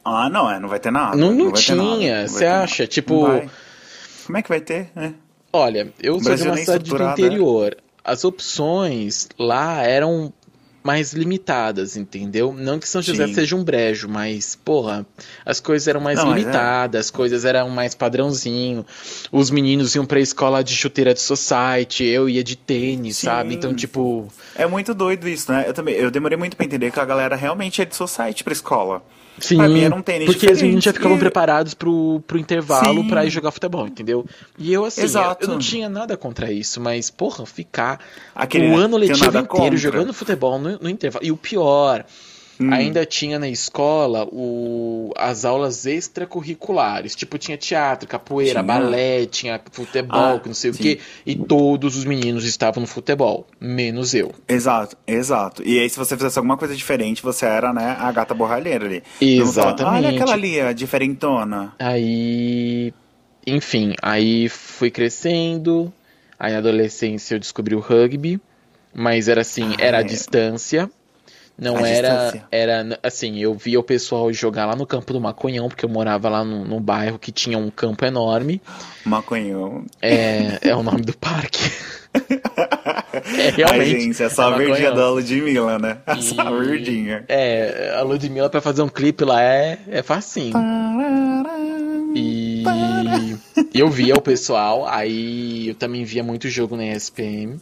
Ah, 0.05 0.29
não, 0.31 0.51
é, 0.51 0.59
não 0.59 0.69
vai 0.69 0.79
ter 0.81 0.91
nada. 0.91 1.17
não, 1.17 1.33
não, 1.33 1.47
nada, 1.47 1.59
tinha. 1.61 1.77
não 1.77 1.99
vai 1.99 2.29
Você 2.29 2.45
nada. 2.47 2.63
acha? 2.65 2.83
Não 2.85 2.89
Tipo. 2.89 3.27
Como 4.27 4.39
é 4.39 4.43
que 4.43 4.49
vai 4.49 4.61
ter? 4.61 4.91
É. 4.97 5.13
olha, 5.53 5.93
eu 6.03 6.21
sou 6.21 6.35
de 6.35 6.43
uma 6.45 6.57
cidade 6.57 6.89
do 6.91 7.03
interior. 7.03 7.77
As 8.03 8.25
opções 8.25 9.29
lá 9.39 9.83
eram 9.83 10.33
mais 10.83 11.13
limitadas, 11.13 11.97
entendeu? 11.97 12.53
Não 12.57 12.79
que 12.79 12.89
São 12.89 13.03
José 13.03 13.27
Sim. 13.27 13.35
seja 13.35 13.55
um 13.57 13.63
brejo, 13.63 14.09
mas, 14.09 14.57
porra, 14.57 15.05
as 15.45 15.61
coisas 15.61 15.87
eram 15.89 16.01
mais 16.01 16.19
Não, 16.19 16.33
é. 16.33 16.39
limitadas, 16.39 17.07
as 17.07 17.11
coisas 17.11 17.45
eram 17.45 17.69
mais 17.69 17.95
padrãozinho. 17.95 18.85
Os 19.31 19.51
meninos 19.51 19.95
iam 19.95 20.07
pra 20.07 20.21
escola 20.21 20.65
de 20.65 20.75
chuteira 20.75 21.13
de 21.15 21.21
society, 21.21 22.05
eu 22.05 22.29
ia 22.29 22.43
de 22.43 22.57
tênis, 22.57 23.19
Sim. 23.19 23.27
sabe? 23.27 23.55
Então, 23.55 23.75
tipo, 23.75 24.29
É 24.55 24.67
muito 24.67 24.95
doido 24.95 25.29
isso, 25.29 25.53
né? 25.53 25.65
Eu 25.67 25.75
também, 25.75 25.95
eu 25.95 26.11
demorei 26.11 26.39
muito 26.39 26.57
pra 26.57 26.65
entender 26.65 26.91
que 26.91 27.01
a 27.01 27.05
galera 27.05 27.37
realmente 27.37 27.83
é 27.83 27.85
de 27.85 27.95
society 27.95 28.43
pra 28.43 28.53
escola. 28.53 29.03
Sim, 29.41 29.57
Pra 29.57 29.69
mim 29.69 29.81
era 29.81 29.95
um 29.95 30.03
tênis 30.03 30.27
porque 30.27 30.53
meninos 30.53 30.85
já 30.85 30.93
ficavam 30.93 31.17
E- 31.17 31.21
preparados 31.21 31.75
pro, 31.75 32.23
pro 32.27 32.39
intervalo 32.39 33.09
pra 33.09 33.25
ir 33.25 33.31
jogar 33.31 33.51
futebol, 33.51 33.87
entendeu? 33.87 34.25
E 34.59 34.73
eu, 34.73 34.85
assim, 34.85 35.03
Exato. 35.03 35.45
eu 35.45 35.49
não 35.49 35.59
tinha 35.59 35.89
nada 35.89 36.17
contra 36.17 36.53
isso, 36.53 36.81
mas, 36.81 37.11
porra, 37.11 37.47
ficar 37.47 37.99
Aquele, 38.35 38.67
o 38.67 38.77
né, 38.79 38.85
ano 38.85 38.97
letivo 38.97 39.25
inteiro 39.25 39.47
contra. 39.47 39.77
jogando 39.77 40.13
futebol 40.13 40.59
no, 40.59 40.79
no 40.79 40.89
intervalo. 40.89 41.25
E 41.25 41.33
o 41.33 41.37
pior, 41.37 42.05
Hum. 42.61 42.73
ainda 42.73 43.07
tinha 43.07 43.39
na 43.39 43.49
escola 43.49 44.29
o, 44.31 45.13
as 45.17 45.45
aulas 45.45 45.87
extracurriculares. 45.87 47.15
Tipo, 47.15 47.39
tinha 47.39 47.57
teatro, 47.57 48.09
capoeira, 48.09 48.61
Tinha. 48.61 48.63
balé, 48.63 49.25
tinha 49.27 49.61
futebol, 49.73 50.19
Ah, 50.19 50.41
não 50.45 50.53
sei 50.55 50.73
sim. 50.73 50.79
o 50.79 50.83
quê. 50.83 50.99
E 51.25 51.35
todos 51.37 51.97
os 51.97 52.05
meninos 52.05 52.45
estavam 52.45 52.83
no 52.83 52.87
futebol, 52.87 53.47
menos 53.61 54.13
eu. 54.15 54.33
Exato, 54.49 54.97
exato. 55.07 55.63
E 55.67 55.79
aí, 55.79 55.89
se 55.89 55.99
você 55.99 56.17
fizesse 56.17 56.39
alguma 56.39 56.57
coisa 56.57 56.75
diferente, 56.77 57.23
você 57.23 57.47
era, 57.47 57.73
né, 57.73 57.97
a 57.99 58.13
gata 58.13 58.35
borralheira 58.35 58.85
ali. 58.85 59.03
Mundo 59.21 59.53
falava, 59.53 59.73
Exatamente. 59.73 60.07
Olha 60.07 60.11
aquela 60.11 60.33
ali, 60.35 60.61
a 60.61 60.73
diferentona. 60.73 61.75
Aí, 61.79 62.93
enfim, 63.47 63.95
aí 64.03 64.49
fui 64.49 64.91
crescendo. 64.91 65.93
Aí 66.39 66.53
na 66.53 66.59
adolescência 66.59 67.35
eu 67.35 67.39
descobri 67.39 67.75
o 67.75 67.81
rugby, 67.81 68.41
mas 68.95 69.29
era 69.29 69.43
assim, 69.43 69.73
Ah, 69.79 69.83
era 69.83 69.99
a 69.99 70.01
é. 70.01 70.05
distância. 70.05 70.91
Não 71.61 71.77
A 71.77 71.87
era, 71.89 72.09
distância. 72.09 72.45
era 72.51 72.99
assim, 73.03 73.39
eu 73.39 73.53
via 73.55 73.79
o 73.79 73.83
pessoal 73.83 74.33
jogar 74.33 74.65
lá 74.65 74.75
no 74.75 74.87
campo 74.87 75.13
do 75.13 75.21
Maconhão, 75.21 75.69
porque 75.69 75.85
eu 75.85 75.89
morava 75.91 76.29
lá 76.31 76.43
no, 76.43 76.65
no 76.65 76.81
bairro 76.81 77.19
que 77.19 77.31
tinha 77.31 77.59
um 77.59 77.71
campo 77.71 78.05
enorme. 78.07 78.63
Maconhão. 79.05 79.85
É, 80.01 80.59
é 80.63 80.75
o 80.75 80.83
nome 80.83 81.03
do 81.03 81.17
parque. 81.17 81.71
É 83.13 83.47
Ai, 83.49 83.51
realmente. 83.51 84.01
gente, 84.01 84.23
é 84.23 84.29
só 84.29 84.51
a 84.51 84.55
é 84.55 84.59
verdinha 84.59 84.91
maconhão. 84.91 84.95
da 84.97 85.11
Ludmilla, 85.11 85.79
né? 85.79 85.99
É 86.07 86.17
só 86.17 86.41
a 86.43 86.51
E- 86.51 86.65
verdinha. 86.67 87.25
É, 87.29 87.95
a 87.97 88.03
Ludmilla 88.03 88.49
pra 88.49 88.61
fazer 88.61 88.83
um 88.83 88.89
clipe 88.89 89.25
lá 89.25 89.43
é, 89.43 89.79
é 89.89 90.03
facinho. 90.03 90.55
E 92.15 92.65
e 93.73 93.79
eu 93.81 93.89
via 93.89 94.15
o 94.15 94.21
pessoal, 94.21 94.87
aí 94.89 95.69
eu 95.69 95.75
também 95.75 96.05
via 96.05 96.23
muito 96.23 96.49
jogo 96.49 96.77
na 96.77 96.85
ESPN. 96.87 97.57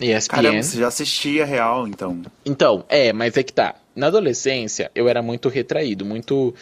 ESPN. 0.00 0.36
Caramba, 0.36 0.62
você 0.62 0.78
já 0.78 0.88
assistia 0.88 1.44
real, 1.44 1.86
então. 1.86 2.22
Então, 2.44 2.84
é, 2.88 3.12
mas 3.12 3.36
é 3.36 3.42
que 3.42 3.52
tá. 3.52 3.74
Na 3.94 4.06
adolescência, 4.06 4.90
eu 4.94 5.08
era 5.08 5.20
muito 5.22 5.48
retraído, 5.48 6.04
muito. 6.04 6.54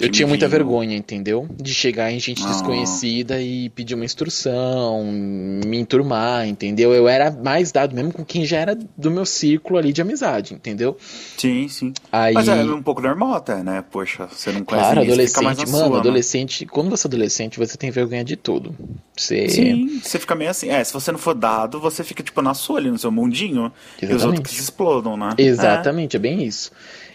Eu 0.00 0.08
tinha 0.10 0.26
muita 0.26 0.48
vergonha, 0.48 0.96
entendeu? 0.96 1.46
De 1.56 1.72
chegar 1.72 2.10
em 2.10 2.18
gente 2.18 2.42
Ah. 2.44 2.48
desconhecida 2.48 3.40
e 3.40 3.68
pedir 3.70 3.94
uma 3.94 4.04
instrução, 4.04 5.04
me 5.04 5.78
enturmar, 5.78 6.46
entendeu? 6.48 6.92
Eu 6.92 7.08
era 7.08 7.30
mais 7.30 7.70
dado 7.70 7.94
mesmo 7.94 8.12
com 8.12 8.24
quem 8.24 8.44
já 8.44 8.58
era 8.58 8.76
do 8.96 9.10
meu 9.10 9.24
círculo 9.24 9.78
ali 9.78 9.92
de 9.92 10.02
amizade, 10.02 10.54
entendeu? 10.54 10.96
Sim, 11.36 11.68
sim. 11.68 11.92
Aí. 12.10 12.34
Mas 12.34 12.48
é 12.48 12.64
um 12.64 12.82
pouco 12.82 13.00
normal 13.00 13.34
até, 13.34 13.62
né? 13.62 13.84
Poxa, 13.90 14.26
você 14.26 14.50
não 14.50 14.64
conhece 14.64 14.86
Claro, 14.86 15.00
ninguém, 15.00 15.12
adolescente, 15.12 15.70
mano, 15.70 15.86
sua, 15.86 15.90
né? 15.90 15.98
adolescente, 15.98 16.66
quando 16.66 16.90
você 16.90 17.06
é 17.06 17.08
adolescente, 17.08 17.58
você 17.58 17.76
tem 17.76 17.90
vergonha 17.90 18.24
de 18.24 18.34
tudo. 18.34 18.74
Você. 19.16 19.48
Sim, 19.48 20.00
você 20.02 20.18
fica 20.18 20.34
meio 20.34 20.50
assim. 20.50 20.68
É, 20.68 20.82
se 20.82 20.92
você 20.92 21.12
não 21.12 21.18
for 21.18 21.34
dado, 21.34 21.78
você 21.78 22.02
fica, 22.02 22.22
tipo, 22.22 22.40
na 22.42 22.54
sua 22.54 22.78
ali, 22.78 22.90
no 22.90 22.98
seu 22.98 23.12
mundinho. 23.12 23.72
E 24.00 24.06
os 24.06 24.10
Exatamente. 24.10 24.26
outros 24.26 24.48
que 24.50 24.54
se 24.56 24.62
explodam, 24.62 25.16
né? 25.16 25.34
Exatamente, 25.38 26.16
é, 26.16 26.18
bem 26.18 26.42
isso. 26.42 26.72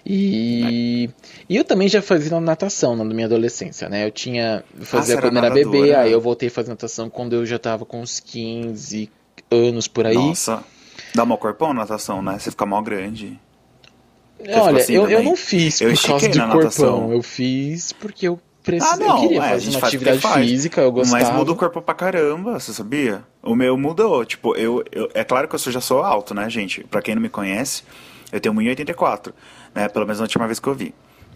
E, 0.09 1.09
e 1.49 1.57
eu 1.57 1.65
também 1.65 1.89
já 1.89 2.01
fazia 2.01 2.39
natação 2.39 2.95
na 2.95 3.03
minha 3.03 3.25
adolescência, 3.25 3.89
né? 3.89 4.05
Eu 4.05 4.11
tinha. 4.11 4.63
eu 4.79 4.85
Fazia 4.85 5.15
Ah, 5.15 5.17
você 5.17 5.17
era 5.17 5.21
quando 5.29 5.37
era 5.37 5.49
bebê, 5.53 5.77
nadadora. 5.79 5.99
aí 6.01 6.11
eu 6.13 6.21
voltei 6.21 6.47
a 6.47 6.51
fazer 6.51 6.69
natação 6.69 7.09
quando 7.09 7.33
eu 7.33 7.45
já 7.45 7.59
tava 7.59 7.85
com 7.85 7.99
uns 8.01 8.19
15 8.21 9.09
anos 9.51 9.87
por 9.87 10.05
aí. 10.05 10.15
Nossa. 10.15 10.63
Dá 11.13 11.25
mó 11.25 11.35
corpão 11.35 11.69
na 11.73 11.81
natação, 11.81 12.21
né? 12.21 12.37
Você 12.39 12.51
fica 12.51 12.65
mó 12.65 12.81
grande. 12.81 13.37
ficou 14.41 14.61
Olha, 14.63 14.77
assim 14.77 14.93
eu, 14.93 15.09
eu 15.09 15.23
não 15.23 15.35
fiz 15.35 15.81
Eu 15.81 15.91
por 15.91 16.01
causa 16.01 16.25
estiquei 16.25 16.29
de 16.29 16.39
corpão. 16.39 16.57
natação. 16.59 17.11
Eu 17.13 17.21
fiz 17.21 17.91
porque 17.93 18.27
eu 18.27 18.39
Ah, 18.81 18.97
não, 18.97 19.07
eu 19.15 19.21
queria 19.21 19.37
é, 19.37 19.39
a 19.39 19.49
fazer 19.49 19.59
gente 19.61 19.73
uma 19.75 19.79
faz 19.79 19.93
atividade 19.93 20.19
física, 20.47 20.81
eu 20.81 20.91
gostava. 20.91 21.23
Mas 21.23 21.33
muda 21.33 21.51
o 21.51 21.55
corpo 21.55 21.81
pra 21.81 21.93
caramba, 21.95 22.59
você 22.59 22.73
sabia? 22.73 23.23
O 23.41 23.55
meu 23.55 23.77
mudou. 23.77 24.23
Tipo, 24.25 24.55
eu, 24.55 24.83
eu- 24.91 25.09
é 25.13 25.23
claro 25.23 25.47
que 25.47 25.55
eu 25.55 25.59
sou- 25.59 25.71
já 25.71 25.81
sou 25.81 26.03
alto, 26.03 26.33
né, 26.33 26.49
gente? 26.49 26.83
Pra 26.85 27.01
quem 27.01 27.15
não 27.15 27.21
me 27.21 27.29
conhece, 27.29 27.83
eu 28.31 28.39
tenho 28.39 28.53
1,84, 28.53 29.33
né? 29.73 29.87
Pelo 29.87 30.05
menos 30.05 30.19
na 30.19 30.23
última 30.25 30.45
vez 30.45 30.59
que 30.59 30.67
eu 30.67 30.73
vi. 30.73 30.93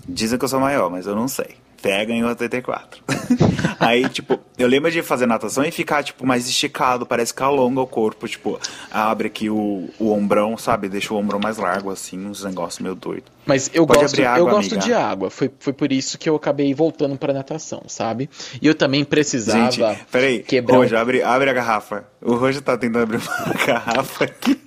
Dizem 0.08 0.38
que 0.38 0.44
eu 0.46 0.50
sou 0.50 0.60
maior, 0.60 0.89
mas 0.89 1.06
eu 1.08 1.15
não 1.15 1.28
sei. 1.28 1.56
Pega 1.82 2.13
em 2.13 2.24
84. 2.24 3.04
Aí, 3.80 4.08
tipo, 4.08 4.39
eu 4.58 4.67
lembro 4.67 4.91
de 4.91 5.02
fazer 5.02 5.26
natação 5.26 5.63
e 5.63 5.72
ficar, 5.72 6.04
tipo, 6.04 6.26
mais 6.26 6.48
esticado, 6.48 7.06
parece 7.06 7.34
que 7.34 7.41
alonga 7.41 7.82
o 7.82 7.88
corpo, 7.88 8.28
tipo, 8.28 8.60
abre 8.91 9.28
aqui 9.28 9.50
o, 9.50 9.89
o 9.98 10.12
ombrão, 10.12 10.56
sabe? 10.58 10.88
Deixa 10.88 11.12
o 11.13 11.17
ombrão 11.17 11.39
mais 11.39 11.58
largo, 11.58 11.89
assim, 11.89 12.24
uns 12.24 12.44
negócios 12.44 12.80
meio 12.80 12.94
doido. 12.94 13.26
Mas 13.46 13.72
eu 13.74 13.88
Pode 13.88 14.02
gosto, 14.02 14.22
água, 14.22 14.38
eu 14.38 14.46
gosto 14.46 14.74
amiga. 14.74 14.86
de 14.86 14.94
água. 14.94 15.30
Foi, 15.32 15.52
foi 15.60 15.74
por 15.74 15.91
isso 15.91 16.17
que 16.20 16.30
eu 16.30 16.36
acabei 16.36 16.72
voltando 16.74 17.17
pra 17.17 17.34
natação, 17.34 17.84
sabe? 17.88 18.30
E 18.62 18.67
eu 18.67 18.76
também 18.76 19.04
precisava 19.04 19.72
Gente, 19.72 20.06
peraí, 20.12 20.44
quebrar. 20.44 20.78
Rojo, 20.78 20.96
abre, 20.96 21.24
abre 21.24 21.50
a 21.50 21.54
garrafa. 21.54 22.06
O 22.22 22.36
Rojo 22.36 22.62
tá 22.62 22.78
tentando 22.78 23.04
abrir 23.04 23.17
uma 23.17 23.54
garrafa 23.65 24.26
aqui. 24.26 24.62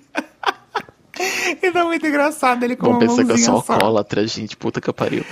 e 1.62 1.70
tá 1.70 1.84
muito 1.84 2.04
engraçado 2.06 2.64
ele 2.64 2.74
com 2.74 2.86
Vão 2.86 2.92
uma 2.94 3.00
pensar 3.00 3.24
que 3.24 3.30
eu 3.30 3.38
sou 3.38 3.54
alcoólatra, 3.54 4.26
gente. 4.26 4.56
Puta 4.56 4.80
que 4.80 4.92
pariu. 4.92 5.24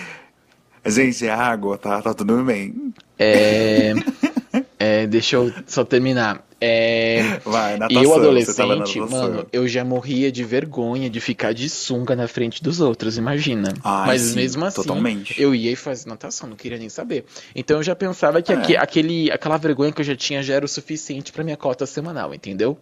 Gente, 0.85 1.27
é 1.27 1.31
água, 1.31 1.79
tá? 1.79 2.03
Tá 2.03 2.13
tudo 2.15 2.43
bem. 2.45 2.93
É, 3.19 3.93
é, 4.79 5.07
deixa 5.07 5.37
eu 5.37 5.53
só 5.67 5.85
terminar. 5.85 6.45
É, 6.65 7.41
Vai, 7.45 7.77
natação. 7.77 8.03
eu, 8.05 8.15
adolescente, 8.15 9.01
mano, 9.01 9.47
eu 9.53 9.67
já 9.67 9.85
morria 9.85 10.31
de 10.31 10.45
vergonha 10.45 11.11
de 11.11 11.21
ficar 11.21 11.53
de 11.53 11.69
sunga 11.69 12.15
na 12.15 12.29
frente 12.29 12.63
dos 12.63 12.81
outros, 12.81 13.19
imagina. 13.19 13.73
Ai, 13.83 14.07
Mas 14.07 14.23
sim, 14.23 14.37
mesmo 14.37 14.65
assim, 14.65 14.77
totalmente. 14.83 15.41
eu 15.41 15.55
ia 15.57 15.73
e 15.73 15.77
fazia 15.77 16.09
natação, 16.09 16.49
não 16.49 16.57
queria 16.57 16.79
nem 16.79 16.89
saber. 16.89 17.25
Então 17.55 17.79
eu 17.79 17.83
já 17.83 17.97
pensava 17.97 18.41
que 18.41 18.53
É. 18.53 18.57
aque- 18.57 18.77
aquele, 18.77 19.29
aquela 19.33 19.57
vergonha 19.57 19.91
que 19.91 20.01
eu 20.01 20.05
já 20.05 20.15
tinha 20.15 20.41
já 20.41 20.55
era 20.55 20.65
o 20.65 20.69
suficiente 20.69 21.33
pra 21.33 21.43
minha 21.43 21.57
cota 21.57 21.85
semanal, 21.85 22.33
entendeu? 22.33 22.79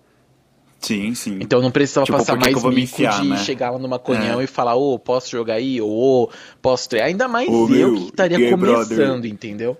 Sim, 0.80 1.14
sim. 1.14 1.38
Então 1.40 1.58
eu 1.58 1.62
não 1.62 1.70
precisava 1.70 2.06
Tipo, 2.06 2.18
passar 2.18 2.36
mais 2.36 2.54
mico 2.54 2.70
enfiar, 2.78 3.20
de 3.20 3.28
né? 3.28 3.36
chegar 3.36 3.70
lá 3.70 3.78
no 3.78 3.86
maconhão 3.88 4.40
É. 4.40 4.44
e 4.44 4.46
falar, 4.46 4.74
ô, 4.76 4.98
posso 4.98 5.30
jogar 5.30 5.54
aí? 5.54 5.80
Ou 5.80 6.24
ô, 6.24 6.30
posso? 6.62 6.88
Ainda 6.96 7.28
mais 7.28 7.48
Ô, 7.48 7.64
eu 7.64 7.68
meu, 7.68 7.94
que 7.94 8.00
estaria 8.06 8.38
gay 8.38 8.50
começando, 8.50 8.88
brother. 8.96 9.26
entendeu? 9.30 9.76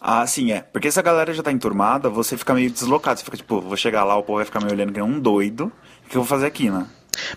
Ah, 0.00 0.26
sim, 0.26 0.50
é. 0.50 0.62
Porque 0.62 0.90
se 0.90 0.98
a 0.98 1.02
galera 1.02 1.32
já 1.32 1.42
tá 1.42 1.52
enturmada, 1.52 2.08
você 2.08 2.36
fica 2.36 2.54
meio 2.54 2.70
deslocado. 2.70 3.20
Você 3.20 3.24
fica 3.24 3.36
tipo, 3.36 3.60
vou 3.60 3.76
chegar 3.76 4.02
lá, 4.04 4.16
o 4.16 4.22
povo 4.22 4.36
vai 4.38 4.44
ficar 4.46 4.60
me 4.64 4.72
olhando 4.72 4.92
que 4.92 4.98
é 4.98 5.04
um 5.04 5.20
doido. 5.20 5.70
O 6.06 6.08
que 6.08 6.16
eu 6.16 6.22
vou 6.22 6.24
fazer 6.28 6.46
aqui, 6.46 6.70
né? 6.70 6.86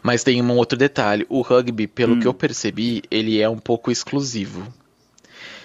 Mas 0.01 0.23
tem 0.23 0.41
um 0.41 0.51
outro 0.55 0.77
detalhe, 0.77 1.25
o 1.29 1.41
rugby, 1.41 1.85
pelo 1.87 2.15
Hum. 2.15 2.19
que 2.21 2.25
eu 2.27 2.33
percebi, 2.33 3.03
ele 3.11 3.39
é 3.41 3.47
um 3.49 3.57
pouco 3.59 3.91
exclusivo. 3.91 4.65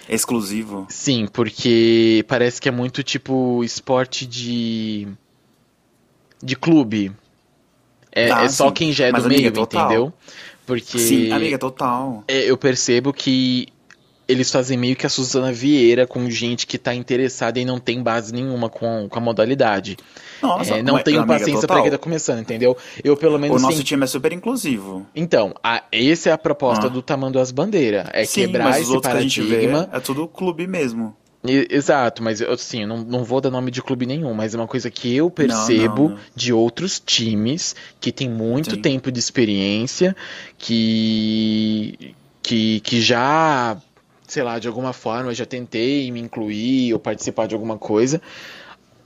Exclusivo. 0.09 0.85
Sim, 0.89 1.27
porque 1.31 2.25
parece 2.27 2.59
que 2.59 2.67
é 2.67 2.71
muito 2.71 3.01
tipo 3.01 3.63
esporte 3.63 4.25
de 4.25 5.07
de 6.43 6.55
clube. 6.55 7.11
É, 8.11 8.29
Ah, 8.31 8.43
é 8.43 8.49
só 8.49 8.67
sim. 8.67 8.73
quem 8.73 8.91
já 8.91 9.07
é 9.07 9.11
Mas, 9.11 9.23
do 9.23 9.27
amiga, 9.27 9.41
meio, 9.41 9.53
total. 9.53 9.85
entendeu? 9.85 10.13
Porque 10.65 10.99
Sim, 10.99 11.31
amiga, 11.31 11.57
total. 11.57 12.23
é, 12.27 12.49
eu 12.49 12.57
percebo 12.57 13.11
que 13.13 13.67
eles 14.27 14.49
fazem 14.49 14.77
meio 14.77 14.95
que 14.95 15.05
a 15.05 15.09
Suzana 15.09 15.51
Vieira 15.51 16.07
com 16.07 16.29
gente 16.29 16.65
que 16.65 16.77
tá 16.77 16.93
interessada 16.93 17.59
e 17.59 17.65
não 17.65 17.79
tem 17.79 18.01
base 18.01 18.33
nenhuma 18.33 18.69
com, 18.69 19.07
com 19.09 19.19
a 19.19 19.21
modalidade. 19.21 19.97
Nossa, 20.41 20.75
É, 20.75 20.83
não 20.83 20.93
mas, 20.93 21.03
tenho 21.03 21.25
paciência 21.27 21.67
pra 21.67 21.81
quem 21.81 21.91
tá 21.91 21.97
começando, 21.97 22.39
entendeu? 22.39 22.77
Eu 23.03 23.17
pelo 23.17 23.35
O 23.35 23.39
menos 23.39 23.61
nosso 23.61 23.77
sim- 23.77 23.83
time 23.83 24.03
é 24.03 24.07
super 24.07 24.31
inclusivo. 24.31 25.05
Então, 25.15 25.53
a, 25.61 25.83
essa 25.91 26.29
é 26.29 26.31
a 26.31 26.37
proposta 26.37 26.85
Ah. 26.87 26.89
do 26.89 27.01
Tamanho 27.01 27.33
das 27.33 27.51
Bandeiras. 27.51 28.07
É 28.13 28.23
Sim, 28.23 28.41
quebrar 28.47 28.65
mas 28.65 28.81
esse 28.83 28.91
outros 28.91 29.11
que 29.11 29.17
a 29.19 29.21
gente 29.21 29.41
vê 29.41 29.47
paradigma. 29.67 29.89
é 29.91 29.99
tudo 29.99 30.27
clube 30.27 30.65
mesmo. 30.67 31.15
Exato, 31.43 32.21
mas 32.21 32.39
eu, 32.39 32.51
assim, 32.51 32.81
eu 32.83 32.87
não, 32.87 32.97
não 32.99 33.23
vou 33.23 33.41
dar 33.41 33.49
nome 33.49 33.71
de 33.71 33.81
clube 33.81 34.05
nenhum, 34.05 34.31
mas 34.33 34.53
é 34.53 34.57
uma 34.57 34.67
coisa 34.67 34.91
que 34.91 35.15
eu 35.15 35.29
percebo 35.29 36.09
não, 36.09 36.15
não. 36.15 36.19
de 36.35 36.53
outros 36.53 36.99
times 36.99 37.75
que 37.99 38.11
tem 38.11 38.29
muito 38.29 38.75
Sim. 38.75 38.81
tempo 38.81 39.11
de 39.11 39.17
experiência, 39.19 40.15
que, 40.57 42.13
que, 42.43 42.79
que 42.81 43.01
já, 43.01 43.75
sei 44.27 44.43
lá, 44.43 44.59
de 44.59 44.67
alguma 44.67 44.93
forma 44.93 45.33
já 45.33 45.45
tentei 45.45 46.11
me 46.11 46.19
incluir 46.19 46.93
ou 46.93 46.99
participar 46.99 47.47
de 47.47 47.55
alguma 47.55 47.77
coisa. 47.77 48.21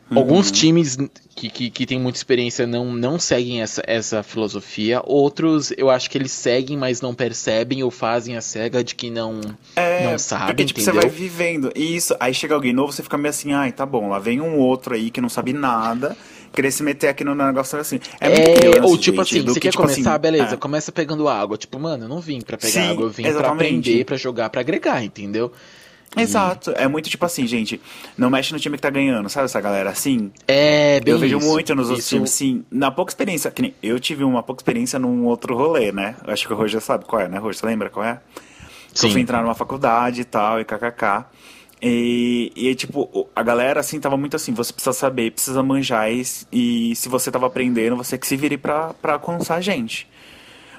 Uhum. 0.09 0.19
Alguns 0.19 0.51
times 0.51 0.97
que, 1.35 1.49
que, 1.49 1.69
que 1.71 1.85
têm 1.85 1.99
muita 1.99 2.17
experiência 2.17 2.67
não, 2.67 2.93
não 2.93 3.17
seguem 3.17 3.61
essa, 3.63 3.81
essa 3.87 4.21
filosofia, 4.21 5.01
outros 5.03 5.73
eu 5.77 5.89
acho 5.89 6.09
que 6.11 6.17
eles 6.17 6.31
seguem, 6.31 6.77
mas 6.77 7.01
não 7.01 7.13
percebem 7.15 7.81
ou 7.83 7.89
fazem 7.89 8.37
a 8.37 8.41
cega 8.41 8.83
de 8.83 8.93
que 8.93 9.09
não, 9.09 9.41
É, 9.75 10.03
não 10.03 10.17
sabem, 10.19 10.47
porque, 10.47 10.63
tipo, 10.65 10.79
entendeu? 10.79 11.01
você 11.01 11.07
vai 11.07 11.09
vivendo. 11.09 11.71
E 11.75 11.95
isso, 11.95 12.15
aí 12.19 12.33
chega 12.35 12.53
alguém 12.53 12.71
novo, 12.71 12.91
você 12.93 13.01
fica 13.01 13.17
meio 13.17 13.31
assim, 13.31 13.53
ai, 13.53 13.71
tá 13.71 13.83
bom, 13.85 14.07
lá 14.09 14.19
vem 14.19 14.39
um 14.39 14.59
outro 14.59 14.93
aí 14.93 15.09
que 15.09 15.19
não 15.19 15.27
sabe 15.27 15.53
nada, 15.53 16.15
querer 16.53 16.69
se 16.71 16.83
meter 16.83 17.07
aqui 17.07 17.23
no 17.23 17.33
negócio 17.33 17.79
assim. 17.79 17.99
É, 18.19 18.29
muito 18.29 18.51
aquele 18.51 18.67
lance, 18.79 18.81
ou 18.91 18.97
tipo 18.99 19.17
gente, 19.23 19.37
assim, 19.37 19.43
do 19.43 19.53
você 19.53 19.59
que, 19.59 19.67
quer 19.67 19.71
tipo 19.71 19.81
começar, 19.81 20.11
assim, 20.11 20.21
beleza, 20.21 20.53
é. 20.53 20.57
começa 20.57 20.91
pegando 20.91 21.27
água. 21.27 21.57
Tipo, 21.57 21.79
mano, 21.79 22.05
eu 22.05 22.09
não 22.09 22.21
vim 22.21 22.41
pra 22.41 22.57
pegar 22.57 22.71
Sim, 22.73 22.89
água, 22.91 23.05
eu 23.05 23.09
vim 23.09 23.23
pra 23.23 23.31
exatamente. 23.31 23.79
aprender, 23.79 24.05
pra 24.05 24.17
jogar, 24.17 24.49
pra 24.51 24.61
agregar, 24.61 25.03
entendeu? 25.03 25.51
Exato, 26.17 26.71
é 26.77 26.87
muito 26.87 27.09
tipo 27.09 27.25
assim, 27.25 27.45
gente, 27.45 27.81
não 28.17 28.29
mexe 28.29 28.53
no 28.53 28.59
time 28.59 28.77
que 28.77 28.81
tá 28.81 28.89
ganhando, 28.89 29.27
sabe 29.29 29.45
essa 29.45 29.59
galera 29.59 29.89
assim? 29.89 30.31
É, 30.47 30.99
bem 31.01 31.13
eu 31.13 31.19
vejo 31.19 31.37
isso. 31.39 31.47
muito 31.47 31.75
nos 31.75 31.87
outros 31.89 32.05
Isso- 32.05 32.15
times, 32.15 32.29
sim, 32.31 32.63
na 32.71 32.89
pouca 32.89 33.11
experiência, 33.11 33.51
que 33.51 33.61
nem 33.61 33.75
eu 33.83 33.99
tive 33.99 34.23
uma 34.23 34.41
pouca 34.41 34.61
experiência 34.61 34.97
num 34.97 35.25
outro 35.25 35.55
rolê, 35.57 35.91
né? 35.91 36.15
Acho 36.25 36.47
que 36.47 36.53
o 36.53 36.55
Roger 36.55 36.79
sabe 36.79 37.03
qual 37.05 37.21
é, 37.21 37.27
né, 37.27 37.37
Roger? 37.37 37.59
Você 37.59 37.65
lembra 37.65 37.89
qual 37.89 38.05
é? 38.05 38.21
Que 38.93 38.99
Sim. 38.99 39.07
eu 39.07 39.11
fui 39.13 39.21
entrar 39.21 39.41
numa 39.41 39.53
faculdade 39.55 40.21
e 40.21 40.23
tal, 40.25 40.59
e 40.61 40.63
kkk. 40.63 41.25
E, 41.81 42.51
e 42.55 42.73
tipo, 42.75 43.29
a 43.35 43.43
galera 43.43 43.81
assim 43.81 43.99
tava 43.99 44.15
muito 44.15 44.37
assim, 44.37 44.53
você 44.53 44.71
precisa 44.71 44.93
saber, 44.93 45.31
precisa 45.31 45.61
manjar, 45.61 46.09
e, 46.09 46.23
e 46.51 46.95
se 46.95 47.09
você 47.09 47.29
tava 47.29 47.45
aprendendo, 47.47 47.97
você 47.97 48.17
que 48.17 48.25
se 48.25 48.37
vire 48.37 48.57
pra, 48.57 48.93
pra 48.93 49.13
alcançar 49.13 49.55
a 49.55 49.61
gente. 49.61 50.07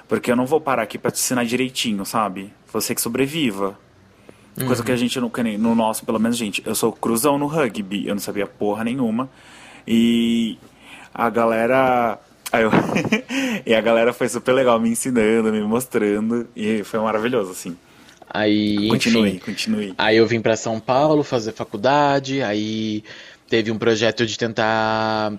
Porque 0.07 0.31
eu 0.31 0.35
não 0.35 0.47
vou 0.47 0.59
parar 0.59 0.81
aqui 0.81 0.97
pra 0.97 1.11
te 1.11 1.19
ensinar 1.19 1.45
direitinho, 1.45 2.03
sabe? 2.05 2.51
Você 2.73 2.95
que 2.95 3.01
sobreviva. 3.01 3.77
Coisa 4.57 4.81
Uhum. 4.81 4.85
que 4.85 4.91
a 4.91 4.95
gente 4.95 5.19
não. 5.19 5.31
nem 5.43 5.57
No 5.57 5.75
nosso, 5.75 6.03
pelo 6.05 6.19
menos, 6.19 6.35
gente, 6.35 6.63
eu 6.65 6.73
sou 6.73 6.91
cruzão 6.91 7.37
no 7.37 7.45
rugby, 7.45 8.07
eu 8.07 8.15
não 8.15 8.19
sabia 8.21 8.47
porra 8.47 8.83
nenhuma. 8.83 9.29
E 9.87 10.57
a 11.13 11.29
galera. 11.29 12.19
aí 12.51 12.63
eu- 12.63 12.71
e 13.65 13.73
a 13.75 13.81
galera 13.81 14.11
foi 14.13 14.27
super 14.29 14.53
legal 14.53 14.79
me 14.79 14.89
ensinando, 14.89 15.51
me 15.51 15.61
mostrando. 15.61 16.47
E 16.55 16.83
foi 16.83 16.99
maravilhoso, 16.99 17.51
assim. 17.51 17.77
Aí, 18.29 18.87
Continue, 18.89 19.29
enfim. 19.29 19.39
continue. 19.39 19.93
Aí 19.97 20.17
eu 20.17 20.25
vim 20.27 20.41
pra 20.41 20.55
São 20.57 20.79
Paulo 20.79 21.23
fazer 21.23 21.53
faculdade, 21.53 22.41
aí 22.41 23.03
teve 23.49 23.71
um 23.71 23.77
projeto 23.77 24.25
de 24.25 24.37
tentar 24.37 25.33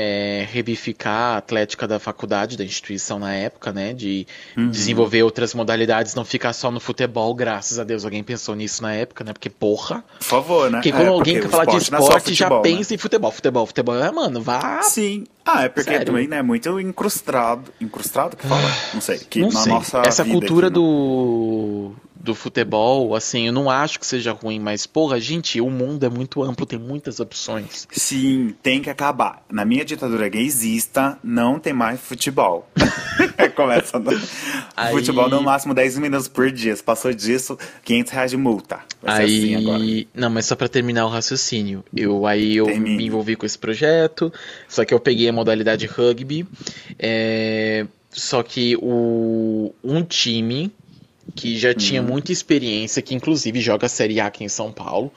é, 0.00 0.48
revificar 0.50 1.34
a 1.34 1.36
atlética 1.36 1.86
da 1.86 1.98
faculdade, 1.98 2.56
da 2.56 2.64
instituição 2.64 3.18
na 3.18 3.34
época, 3.34 3.72
né? 3.72 3.92
De 3.92 4.26
uhum. 4.56 4.70
desenvolver 4.70 5.22
outras 5.22 5.52
modalidades, 5.52 6.14
não 6.14 6.24
ficar 6.24 6.54
só 6.54 6.70
no 6.70 6.80
futebol, 6.80 7.34
graças 7.34 7.78
a 7.78 7.84
Deus 7.84 8.04
alguém 8.04 8.24
pensou 8.24 8.54
nisso 8.54 8.82
na 8.82 8.94
época, 8.94 9.22
né? 9.22 9.32
Porque, 9.32 9.50
porra. 9.50 10.02
Por 10.18 10.24
favor, 10.24 10.70
né? 10.70 10.78
Porque 10.78 10.90
quando 10.90 11.04
é, 11.04 11.08
alguém 11.08 11.40
quer 11.40 11.48
falar 11.48 11.66
de 11.66 11.76
esporte, 11.76 12.16
é 12.16 12.20
futebol, 12.20 12.34
já 12.34 12.48
né? 12.56 12.62
pensa 12.62 12.94
em 12.94 12.98
futebol. 12.98 13.30
Futebol, 13.30 13.66
futebol, 13.66 14.02
é, 14.02 14.10
mano, 14.10 14.40
vá. 14.40 14.82
Sim. 14.82 15.26
Ah, 15.44 15.64
é 15.64 15.68
porque 15.68 15.90
Sério? 15.90 16.06
também, 16.06 16.28
né, 16.28 16.42
muito 16.42 16.80
incrustado. 16.80 17.72
Incrustado 17.80 18.36
que 18.36 18.46
fala? 18.46 18.70
Não 18.94 19.00
sei. 19.00 19.18
Que 19.18 19.40
não 19.40 19.50
na 19.50 19.60
sei. 19.60 19.72
nossa 19.72 20.02
Essa 20.04 20.24
cultura 20.24 20.68
aqui, 20.68 20.74
do 20.74 21.92
do 22.20 22.34
futebol, 22.34 23.14
assim, 23.14 23.46
eu 23.46 23.52
não 23.52 23.70
acho 23.70 23.98
que 23.98 24.06
seja 24.06 24.32
ruim, 24.32 24.58
mas, 24.58 24.86
porra, 24.86 25.18
gente, 25.18 25.60
o 25.60 25.70
mundo 25.70 26.04
é 26.04 26.08
muito 26.10 26.42
amplo, 26.42 26.66
tem 26.66 26.78
muitas 26.78 27.18
opções. 27.18 27.88
Sim, 27.90 28.54
tem 28.62 28.82
que 28.82 28.90
acabar. 28.90 29.42
Na 29.50 29.64
minha 29.64 29.84
ditadura 29.84 30.28
gaysista, 30.28 31.18
não 31.24 31.58
tem 31.58 31.72
mais 31.72 31.98
futebol. 31.98 32.68
Começa 33.56 33.98
no... 33.98 34.10
Aí... 34.76 34.92
Futebol 34.92 35.28
no 35.28 35.42
máximo 35.42 35.74
10 35.74 35.98
minutos 35.98 36.28
por 36.28 36.50
dia. 36.50 36.76
Se 36.76 36.82
passou 36.82 37.12
disso, 37.12 37.58
500 37.84 38.12
reais 38.12 38.30
de 38.30 38.36
multa. 38.36 38.80
Vai 39.02 39.24
aí... 39.24 39.54
Assim 39.54 40.06
não, 40.14 40.28
mas 40.28 40.46
só 40.46 40.54
para 40.54 40.68
terminar 40.68 41.06
o 41.06 41.08
raciocínio. 41.08 41.82
Eu, 41.96 42.26
aí 42.26 42.56
eu 42.56 42.66
Termine. 42.66 42.96
me 42.96 43.06
envolvi 43.06 43.34
com 43.34 43.46
esse 43.46 43.58
projeto, 43.58 44.32
só 44.68 44.84
que 44.84 44.92
eu 44.92 45.00
peguei 45.00 45.28
a 45.28 45.32
modalidade 45.32 45.86
rugby, 45.86 46.46
é... 46.98 47.86
só 48.10 48.42
que 48.42 48.76
o... 48.76 49.72
um 49.82 50.02
time 50.02 50.70
que 51.34 51.58
já 51.58 51.74
tinha 51.74 52.00
uhum. 52.02 52.08
muita 52.08 52.32
experiência, 52.32 53.02
que 53.02 53.14
inclusive 53.14 53.60
joga 53.60 53.86
a 53.86 53.88
Série 53.88 54.20
A 54.20 54.26
aqui 54.26 54.44
em 54.44 54.48
São 54.48 54.72
Paulo. 54.72 55.12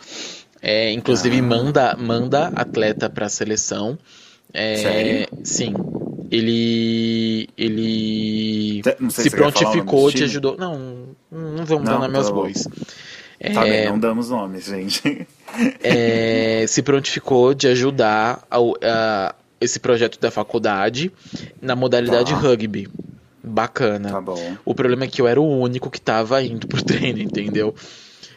É, 0.62 0.92
inclusive 0.92 1.40
ah. 1.40 1.44
manda, 1.44 1.96
manda 1.98 2.48
atleta 2.56 3.10
para 3.10 3.26
a 3.26 3.30
seleção. 3.30 3.98
É, 4.54 4.78
Sério? 4.78 5.28
Sim. 5.44 5.74
Ele. 6.32 7.50
Ele. 7.58 8.82
se, 9.10 9.24
se 9.24 9.30
prontificou, 9.30 10.12
te 10.12 10.24
ajudou. 10.24 10.56
Não, 10.58 11.10
não 11.32 11.66
vamos 11.66 11.90
não, 11.90 12.00
dar 12.00 12.00
nome 12.00 12.18
aos 12.18 12.30
bois. 12.30 12.64
Tá 13.54 13.68
é, 13.68 13.82
bem, 13.82 13.90
não 13.90 14.00
damos 14.00 14.30
nomes, 14.30 14.66
gente. 14.66 15.28
É, 15.84 16.66
se 16.68 16.82
prontificou 16.82 17.54
de 17.54 17.68
ajudar 17.68 18.44
a, 18.50 18.58
a, 18.58 19.36
esse 19.62 19.80
projeto 19.80 20.20
da 20.20 20.32
faculdade 20.32 21.12
na 21.62 21.76
modalidade 21.76 22.32
tá. 22.32 22.40
rugby 22.40 22.90
bacana. 23.44 24.10
Tá 24.10 24.22
bom. 24.22 24.58
O 24.64 24.74
problema 24.74 25.04
é 25.04 25.08
que 25.08 25.22
eu 25.22 25.28
era 25.28 25.40
o 25.42 25.60
único 25.60 25.90
que 25.90 26.00
tava 26.00 26.42
indo 26.42 26.68
pro 26.68 26.82
treino, 26.84 27.20
entendeu? 27.20 27.76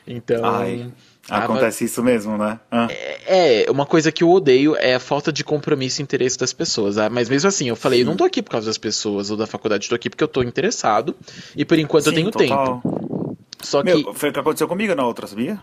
Então. 0.06 0.44
Ai. 0.44 0.90
Acontece 1.28 1.84
isso 1.84 2.04
mesmo, 2.04 2.38
né? 2.38 2.60
Ah. 2.70 2.86
É, 2.88 3.64
é, 3.64 3.70
uma 3.70 3.84
coisa 3.84 4.12
que 4.12 4.22
eu 4.22 4.30
odeio 4.30 4.76
é 4.76 4.94
a 4.94 5.00
falta 5.00 5.32
de 5.32 5.42
compromisso 5.42 6.00
e 6.00 6.02
interesse 6.04 6.38
das 6.38 6.52
pessoas. 6.52 6.98
Ah, 6.98 7.10
mas 7.10 7.28
mesmo 7.28 7.48
assim, 7.48 7.68
eu 7.68 7.74
falei, 7.74 7.98
Sim. 7.98 8.04
eu 8.04 8.10
não 8.10 8.16
tô 8.16 8.22
aqui 8.22 8.40
por 8.40 8.50
causa 8.52 8.66
das 8.66 8.78
pessoas 8.78 9.28
ou 9.28 9.36
da 9.36 9.44
faculdade, 9.44 9.88
tô 9.88 9.94
aqui 9.96 10.08
porque 10.08 10.22
eu 10.22 10.28
tô 10.28 10.40
interessado 10.42 11.16
e 11.56 11.64
por 11.64 11.78
enquanto 11.80 12.04
Sim, 12.04 12.10
eu 12.10 12.14
tenho 12.14 12.30
total. 12.30 12.80
tempo. 12.80 13.36
Só 13.60 13.82
Meu, 13.82 14.04
que. 14.04 14.18
Foi 14.18 14.28
o 14.28 14.32
que 14.32 14.38
aconteceu 14.38 14.68
comigo 14.68 14.94
na 14.94 15.04
outra, 15.04 15.26
sabia? 15.26 15.60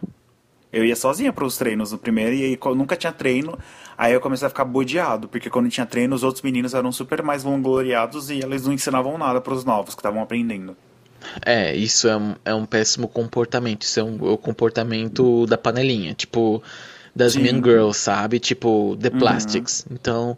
Eu 0.73 0.83
ia 0.83 0.95
sozinha 0.95 1.31
para 1.31 1.45
os 1.45 1.55
treinos 1.55 1.91
no 1.91 1.99
primeiro 1.99 2.33
e 2.33 2.43
aí 2.43 2.59
nunca 2.75 2.95
tinha 2.95 3.13
treino. 3.13 3.57
Aí 3.95 4.12
eu 4.12 4.19
comecei 4.19 4.47
a 4.47 4.49
ficar 4.49 4.65
bodeado, 4.65 5.27
porque 5.27 5.47
quando 5.47 5.69
tinha 5.69 5.86
treino, 5.86 6.15
os 6.15 6.23
outros 6.23 6.41
meninos 6.41 6.73
eram 6.73 6.91
super 6.91 7.21
mais 7.21 7.43
vangloriados 7.43 8.31
e 8.31 8.39
eles 8.39 8.65
não 8.65 8.73
ensinavam 8.73 9.15
nada 9.15 9.39
para 9.39 9.53
os 9.53 9.63
novos 9.63 9.93
que 9.93 9.99
estavam 9.99 10.21
aprendendo. 10.21 10.75
É, 11.45 11.75
isso 11.75 12.07
é 12.07 12.17
um, 12.17 12.36
é 12.43 12.53
um 12.55 12.65
péssimo 12.65 13.07
comportamento. 13.07 13.83
Isso 13.83 13.99
é 13.99 14.03
um, 14.03 14.17
é 14.27 14.31
o 14.31 14.38
comportamento 14.38 15.45
da 15.45 15.57
panelinha, 15.57 16.15
tipo, 16.15 16.62
das 17.15 17.33
Sim. 17.33 17.43
Mean 17.43 17.63
Girls, 17.63 17.99
sabe? 17.99 18.39
Tipo, 18.39 18.97
The 18.99 19.09
uhum. 19.09 19.19
Plastics. 19.19 19.86
Uhum. 19.88 19.95
Então, 19.95 20.38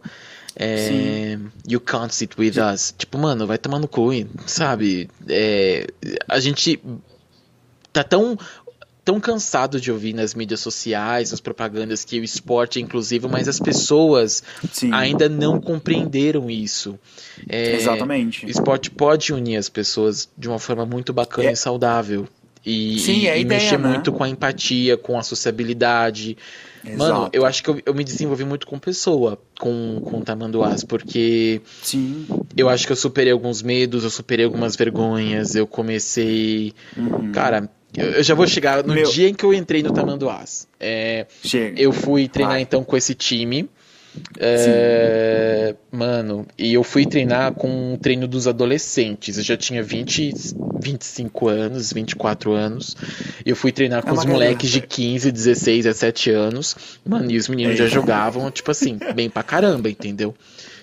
é, 0.54 1.38
You 1.66 1.80
can't 1.80 2.14
sit 2.14 2.38
with 2.38 2.52
Sim. 2.52 2.60
us. 2.60 2.94
Tipo, 2.96 3.18
mano, 3.18 3.46
vai 3.46 3.58
tomar 3.58 3.78
no 3.78 3.88
cu, 3.88 4.10
sabe? 4.46 5.08
É, 5.28 5.86
a 6.28 6.38
gente 6.40 6.80
tá 7.92 8.04
tão 8.04 8.38
tão 9.06 9.20
cansado 9.20 9.80
de 9.80 9.92
ouvir 9.92 10.12
nas 10.12 10.34
mídias 10.34 10.58
sociais, 10.58 11.30
nas 11.30 11.38
propagandas, 11.40 12.04
que 12.04 12.18
o 12.18 12.24
esporte 12.24 12.80
é 12.80 12.82
inclusivo, 12.82 13.28
mas 13.28 13.46
as 13.46 13.60
pessoas 13.60 14.42
Sim. 14.72 14.92
ainda 14.92 15.28
não 15.28 15.60
compreenderam 15.60 16.50
isso. 16.50 16.98
É, 17.48 17.76
Exatamente. 17.76 18.44
O 18.44 18.50
esporte 18.50 18.90
pode 18.90 19.32
unir 19.32 19.58
as 19.58 19.68
pessoas 19.68 20.28
de 20.36 20.48
uma 20.48 20.58
forma 20.58 20.84
muito 20.84 21.12
bacana 21.12 21.50
é. 21.50 21.52
e 21.52 21.56
saudável. 21.56 22.26
E, 22.64 22.98
Sim, 22.98 23.20
e, 23.20 23.28
é 23.28 23.38
e 23.38 23.42
ideia, 23.42 23.60
mexer 23.60 23.78
né? 23.78 23.88
muito 23.90 24.10
com 24.10 24.24
a 24.24 24.28
empatia, 24.28 24.96
com 24.96 25.16
a 25.16 25.22
sociabilidade. 25.22 26.36
Exato. 26.84 26.98
Mano, 26.98 27.30
eu 27.32 27.46
acho 27.46 27.62
que 27.62 27.70
eu, 27.70 27.80
eu, 27.86 27.94
me 27.94 28.02
desenvolvi 28.02 28.44
muito 28.44 28.66
com 28.66 28.76
pessoa, 28.76 29.40
com, 29.60 30.00
com 30.04 30.20
tamanduás, 30.20 30.82
porque 30.82 31.60
Sim. 31.80 32.26
eu 32.56 32.68
acho 32.68 32.84
que 32.84 32.92
eu 32.92 32.96
superei 32.96 33.32
alguns 33.32 33.62
medos, 33.62 34.02
eu 34.02 34.10
superei 34.10 34.44
algumas 34.44 34.74
vergonhas, 34.74 35.54
eu 35.54 35.64
comecei. 35.64 36.72
Uhum. 36.96 37.30
Cara, 37.30 37.70
eu, 37.96 38.22
já 38.22 38.34
vou 38.34 38.46
chegar 38.46 38.84
no 38.84 38.94
Meu... 38.94 39.10
dia 39.10 39.28
em 39.28 39.34
que 39.34 39.44
eu 39.44 39.52
entrei 39.52 39.82
no 39.82 39.92
Tamanduás. 39.92 40.68
É, 40.78 41.26
Chega. 41.42 41.80
Eu 41.80 41.92
fui 41.92 42.28
treinar 42.28 42.54
Vai. 42.54 42.62
então 42.62 42.84
com 42.84 42.96
esse 42.96 43.14
time. 43.14 43.68
É, 44.38 45.74
mano, 45.90 46.46
e 46.56 46.72
eu 46.72 46.82
fui 46.82 47.04
treinar 47.04 47.52
com 47.52 47.92
um 47.92 47.96
treino 47.96 48.26
dos 48.26 48.46
adolescentes. 48.46 49.36
Eu 49.36 49.44
já 49.44 49.56
tinha 49.56 49.82
20, 49.82 50.32
25 50.80 51.48
anos, 51.48 51.92
24 51.92 52.52
anos. 52.52 52.96
Eu 53.44 53.54
fui 53.54 53.72
treinar 53.72 54.02
com 54.02 54.10
é 54.10 54.12
os 54.14 54.24
moleques 54.24 54.70
de 54.70 54.80
15, 54.80 55.30
16, 55.30 55.84
17 55.84 56.30
anos. 56.30 56.76
Mano, 57.04 57.30
e 57.30 57.36
os 57.36 57.48
meninos 57.48 57.76
já 57.76 57.86
jogavam, 57.86 58.50
tipo 58.50 58.70
assim, 58.70 58.98
bem 59.14 59.28
pra 59.28 59.42
caramba, 59.42 59.90
entendeu? 59.90 60.34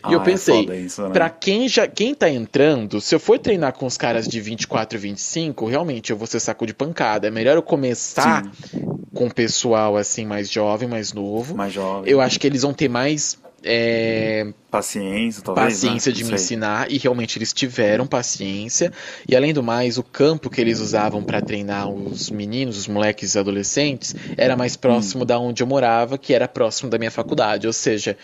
E 0.04 0.08
ah, 0.10 0.12
eu 0.12 0.22
é 0.22 0.24
pensei, 0.24 0.70
é 0.70 0.80
isso, 0.80 1.02
né? 1.02 1.10
pra 1.10 1.30
quem 1.30 1.68
já 1.70 1.88
quem 1.88 2.14
tá 2.14 2.30
entrando, 2.30 3.00
se 3.00 3.16
eu 3.16 3.20
for 3.20 3.40
treinar 3.40 3.74
com 3.74 3.86
os 3.86 3.98
caras 3.98 4.28
de 4.28 4.42
24 4.42 4.98
e 4.98 5.02
25, 5.02 5.66
realmente 5.66 6.12
eu 6.12 6.18
vou 6.18 6.28
ser 6.28 6.40
saco 6.40 6.66
de 6.66 6.74
pancada. 6.74 7.28
É 7.28 7.32
melhor 7.32 7.56
eu 7.56 7.64
começar 7.64 8.44
Sim. 8.44 8.82
com 9.14 9.28
o 9.28 9.34
pessoal 9.34 9.96
assim 9.96 10.26
mais 10.26 10.50
jovem, 10.50 10.88
mais 10.90 11.14
novo. 11.14 11.56
Mais 11.56 11.72
jovem. 11.72 12.12
Eu 12.12 12.20
acho 12.20 12.40
que 12.40 12.46
eles 12.46 12.64
vão 12.64 12.74
ter 12.74 12.90
mais 12.90 13.38
é, 13.64 14.46
paciência, 14.70 15.42
talvez, 15.42 15.74
paciência 15.74 16.12
né? 16.12 16.18
de 16.18 16.24
me 16.26 16.34
ensinar 16.34 16.92
e 16.92 16.98
realmente 16.98 17.38
eles 17.38 17.54
tiveram 17.54 18.06
paciência 18.06 18.92
e 19.28 19.36
além 19.36 19.54
do 19.54 19.64
mais 19.64 19.98
o 19.98 20.04
campo 20.04 20.50
que 20.50 20.60
eles 20.60 20.80
usavam 20.82 21.24
para 21.24 21.42
treinar 21.42 21.90
os 21.90 22.30
meninos, 22.30 22.78
os 22.78 22.88
moleques 22.88 23.36
e 23.36 23.40
adolescentes 23.40 24.14
era 24.36 24.58
mais 24.58 24.76
próximo 24.76 25.24
hum. 25.24 25.26
da 25.26 25.40
onde 25.40 25.64
eu 25.64 25.68
morava, 25.68 26.18
que 26.18 26.34
era 26.34 26.48
próximo 26.48 26.90
da 26.90 26.98
minha 26.98 27.12
faculdade, 27.12 27.66
ou 27.66 27.74
seja, 27.74 28.18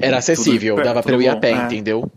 era 0.00 0.18
acessível, 0.18 0.76
perto, 0.76 0.86
dava 0.86 1.02
pra 1.02 1.14
eu 1.14 1.22
ir 1.22 1.28
a 1.28 1.36
pé, 1.36 1.52
é. 1.52 1.66
entendeu? 1.66 2.10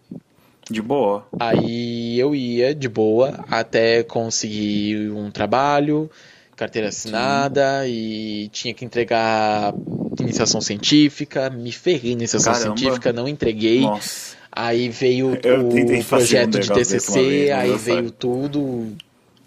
De 0.69 0.81
boa. 0.81 1.25
Aí 1.39 2.17
eu 2.19 2.33
ia 2.33 2.73
de 2.73 2.87
boa 2.87 3.43
até 3.49 4.03
conseguir 4.03 5.11
um 5.11 5.29
trabalho, 5.29 6.09
carteira 6.55 6.89
assinada 6.89 7.83
Sim. 7.83 7.89
e 7.89 8.49
tinha 8.49 8.73
que 8.73 8.85
entregar 8.85 9.73
iniciação 10.19 10.61
científica. 10.61 11.49
Me 11.49 11.71
ferrei 11.71 12.11
iniciação 12.11 12.53
Caramba. 12.53 12.77
científica, 12.77 13.11
não 13.11 13.27
entreguei. 13.27 13.81
Nossa. 13.81 14.37
Aí 14.51 14.89
veio 14.89 15.33
o 15.33 16.05
projeto 16.05 16.57
um 16.57 16.59
de 16.59 16.71
TCC, 16.71 17.21
vez, 17.21 17.51
aí 17.51 17.77
veio 17.77 18.11
tudo 18.11 18.95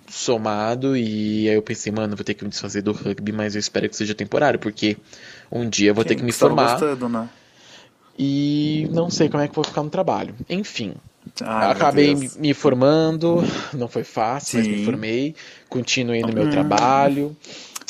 somado 0.09 0.97
e 0.97 1.49
aí 1.49 1.55
eu 1.55 1.63
pensei, 1.63 1.93
mano, 1.93 2.17
vou 2.17 2.25
ter 2.25 2.35
que 2.35 2.45
me 2.45 2.51
desfazer 2.51 2.83
do 2.83 2.93
rugby, 2.93 3.33
mas 3.33 3.55
eu 3.55 3.61
espero 3.61 3.89
que 3.89 3.97
seja 3.97 4.15
temporário, 4.15 4.59
porque 4.59 4.97
um 5.51 5.69
dia 5.69 5.91
eu 5.91 5.95
vou 5.95 6.05
Quem 6.05 6.11
ter 6.11 6.21
que 6.21 6.25
me 6.25 6.33
formar. 6.33 6.73
Gostando, 6.73 7.09
né? 7.09 7.29
E 8.19 8.89
não 8.93 9.11
sei 9.11 9.29
como 9.29 9.43
é 9.43 9.49
que 9.49 9.55
vou 9.55 9.65
ficar 9.65 9.83
no 9.83 9.91
trabalho. 9.91 10.35
Enfim, 10.49 10.95
Ai, 11.43 11.73
acabei 11.73 12.15
me 12.37 12.55
formando, 12.55 13.43
não 13.73 13.89
foi 13.89 14.05
fácil, 14.05 14.63
Sim. 14.63 14.69
mas 14.69 14.79
me 14.79 14.85
formei, 14.85 15.35
continuei 15.69 16.21
no 16.23 16.33
meu 16.33 16.45
hum. 16.45 16.51
trabalho. 16.51 17.37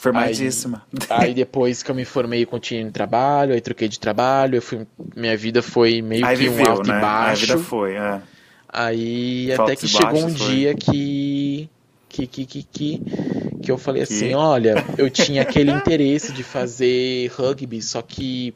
Formadíssima. 0.01 0.83
Aí, 1.09 1.29
aí, 1.29 1.35
depois 1.35 1.83
que 1.83 1.91
eu 1.91 1.95
me 1.95 2.05
formei, 2.05 2.45
continuei 2.45 2.85
no 2.85 2.91
trabalho, 2.91 3.55
aí 3.55 3.61
troquei 3.61 3.89
de 3.89 3.99
trabalho, 3.99 4.57
eu 4.57 4.63
fui, 4.63 4.87
minha 5.17 5.35
vida 5.35 5.63
foi 5.63 6.03
meio 6.03 6.27
aí 6.27 6.37
que 6.37 6.43
viveu, 6.43 6.67
um 6.67 6.71
alto 6.71 6.91
né? 6.91 6.99
e 6.99 7.01
baixo. 7.01 7.45
A 7.45 7.47
vida 7.47 7.59
foi, 7.59 7.95
é. 7.95 8.21
Aí 8.69 9.53
até 9.53 9.77
que 9.77 9.89
chegou 9.89 10.25
um 10.25 10.37
foi. 10.37 10.51
dia 10.51 10.75
que 10.75 11.71
que, 12.09 12.27
que, 12.27 12.47
que, 12.47 12.63
que, 12.63 13.03
que 13.63 13.71
eu 13.71 13.79
falei 13.79 14.07
que? 14.07 14.13
assim, 14.13 14.35
olha, 14.35 14.85
eu 14.97 15.11
tinha 15.11 15.43
aquele 15.43 15.73
interesse 15.73 16.33
de 16.33 16.45
fazer 16.45 17.33
rugby, 17.35 17.83
só 17.83 18.03
que 18.03 18.55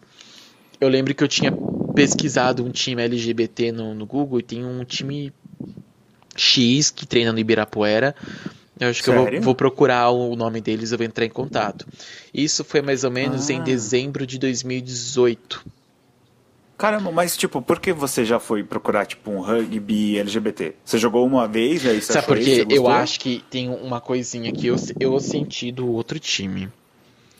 eu 0.80 0.88
lembro 0.88 1.14
que 1.14 1.22
eu 1.22 1.28
tinha 1.28 1.52
pesquisado 1.94 2.64
um 2.64 2.70
time 2.70 3.02
LGBT 3.02 3.72
no, 3.72 3.94
no 3.94 4.06
Google 4.06 4.40
e 4.40 4.42
tem 4.42 4.64
um 4.64 4.84
time 4.84 5.32
X 6.36 6.90
que 6.90 7.06
treina 7.06 7.32
no 7.32 7.38
Ibirapuera. 7.38 8.14
Eu 8.78 8.90
acho 8.90 9.02
Sério? 9.02 9.22
que 9.22 9.28
eu 9.28 9.32
vou, 9.32 9.42
vou, 9.42 9.54
procurar 9.54 10.10
o 10.10 10.36
nome 10.36 10.60
deles, 10.60 10.92
eu 10.92 10.98
vou 10.98 11.06
entrar 11.06 11.24
em 11.24 11.30
contato. 11.30 11.86
Isso 12.32 12.62
foi 12.64 12.80
mais 12.80 13.02
ou 13.02 13.10
menos 13.10 13.50
ah. 13.50 13.52
em 13.52 13.62
dezembro 13.62 14.26
de 14.26 14.38
2018. 14.38 15.64
Caramba, 16.78 17.10
mas 17.10 17.36
tipo, 17.36 17.60
por 17.60 17.80
que 17.80 17.92
você 17.92 18.24
já 18.24 18.38
foi 18.38 18.62
procurar 18.62 19.04
tipo 19.04 19.32
um 19.32 19.40
rugby 19.40 20.16
LGBT? 20.16 20.74
Você 20.84 20.96
jogou 20.96 21.26
uma 21.26 21.48
vez, 21.48 21.84
aí 21.84 22.00
você 22.00 22.12
Sabe 22.12 22.26
porque 22.28 22.66
eu 22.70 22.86
acho 22.86 23.18
que 23.18 23.42
tem 23.50 23.68
uma 23.68 24.00
coisinha 24.00 24.52
que 24.52 24.68
eu, 24.68 24.76
eu 25.00 25.18
senti 25.18 25.72
do 25.72 25.90
outro 25.90 26.20
time. 26.20 26.68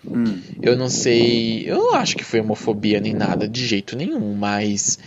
Hum. 0.06 0.40
Eu 0.62 0.76
não 0.76 0.88
sei. 0.88 1.68
Eu 1.68 1.76
não 1.76 1.94
acho 1.94 2.16
que 2.16 2.24
foi 2.24 2.40
homofobia 2.40 3.00
nem 3.00 3.14
nada, 3.14 3.48
de 3.48 3.66
jeito 3.66 3.96
nenhum, 3.96 4.34
mas. 4.34 4.98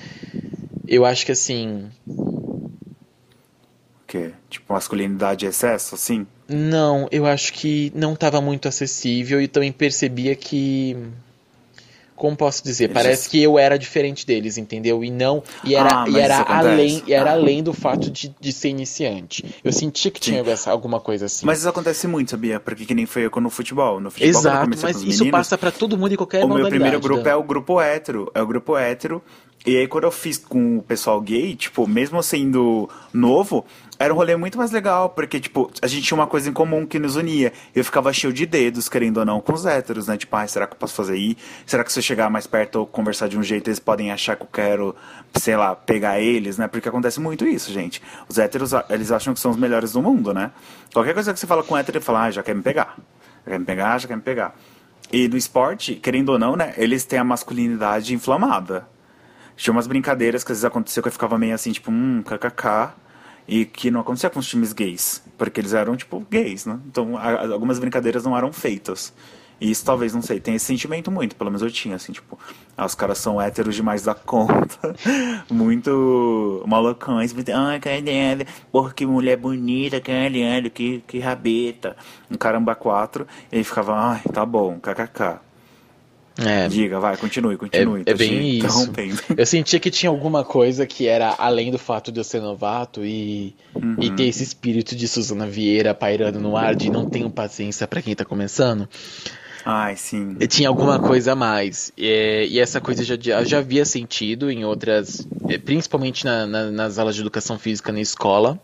Eu 0.88 1.06
acho 1.06 1.26
que 1.26 1.32
assim. 1.32 1.90
O 2.08 2.72
quê? 4.08 4.32
Tipo, 4.50 4.74
masculinidade 4.74 5.46
e 5.46 5.50
excesso, 5.50 5.96
assim? 5.96 6.28
Não, 6.48 7.08
eu 7.12 7.26
acho 7.26 7.54
que 7.54 7.92
não 7.96 8.14
estava 8.14 8.42
muito 8.42 8.68
acessível 8.68 9.42
e 9.42 9.48
também 9.48 9.72
percebia 9.72 10.36
que 10.36 10.98
como 12.22 12.38
posso 12.38 12.64
dizer, 12.64 12.84
Eles... 12.84 12.94
parece 12.94 13.28
que 13.28 13.42
eu 13.42 13.58
era 13.58 13.80
diferente 13.80 14.28
deles, 14.28 14.56
entendeu? 14.56 15.04
E 15.04 15.10
não, 15.10 15.42
e 15.64 15.74
era, 15.74 16.04
ah, 16.04 16.06
e 16.08 16.20
era 16.20 16.38
além, 16.44 17.02
e 17.08 17.14
era 17.14 17.32
ah. 17.32 17.34
além 17.34 17.64
do 17.64 17.74
fato 17.74 18.12
de, 18.12 18.32
de 18.40 18.54
ser 18.54 18.70
iniciante. 18.70 19.44
Eu 19.64 19.74
sentia 19.74 20.12
que 20.12 20.20
tinha 20.20 20.40
essa, 20.42 20.70
alguma 20.70 21.00
coisa 21.00 21.26
assim. 21.26 21.48
Mas 21.48 21.58
isso 21.58 21.70
acontece 21.70 22.08
muito, 22.08 22.30
sabia? 22.30 22.60
Porque 22.60 22.86
que 22.86 22.94
nem 22.94 23.08
foi 23.08 23.26
eu 23.26 23.32
no 23.42 23.50
futebol, 23.50 24.00
no 24.00 24.12
futebol 24.12 24.30
Exato, 24.30 24.70
mas 24.70 24.84
isso 24.84 25.00
meninos, 25.00 25.32
passa 25.32 25.58
para 25.58 25.72
todo 25.72 25.98
mundo 25.98 26.14
e 26.14 26.18
qualquer 26.18 26.46
O 26.46 26.48
meu 26.48 26.70
primeiro 26.70 27.00
grupo 27.00 27.28
é 27.28 27.36
o 27.36 27.42
grupo 27.42 27.82
hétero, 27.82 28.32
é 28.36 28.42
o 28.44 28.46
grupo 28.46 28.78
hétero. 28.78 29.20
E 29.66 29.78
aí 29.78 29.88
quando 29.88 30.04
eu 30.04 30.12
fiz 30.12 30.38
com 30.38 30.78
o 30.78 30.84
pessoal 30.84 31.20
gay, 31.22 31.56
tipo, 31.56 31.88
mesmo 31.88 32.22
sendo 32.22 32.88
novo, 33.12 33.66
era 34.02 34.12
um 34.12 34.18
rolê 34.18 34.36
muito 34.36 34.58
mais 34.58 34.72
legal, 34.72 35.10
porque, 35.10 35.40
tipo, 35.40 35.72
a 35.80 35.86
gente 35.86 36.08
tinha 36.08 36.18
uma 36.18 36.26
coisa 36.26 36.50
em 36.50 36.54
comum 36.54 36.88
que 36.88 36.98
nos 36.98 37.16
unia. 37.16 37.54
Eu 37.76 37.86
ficava 37.86 38.12
cheio 38.12 38.34
de 38.34 38.48
dedos, 38.48 38.90
querendo 38.90 39.18
ou 39.18 39.26
não, 39.26 39.40
com 39.40 39.54
os 39.54 39.64
héteros, 39.64 40.08
né? 40.08 40.18
Tipo, 40.18 40.36
ah, 40.38 40.48
será 40.48 40.66
que 40.66 40.74
eu 40.74 40.78
posso 40.78 40.96
fazer 40.96 41.14
aí? 41.14 41.38
Será 41.68 41.84
que 41.84 41.94
se 41.94 42.00
eu 42.00 42.04
chegar 42.04 42.28
mais 42.28 42.48
perto 42.48 42.78
ou 42.78 42.88
conversar 42.88 43.28
de 43.28 43.38
um 43.38 43.44
jeito, 43.44 43.68
eles 43.68 43.80
podem 43.80 44.12
achar 44.12 44.36
que 44.36 44.42
eu 44.42 44.50
quero, 44.52 44.96
sei 45.36 45.56
lá, 45.56 45.76
pegar 45.76 46.20
eles, 46.20 46.58
né? 46.58 46.68
Porque 46.68 46.90
acontece 46.90 47.20
muito 47.20 47.46
isso, 47.46 47.72
gente. 47.72 48.02
Os 48.28 48.40
héteros, 48.40 48.72
eles 48.90 49.12
acham 49.12 49.36
que 49.36 49.40
são 49.40 49.52
os 49.52 49.58
melhores 49.58 49.92
do 49.92 50.02
mundo, 50.02 50.34
né? 50.34 50.50
Qualquer 50.92 51.14
coisa 51.14 51.32
que 51.32 51.40
você 51.40 51.46
fala 51.46 51.62
com 51.62 51.76
um 51.76 51.78
hétero, 51.78 52.00
ele 52.00 52.04
fala, 52.04 52.24
ah, 52.24 52.32
já 52.32 52.42
quer 52.42 52.56
me 52.56 52.64
pegar. 52.64 52.98
Já 53.46 53.52
quer 53.52 53.60
me 53.60 53.66
pegar, 53.66 53.98
já 54.00 54.08
quer 54.08 54.16
me 54.16 54.24
pegar. 54.24 54.56
E 55.14 55.28
no 55.28 55.38
esporte, 55.38 55.94
querendo 55.94 56.30
ou 56.30 56.40
não, 56.40 56.56
né? 56.56 56.74
Eles 56.76 57.06
têm 57.06 57.20
a 57.20 57.24
masculinidade 57.24 58.16
inflamada. 58.16 58.88
Tinha 59.56 59.72
umas 59.72 59.86
brincadeiras 59.86 60.44
que 60.44 60.52
às 60.52 60.58
vezes 60.58 60.66
aconteceu 60.66 61.04
que 61.04 61.10
eu 61.10 61.14
ficava 61.14 61.38
meio 61.38 61.54
assim, 61.54 61.72
tipo, 61.72 61.92
hum, 61.92 62.24
kkk 62.24 63.00
e 63.52 63.66
que 63.66 63.92
não 63.92 64.00
acontecia 64.00 64.30
com 64.30 64.40
os 64.40 64.48
times 64.48 64.72
gays, 64.72 65.22
porque 65.38 65.60
eles 65.60 65.74
eram, 65.74 65.98
tipo, 65.98 66.26
gays, 66.32 66.66
né? 66.66 66.80
Então, 66.88 67.18
algumas 67.18 67.80
brincadeiras 67.80 68.24
não 68.24 68.36
eram 68.38 68.54
feitas. 68.54 69.14
E 69.60 69.70
isso 69.70 69.84
talvez, 69.84 70.14
não 70.14 70.22
sei, 70.22 70.40
tem 70.40 70.56
esse 70.56 70.64
sentimento 70.64 71.12
muito, 71.12 71.36
pelo 71.36 71.50
menos 71.52 71.62
eu 71.62 71.70
tinha, 71.70 71.98
assim, 71.98 72.14
tipo, 72.14 72.40
ah, 72.78 72.86
os 72.86 72.96
caras 72.96 73.18
são 73.18 73.42
héteros 73.42 73.76
demais 73.76 74.04
da 74.04 74.16
conta, 74.16 74.96
muito 75.52 76.64
malucões, 76.66 77.36
ai, 77.54 77.80
caralho, 77.82 78.48
porra, 78.72 78.94
que 78.94 79.06
mulher 79.06 79.36
bonita, 79.36 80.00
caralho, 80.00 80.72
que, 80.72 81.04
que 81.06 81.20
rabeta, 81.20 81.98
um 82.32 82.38
caramba 82.38 82.74
quatro, 82.74 83.28
e 83.52 83.58
aí 83.58 83.64
ficava, 83.66 83.94
ai, 83.94 84.22
tá 84.32 84.46
bom, 84.46 84.80
kkk. 84.80 85.51
É, 86.38 86.68
Diga, 86.68 87.00
vai, 87.00 87.18
continue, 87.18 87.58
continue. 87.58 88.04
É, 88.06 88.12
é 88.12 88.14
bem 88.14 88.58
isso. 88.58 88.90
Eu 89.36 89.46
sentia 89.46 89.80
que 89.80 89.92
tinha 89.92 90.10
alguma 90.10 90.44
coisa 90.44 90.86
que 90.86 91.08
era 91.08 91.36
além 91.38 91.72
do 91.72 91.78
fato 91.78 92.12
de 92.12 92.20
eu 92.20 92.24
ser 92.24 92.40
novato 92.40 93.06
e, 93.06 93.56
uhum. 93.76 93.98
e 94.00 94.10
ter 94.12 94.24
esse 94.24 94.44
espírito 94.44 94.96
de 94.96 95.08
Suzana 95.08 95.46
Vieira 95.46 95.94
pairando 95.94 96.40
no 96.40 96.56
ar 96.56 96.74
de 96.74 96.90
não 96.90 97.10
tenho 97.10 97.30
paciência 97.30 97.88
para 97.88 98.02
quem 98.02 98.16
tá 98.16 98.24
começando. 98.24 98.88
Ai, 99.66 99.96
sim. 99.96 100.38
E 100.40 100.48
tinha 100.48 100.70
alguma 100.70 101.00
coisa 101.00 101.34
a 101.34 101.36
mais. 101.36 101.92
E, 101.98 102.48
e 102.50 102.60
essa 102.60 102.82
coisa 102.82 103.02
eu 103.04 103.22
já, 103.22 103.44
já 103.44 103.58
havia 103.60 103.86
sentido 103.86 104.50
em 104.50 104.66
outras. 104.66 105.28
Eh, 105.50 105.58
principalmente 105.58 106.26
na, 106.26 106.48
na, 106.48 106.72
nas 106.72 106.98
aulas 106.98 107.16
de 107.16 107.22
educação 107.22 107.60
física 107.60 107.92
na 107.92 108.02
escola. 108.02 108.60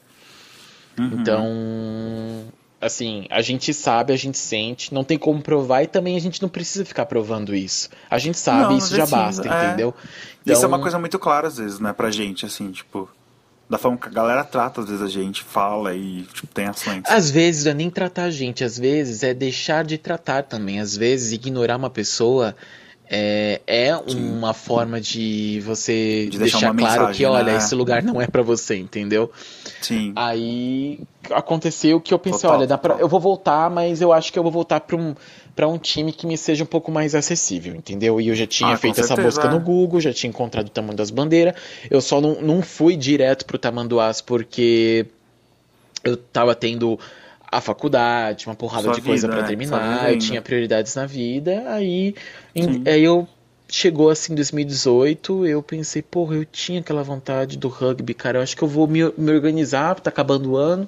Uhum. 0.97 1.12
Então 1.19 2.47
assim, 2.79 3.25
a 3.29 3.41
gente 3.41 3.73
sabe, 3.73 4.13
a 4.13 4.17
gente 4.17 4.37
sente, 4.37 4.93
não 4.93 5.03
tem 5.03 5.17
como 5.17 5.41
provar 5.41 5.83
e 5.83 5.87
também 5.87 6.15
a 6.15 6.21
gente 6.21 6.41
não 6.41 6.49
precisa 6.49 6.85
ficar 6.85 7.05
provando 7.05 7.55
isso. 7.55 7.89
A 8.09 8.17
gente 8.17 8.37
sabe, 8.37 8.73
não, 8.73 8.77
isso 8.77 8.95
já 8.95 9.05
basta, 9.05 9.47
é... 9.47 9.67
entendeu? 9.67 9.93
Então... 10.41 10.53
Isso 10.53 10.63
é 10.63 10.67
uma 10.67 10.79
coisa 10.79 10.99
muito 10.99 11.17
clara 11.17 11.47
às 11.47 11.57
vezes, 11.57 11.79
né, 11.79 11.91
pra 11.91 12.11
gente, 12.11 12.45
assim, 12.45 12.71
tipo, 12.71 13.09
da 13.69 13.77
forma 13.77 13.97
que 13.97 14.07
a 14.07 14.11
galera 14.11 14.43
trata, 14.43 14.81
às 14.81 14.87
vezes 14.87 15.01
a 15.01 15.09
gente 15.09 15.43
fala 15.43 15.93
e 15.93 16.23
tipo, 16.33 16.47
tem 16.47 16.67
ações. 16.67 17.03
Às 17.05 17.29
vezes 17.29 17.65
não 17.65 17.71
é 17.71 17.75
nem 17.75 17.89
tratar 17.89 18.23
a 18.23 18.31
gente, 18.31 18.63
às 18.63 18.77
vezes 18.77 19.23
é 19.23 19.33
deixar 19.33 19.83
de 19.83 19.97
tratar 19.97 20.43
também. 20.43 20.79
Às 20.79 20.95
vezes 20.95 21.33
ignorar 21.33 21.75
uma 21.75 21.89
pessoa 21.89 22.55
é, 23.09 23.61
é 23.65 23.95
uma 23.95 24.53
forma 24.53 24.99
de 24.99 25.61
você 25.65 26.27
de 26.29 26.37
deixar, 26.37 26.59
deixar 26.59 26.75
claro 26.75 26.75
mensagem, 26.75 27.15
que, 27.15 27.25
olha, 27.25 27.53
né? 27.53 27.57
esse 27.57 27.73
lugar 27.73 28.03
não 28.03 28.21
é 28.21 28.27
para 28.27 28.41
você, 28.41 28.75
entendeu? 28.75 29.31
Sim. 29.81 30.11
Aí 30.15 30.99
aconteceu 31.31 32.01
que 32.01 32.13
eu 32.13 32.19
pensei, 32.19 32.41
total, 32.41 32.57
olha, 32.57 32.67
dá 32.67 32.77
pra, 32.77 32.95
eu 32.95 33.07
vou 33.07 33.19
voltar, 33.19 33.69
mas 33.69 34.01
eu 34.01 34.11
acho 34.11 34.31
que 34.31 34.37
eu 34.37 34.43
vou 34.43 34.51
voltar 34.51 34.81
para 34.81 34.97
um, 34.97 35.15
pra 35.55 35.67
um 35.67 35.77
time 35.77 36.11
que 36.11 36.27
me 36.27 36.37
seja 36.37 36.63
um 36.63 36.67
pouco 36.67 36.91
mais 36.91 37.15
acessível, 37.15 37.75
entendeu? 37.75 38.19
E 38.19 38.27
eu 38.27 38.35
já 38.35 38.45
tinha 38.45 38.73
ah, 38.73 38.77
feito 38.77 38.99
essa 38.99 39.15
busca 39.15 39.47
é. 39.47 39.51
no 39.51 39.59
Google, 39.59 40.01
já 40.01 40.13
tinha 40.13 40.29
encontrado 40.29 40.67
o 40.67 40.71
Tamanho 40.71 40.97
das 40.97 41.09
Bandeiras, 41.09 41.55
eu 41.89 42.01
só 42.01 42.19
não, 42.19 42.41
não 42.41 42.61
fui 42.61 42.95
direto 42.95 43.45
pro 43.45 43.57
Tamanduás 43.57 44.21
porque 44.21 45.05
eu 46.03 46.17
tava 46.17 46.53
tendo 46.55 46.99
a 47.49 47.62
faculdade, 47.62 48.45
uma 48.45 48.55
porrada 48.55 48.86
sua 48.86 48.95
de 48.95 49.01
coisa 49.01 49.27
para 49.27 49.41
né? 49.41 49.47
terminar, 49.47 50.12
eu 50.12 50.19
tinha 50.19 50.41
prioridades 50.41 50.95
na 50.95 51.05
vida, 51.05 51.63
aí, 51.67 52.13
em, 52.53 52.83
aí 52.86 53.03
eu 53.03 53.27
chegou 53.69 54.10
assim 54.10 54.33
em 54.33 54.36
2018, 54.36 55.45
eu 55.45 55.62
pensei, 55.62 56.01
porra, 56.01 56.36
eu 56.36 56.45
tinha 56.45 56.79
aquela 56.79 57.03
vontade 57.03 57.57
do 57.57 57.67
rugby, 57.67 58.13
cara, 58.13 58.39
eu 58.39 58.43
acho 58.43 58.55
que 58.55 58.63
eu 58.63 58.67
vou 58.67 58.88
me, 58.88 58.99
me 59.17 59.31
organizar, 59.31 59.99
tá 59.99 60.10
acabando 60.10 60.51
o 60.51 60.57
ano, 60.57 60.88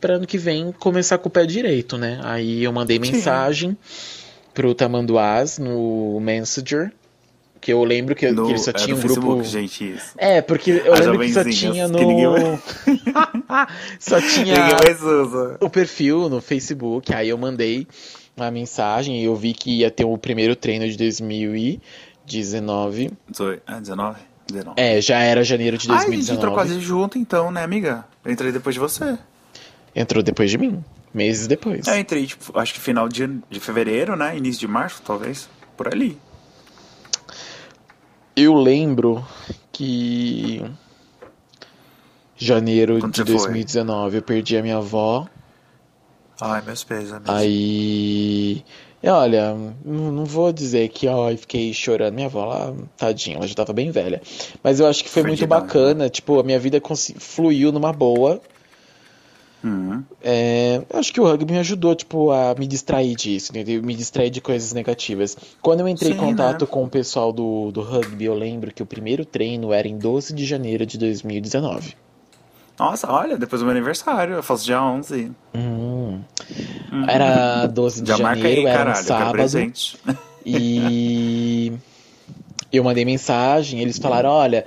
para 0.00 0.14
ano 0.14 0.26
que 0.26 0.38
vem 0.38 0.72
começar 0.72 1.18
com 1.18 1.28
o 1.28 1.32
pé 1.32 1.46
direito, 1.46 1.96
né? 1.96 2.20
Aí 2.22 2.62
eu 2.62 2.72
mandei 2.72 2.98
mensagem 2.98 3.70
Sim. 3.70 4.08
pro 4.54 4.74
Tamanduás 4.74 5.58
no 5.58 6.20
Messenger, 6.20 6.92
que 7.60 7.72
eu 7.72 7.82
lembro 7.84 8.14
que, 8.14 8.30
no, 8.30 8.46
que 8.46 8.52
ele 8.52 8.58
só 8.58 8.72
tinha 8.72 8.94
um 8.94 9.00
Facebook, 9.00 9.26
grupo. 9.26 9.44
gente, 9.44 9.94
isso. 9.94 10.12
É, 10.16 10.40
porque 10.40 10.82
eu 10.84 10.94
As 10.94 11.00
lembro 11.00 11.18
que 11.20 11.32
só 11.32 11.44
tinha 11.44 11.88
no. 11.88 11.98
Ninguém... 11.98 12.26
só 13.98 14.20
tinha 14.20 14.76
o 15.60 15.68
perfil 15.68 16.28
no 16.28 16.40
Facebook. 16.40 17.12
Aí 17.14 17.28
eu 17.28 17.38
mandei 17.38 17.86
uma 18.36 18.50
mensagem 18.50 19.20
e 19.20 19.24
eu 19.24 19.34
vi 19.34 19.52
que 19.52 19.80
ia 19.80 19.90
ter 19.90 20.04
o 20.04 20.16
primeiro 20.16 20.54
treino 20.54 20.88
de 20.88 20.96
2019. 20.96 23.10
Ah, 23.66 23.80
19? 23.80 24.20
19. 24.46 24.80
É, 24.80 25.00
já 25.00 25.18
era 25.18 25.42
janeiro 25.44 25.76
de 25.76 25.88
2019. 25.88 25.90
Ah, 25.90 26.18
a 26.18 26.22
gente 26.22 26.36
entrou 26.36 26.54
quase 26.54 26.80
junto 26.80 27.18
então, 27.18 27.50
né, 27.50 27.62
amiga? 27.62 28.04
Eu 28.24 28.32
entrei 28.32 28.52
depois 28.52 28.74
de 28.74 28.80
você. 28.80 29.18
Entrou 29.94 30.22
depois 30.22 30.50
de 30.50 30.58
mim. 30.58 30.82
Meses 31.12 31.46
depois. 31.46 31.86
É, 31.88 31.98
entrei, 31.98 32.26
tipo, 32.26 32.58
acho 32.58 32.74
que 32.74 32.80
final 32.80 33.08
de, 33.08 33.26
de 33.48 33.60
fevereiro, 33.60 34.14
né? 34.14 34.36
Início 34.36 34.60
de 34.60 34.68
março, 34.68 35.02
talvez. 35.04 35.48
Por 35.76 35.88
ali. 35.88 36.18
Eu 38.40 38.54
lembro 38.54 39.26
que 39.72 40.64
janeiro 42.36 43.00
Quando 43.00 43.12
de 43.12 43.24
2019 43.24 44.10
foi? 44.10 44.18
eu 44.18 44.22
perdi 44.22 44.56
a 44.56 44.62
minha 44.62 44.76
avó. 44.76 45.26
Ai, 46.40 46.62
meus 46.62 46.84
pesos. 46.84 47.18
Aí, 47.26 48.64
e 49.02 49.08
olha, 49.08 49.56
não 49.84 50.24
vou 50.24 50.52
dizer 50.52 50.88
que 50.88 51.08
ó, 51.08 51.36
fiquei 51.36 51.72
chorando. 51.72 52.14
Minha 52.14 52.28
avó 52.28 52.44
lá, 52.44 52.72
tadinha, 52.96 53.38
ela 53.38 53.46
já 53.46 53.54
tava 53.54 53.72
bem 53.72 53.90
velha. 53.90 54.22
Mas 54.62 54.78
eu 54.78 54.86
acho 54.86 55.02
que 55.02 55.10
foi, 55.10 55.22
foi 55.22 55.30
muito 55.30 55.46
bacana. 55.46 56.04
Né? 56.04 56.08
Tipo, 56.08 56.38
a 56.38 56.44
minha 56.44 56.60
vida 56.60 56.80
fluiu 57.18 57.72
numa 57.72 57.92
boa. 57.92 58.40
Uhum. 59.62 60.04
É, 60.22 60.82
acho 60.94 61.12
que 61.12 61.20
o 61.20 61.24
rugby 61.24 61.52
me 61.52 61.58
ajudou, 61.58 61.94
tipo, 61.94 62.30
a 62.30 62.54
me 62.56 62.66
distrair 62.66 63.14
disso, 63.16 63.50
entendeu? 63.50 63.82
Me 63.82 63.94
distrair 63.94 64.30
de 64.30 64.40
coisas 64.40 64.72
negativas. 64.72 65.36
Quando 65.60 65.80
eu 65.80 65.88
entrei 65.88 66.12
Sim, 66.12 66.18
em 66.18 66.20
contato 66.20 66.62
né? 66.62 66.70
com 66.70 66.84
o 66.84 66.88
pessoal 66.88 67.32
do, 67.32 67.72
do 67.72 67.82
rugby, 67.82 68.24
eu 68.24 68.34
lembro 68.34 68.72
que 68.72 68.82
o 68.82 68.86
primeiro 68.86 69.24
treino 69.24 69.72
era 69.72 69.88
em 69.88 69.98
12 69.98 70.32
de 70.32 70.44
janeiro 70.44 70.86
de 70.86 70.96
2019. 70.96 71.96
Nossa, 72.78 73.10
olha, 73.10 73.36
depois 73.36 73.60
do 73.60 73.64
meu 73.64 73.72
aniversário, 73.72 74.36
eu 74.36 74.42
faço 74.42 74.64
dia 74.64 74.80
11. 74.80 75.32
Hum. 75.54 76.20
Uhum. 76.92 77.08
Era 77.08 77.66
12 77.66 78.02
de 78.02 78.08
Já 78.08 78.16
janeiro, 78.16 78.60
aí, 78.60 78.66
era 78.66 78.78
caralho, 78.78 79.00
um 79.00 79.04
sábado. 79.04 79.72
E 80.46 81.72
eu 82.72 82.84
mandei 82.84 83.04
mensagem, 83.04 83.80
eles 83.80 83.98
falaram, 83.98 84.30
olha, 84.30 84.64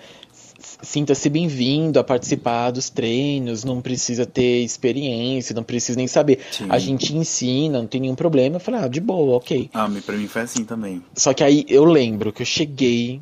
sinta-se 0.82 1.30
bem-vindo 1.30 2.00
a 2.00 2.04
participar 2.04 2.72
dos 2.72 2.90
treinos, 2.90 3.64
não 3.64 3.82
precisa 3.82 4.26
ter 4.26 4.64
experiência, 4.64 5.56
não 5.56 5.64
precisa 5.64 5.98
nem 5.98 6.08
saber. 6.08 6.40
Sim. 6.52 6.66
A 6.70 6.80
gente 6.80 7.16
ensina, 7.16 7.80
não 7.80 7.88
tem 7.88 8.02
nenhum 8.02 8.16
problema. 8.16 8.58
Eu 8.58 8.60
falei, 8.60 8.82
ah, 8.82 8.88
de 8.88 9.00
boa, 9.00 9.38
ok. 9.38 9.70
Ah, 9.74 9.90
pra 10.06 10.16
mim 10.16 10.28
foi 10.28 10.42
assim 10.42 10.64
também. 10.64 11.04
Só 11.16 11.34
que 11.34 11.44
aí 11.44 11.66
eu 11.68 11.86
lembro 11.86 12.34
que 12.34 12.42
eu 12.42 12.46
cheguei 12.46 13.22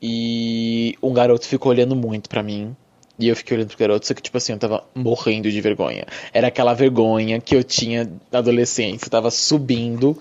e 0.00 0.96
um 1.02 1.12
garoto 1.12 1.46
ficou 1.46 1.70
olhando 1.70 1.96
muito 1.96 2.28
para 2.28 2.42
mim. 2.42 2.76
E 3.18 3.26
eu 3.26 3.34
fiquei 3.34 3.56
olhando 3.56 3.68
pro 3.68 3.78
garoto, 3.78 4.06
só 4.06 4.14
que, 4.14 4.22
tipo 4.22 4.38
assim, 4.38 4.52
eu 4.52 4.58
tava 4.58 4.84
morrendo 4.94 5.50
de 5.50 5.60
vergonha. 5.60 6.04
Era 6.32 6.46
aquela 6.46 6.72
vergonha 6.72 7.40
que 7.40 7.56
eu 7.56 7.64
tinha 7.64 8.08
na 8.30 8.38
adolescência, 8.38 9.10
tava 9.10 9.28
subindo. 9.30 10.16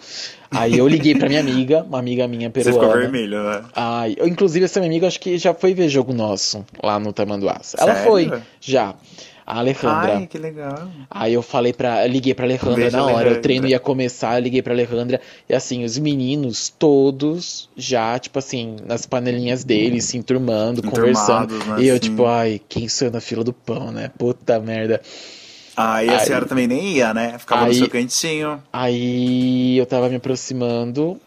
Aí 0.49 0.77
eu 0.77 0.87
liguei 0.87 1.13
pra 1.13 1.27
minha 1.29 1.41
amiga, 1.41 1.83
uma 1.83 1.99
amiga 1.99 2.27
minha 2.27 2.49
peruana. 2.49 2.79
Você 2.79 2.85
ficou 2.85 2.99
vermelho, 2.99 3.43
né? 3.43 3.63
Ai, 3.75 4.15
eu, 4.17 4.27
inclusive, 4.27 4.65
essa 4.65 4.79
minha 4.79 4.89
amiga, 4.89 5.05
acho 5.05 5.19
que 5.19 5.37
já 5.37 5.53
foi 5.53 5.73
ver 5.73 5.89
jogo 5.89 6.11
nosso 6.11 6.65
lá 6.81 6.99
no 6.99 7.13
Tamanduás. 7.13 7.75
Ela 7.77 7.95
foi, 7.97 8.31
já. 8.59 8.95
A 9.47 9.59
Alejandra. 9.59 10.17
Ai, 10.17 10.27
que 10.27 10.37
legal. 10.37 10.89
Aí 11.09 11.33
eu 11.33 11.41
falei 11.41 11.71
pra. 11.71 12.05
Liguei 12.05 12.33
pra 12.33 12.45
Alejandra 12.45 12.75
Beijo, 12.75 12.97
na 12.97 13.03
hora. 13.05 13.13
Alejandra. 13.15 13.39
O 13.39 13.41
treino 13.41 13.67
ia 13.67 13.79
começar, 13.79 14.37
eu 14.37 14.43
liguei 14.43 14.61
pra 14.61 14.73
Alejandra. 14.73 15.21
E 15.47 15.55
assim, 15.55 15.85
os 15.85 15.97
meninos 15.97 16.67
todos 16.77 17.69
já, 17.77 18.19
tipo 18.19 18.37
assim, 18.39 18.75
nas 18.85 19.05
panelinhas 19.05 19.63
deles, 19.63 20.03
se 20.03 20.17
enturmando, 20.17 20.83
conversando. 20.83 21.53
Né, 21.65 21.77
E 21.83 21.87
eu, 21.87 21.93
assim. 21.95 22.01
tipo, 22.09 22.25
ai, 22.25 22.59
quem 22.67 22.89
sou 22.89 23.07
eu 23.07 23.11
na 23.13 23.21
fila 23.21 23.41
do 23.43 23.53
pão, 23.53 23.89
né? 23.91 24.11
Puta 24.17 24.59
merda. 24.59 25.01
Aí 25.77 26.09
a 26.09 26.19
Aí- 26.19 26.25
senhora 26.25 26.45
também 26.45 26.67
nem 26.67 26.93
ia, 26.97 27.13
né? 27.13 27.37
Ficava 27.39 27.61
no 27.61 27.67
Aí- 27.67 27.75
seu 27.75 27.87
cantinho. 27.89 28.61
Aí 28.73 29.77
eu 29.77 29.85
tava 29.85 30.09
me 30.09 30.15
aproximando, 30.17 31.19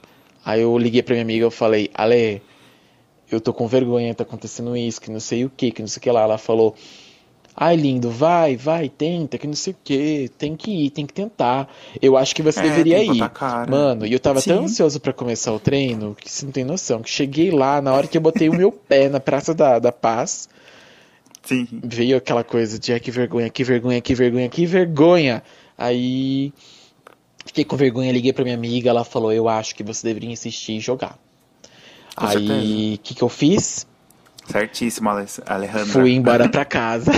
aí 0.45 0.61
eu 0.61 0.77
liguei 0.77 1.03
pra 1.03 1.15
minha 1.15 1.23
amiga, 1.23 1.45
eu 1.47 1.51
falei, 1.51 1.89
Ale, 1.95 2.43
eu 3.31 3.41
tô 3.41 3.53
com 3.55 3.67
vergonha, 3.69 4.15
tá 4.15 4.25
acontecendo 4.25 4.77
isso, 4.77 5.01
que 5.01 5.11
não 5.11 5.21
sei 5.21 5.45
o 5.45 5.51
que, 5.57 5.71
que 5.71 5.81
não 5.81 5.89
sei 5.89 6.01
o 6.01 6.03
que 6.03 6.11
lá. 6.11 6.23
Ela 6.23 6.37
falou, 6.37 6.75
ai 7.63 7.77
lindo, 7.77 8.11
vai, 8.11 8.57
vai, 8.57 8.89
tenta, 8.89 9.37
que 9.37 9.47
não 9.47 9.53
sei 9.55 9.75
o 9.75 9.77
que, 9.85 10.31
tem 10.39 10.57
que 10.57 10.71
ir, 10.71 10.91
tem 10.91 11.05
que 11.07 11.13
tentar. 11.13 11.69
Eu 12.01 12.17
acho 12.17 12.35
que 12.35 12.43
você 12.43 12.59
É, 12.59 12.63
deveria 12.63 13.05
ir. 13.05 13.31
Mano, 13.69 14.07
e 14.07 14.13
eu 14.15 14.19
tava 14.19 14.41
tão 14.41 14.61
Sim. 14.61 14.65
ansioso 14.65 14.99
pra 14.99 15.13
começar 15.13 15.53
o 15.53 15.59
treino, 15.61 16.17
que 16.19 16.31
você 16.31 16.47
não 16.47 16.53
tem 16.53 16.65
noção, 16.65 17.03
que 17.03 17.11
cheguei 17.11 17.51
lá, 17.51 17.83
na 17.83 17.93
hora 17.93 18.07
que 18.07 18.17
eu 18.17 18.21
botei 18.23 18.49
o 18.49 18.55
meu 18.55 18.73
pé 18.89 19.11
na 19.11 19.21
Praça 19.21 19.53
da, 19.55 19.79
da 19.79 19.93
Paz, 19.93 20.49
Sim. 21.43 21.69
veio 21.71 22.17
aquela 22.17 22.43
coisa 22.43 22.79
de 22.79 22.95
ai, 22.95 23.01
que 23.01 23.11
vergonha, 23.11 23.51
que 23.51 23.63
vergonha, 23.63 24.01
que 24.01 24.15
vergonha, 24.15 24.49
que 24.49 24.65
vergonha. 24.65 25.43
Aí 25.77 26.55
fiquei 27.45 27.65
com 27.65 27.77
vergonha, 27.77 28.11
liguei 28.11 28.33
pra 28.33 28.43
minha 28.43 28.57
amiga, 28.57 28.89
ela 28.89 29.05
falou, 29.05 29.35
eu 29.35 29.51
acho 29.51 29.75
que 29.75 29.83
você 29.83 30.07
deveria 30.07 30.31
insistir 30.31 30.73
e 30.79 30.81
jogar. 30.81 31.19
Com 32.17 32.27
Aí, 32.27 32.95
o 32.95 32.99
que 33.01 33.15
que 33.15 33.23
eu 33.23 33.29
fiz? 33.29 33.87
Certíssimo, 34.47 35.11
Ale- 35.11 35.27
Alejandra. 35.47 35.85
Fui 35.87 36.13
embora 36.13 36.49
pra 36.51 36.65
casa, 36.65 37.13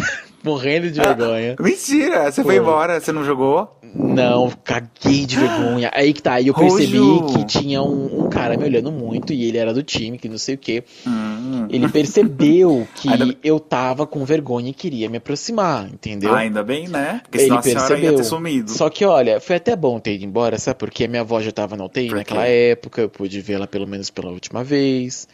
morrendo 0.45 0.91
de 0.91 1.01
vergonha. 1.01 1.57
Mentira, 1.61 2.25
você 2.31 2.43
foi 2.43 2.55
Foi. 2.57 2.63
embora, 2.63 3.01
você 3.01 3.13
não 3.13 3.25
jogou? 3.25 3.79
Não, 3.95 4.51
caguei 4.65 5.27
de 5.27 5.37
vergonha. 5.37 5.91
Aí 5.93 6.13
que 6.15 6.23
tá, 6.23 6.35
aí 6.35 6.47
eu 6.49 6.55
percebi 6.55 6.97
Rojo. 6.97 7.35
que 7.35 7.45
tinha 7.45 7.83
um, 7.83 8.25
um 8.25 8.29
cara 8.31 8.57
me 8.57 8.65
olhando 8.65 8.91
muito 8.91 9.35
e 9.35 9.45
ele 9.45 9.59
era 9.59 9.75
do 9.75 9.83
time, 9.83 10.17
que 10.17 10.29
não 10.31 10.39
sei 10.39 10.55
o 10.55 10.59
que. 10.59 10.83
Hum. 11.07 11.67
Ele 11.69 11.87
percebeu 11.89 12.89
que 12.97 13.09
Ainda- 13.11 13.37
eu 13.45 13.61
tava 13.61 14.07
com 14.07 14.25
vergonha 14.25 14.71
e 14.71 14.73
queria 14.73 15.11
me 15.11 15.19
aproximar, 15.19 15.87
entendeu? 15.93 16.35
Ah, 16.35 16.39
ainda 16.39 16.63
bem, 16.63 16.89
né? 16.89 17.21
Porque 17.23 17.37
Ele 17.39 17.45
senão 17.45 17.59
a 17.59 17.63
senhora 17.63 17.83
ia 17.83 17.89
percebeu. 17.89 18.17
ter 18.17 18.25
sumido. 18.25 18.71
Só 18.71 18.89
que, 18.89 19.05
olha, 19.05 19.41
foi 19.41 19.57
até 19.57 19.77
bom 19.77 20.01
ter 20.01 20.15
ido 20.15 20.25
embora, 20.25 20.59
sabe? 20.59 20.79
Porque 20.79 21.07
minha 21.07 21.21
avó 21.21 21.41
já 21.43 21.53
tava 21.53 21.77
na 21.77 21.85
UTI 21.85 22.09
Por 22.09 22.17
naquela 22.17 22.45
quê? 22.45 22.71
época, 22.73 23.03
eu 23.03 23.09
pude 23.11 23.41
vê-la 23.43 23.67
pelo 23.67 23.87
menos 23.87 24.09
pela 24.09 24.31
última 24.31 24.65
vez. 24.65 25.29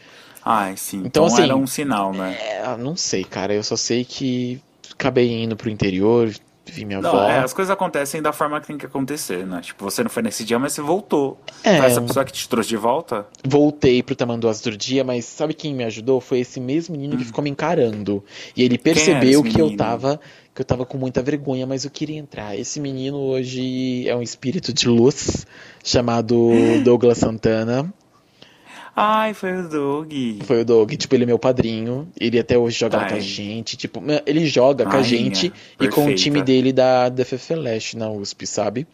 Ai, 0.45 0.77
sim. 0.77 0.99
Então, 0.99 1.09
Então, 1.09 1.27
assim, 1.27 1.43
era 1.43 1.57
um 1.57 1.67
sinal, 1.67 2.13
né? 2.13 2.37
É, 2.41 2.77
não 2.77 2.97
sei, 2.97 3.23
cara, 3.23 3.53
eu 3.55 3.63
só 3.63 3.77
sei 3.77 4.05
que 4.05 4.61
acabei 4.93 5.43
indo 5.43 5.57
pro 5.57 5.71
interior, 5.71 6.31
vi 6.71 6.85
minha 6.85 7.01
Não, 7.01 7.09
avó. 7.11 7.23
é, 7.29 7.39
as 7.39 7.55
coisas 7.55 7.71
acontecem 7.73 8.21
da 8.21 8.31
forma 8.33 8.61
que 8.61 8.67
tem 8.67 8.77
que 8.77 8.85
acontecer, 8.85 9.47
né? 9.47 9.61
Tipo, 9.63 9.85
você 9.85 10.03
não 10.03 10.11
foi 10.11 10.23
nesse 10.23 10.45
dia, 10.45 10.59
mas 10.59 10.75
você 10.75 10.83
voltou. 10.83 11.41
É. 11.65 11.75
Então, 11.77 11.87
essa 11.87 12.01
pessoa 12.03 12.25
que 12.27 12.33
te 12.33 12.47
trouxe 12.49 12.69
de 12.69 12.77
volta? 12.77 13.27
Voltei 13.47 14.03
pro 14.03 14.15
Tamanduás 14.15 14.59
outro 14.59 14.77
dia, 14.77 15.03
mas 15.03 15.25
sabe 15.25 15.55
quem 15.55 15.75
me 15.75 15.83
ajudou? 15.85 16.21
Foi 16.21 16.41
esse 16.41 16.61
mesmo 16.61 16.95
menino 16.95 17.17
que 17.17 17.25
ficou 17.25 17.43
me 17.43 17.49
encarando. 17.49 18.23
E 18.55 18.63
ele 18.63 18.75
Hum. 18.77 18.81
percebeu 18.83 19.43
que 19.43 19.59
eu 19.61 19.65
menino? 19.67 19.77
tava 19.79 20.21
que 20.55 20.61
eu 20.63 20.67
tava 20.67 20.85
com 20.85 20.99
muita 20.99 21.23
vergonha, 21.23 21.67
mas 21.69 21.85
eu 21.85 21.91
queria 21.91 22.19
entrar. 22.19 22.59
Esse 22.59 22.81
menino 22.81 23.17
hoje 23.17 24.07
é 24.09 24.15
um 24.17 24.21
espírito 24.21 24.73
de 24.73 24.89
luz 24.89 25.47
chamado 25.85 26.51
Douglas 26.85 27.19
Santana. 27.19 27.93
Ai, 29.01 29.33
foi 29.33 29.53
o 29.61 29.69
Doug. 29.69 30.13
Foi 30.45 30.63
o 30.63 30.65
Doug, 30.65 30.93
tipo, 30.95 31.15
ele 31.15 31.23
é 31.23 31.27
meu 31.27 31.39
padrinho. 31.39 32.09
Ele 32.19 32.37
até 32.37 32.59
hoje 32.59 32.77
joga 32.81 32.99
com 33.07 33.15
a 33.15 33.21
gente. 33.21 33.77
Tipo, 33.77 34.03
ele 34.27 34.45
joga 34.47 34.85
com 34.87 34.97
a 34.97 35.03
gente 35.03 35.53
e 35.81 35.87
com 35.89 36.01
o 36.01 36.05
perfeita. 36.07 36.15
time 36.21 36.43
dele 36.43 36.73
da, 36.73 37.09
da 37.09 37.25
FFLeste 37.25 37.97
na 37.97 38.11
USP, 38.11 38.45
sabe? 38.45 38.89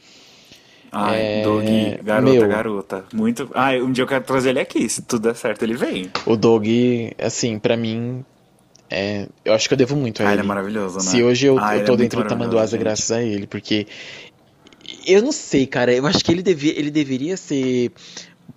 Ai, 0.93 1.41
É, 1.41 1.43
Doug, 1.43 1.65
garota, 2.05 2.31
meu. 2.33 2.49
garota. 2.49 3.05
Muito. 3.15 3.51
Ai, 3.55 3.81
um 3.81 3.91
dia 3.93 4.03
eu 4.05 4.07
quero 4.07 4.25
trazer 4.25 4.51
ele 4.51 4.61
aqui. 4.61 4.87
Se 4.91 5.01
tudo 5.01 5.23
der 5.23 5.35
certo, 5.37 5.63
ele 5.63 5.75
vem. 5.75 6.11
O 6.27 6.37
Doug, 6.37 6.67
assim, 7.19 7.59
pra 7.59 7.75
mim, 7.75 8.23
é, 8.91 9.27
eu 9.43 9.55
acho 9.55 9.67
que 9.69 9.73
eu 9.73 9.79
devo 9.79 9.97
muito 9.97 10.21
a 10.23 10.27
ele. 10.27 10.35
ele 10.35 10.41
é 10.43 10.45
maravilhoso, 10.45 10.97
né? 10.97 11.01
Se 11.03 11.23
hoje 11.23 11.47
eu, 11.47 11.59
Ai, 11.59 11.77
eu 11.77 11.79
ele 11.79 11.87
tô 11.87 11.95
é 11.95 11.97
dentro 11.97 12.23
do 12.23 12.59
é 12.59 12.67
gente. 12.67 12.79
graças 12.79 13.11
a 13.11 13.23
ele, 13.23 13.47
porque 13.47 13.87
eu 15.07 15.23
não 15.23 15.33
sei, 15.33 15.67
cara, 15.67 15.93
eu 15.95 16.07
acho 16.07 16.23
que 16.23 16.31
ele, 16.31 16.43
devia, 16.43 16.79
ele 16.79 16.91
deveria 16.91 17.37
ser 17.39 17.91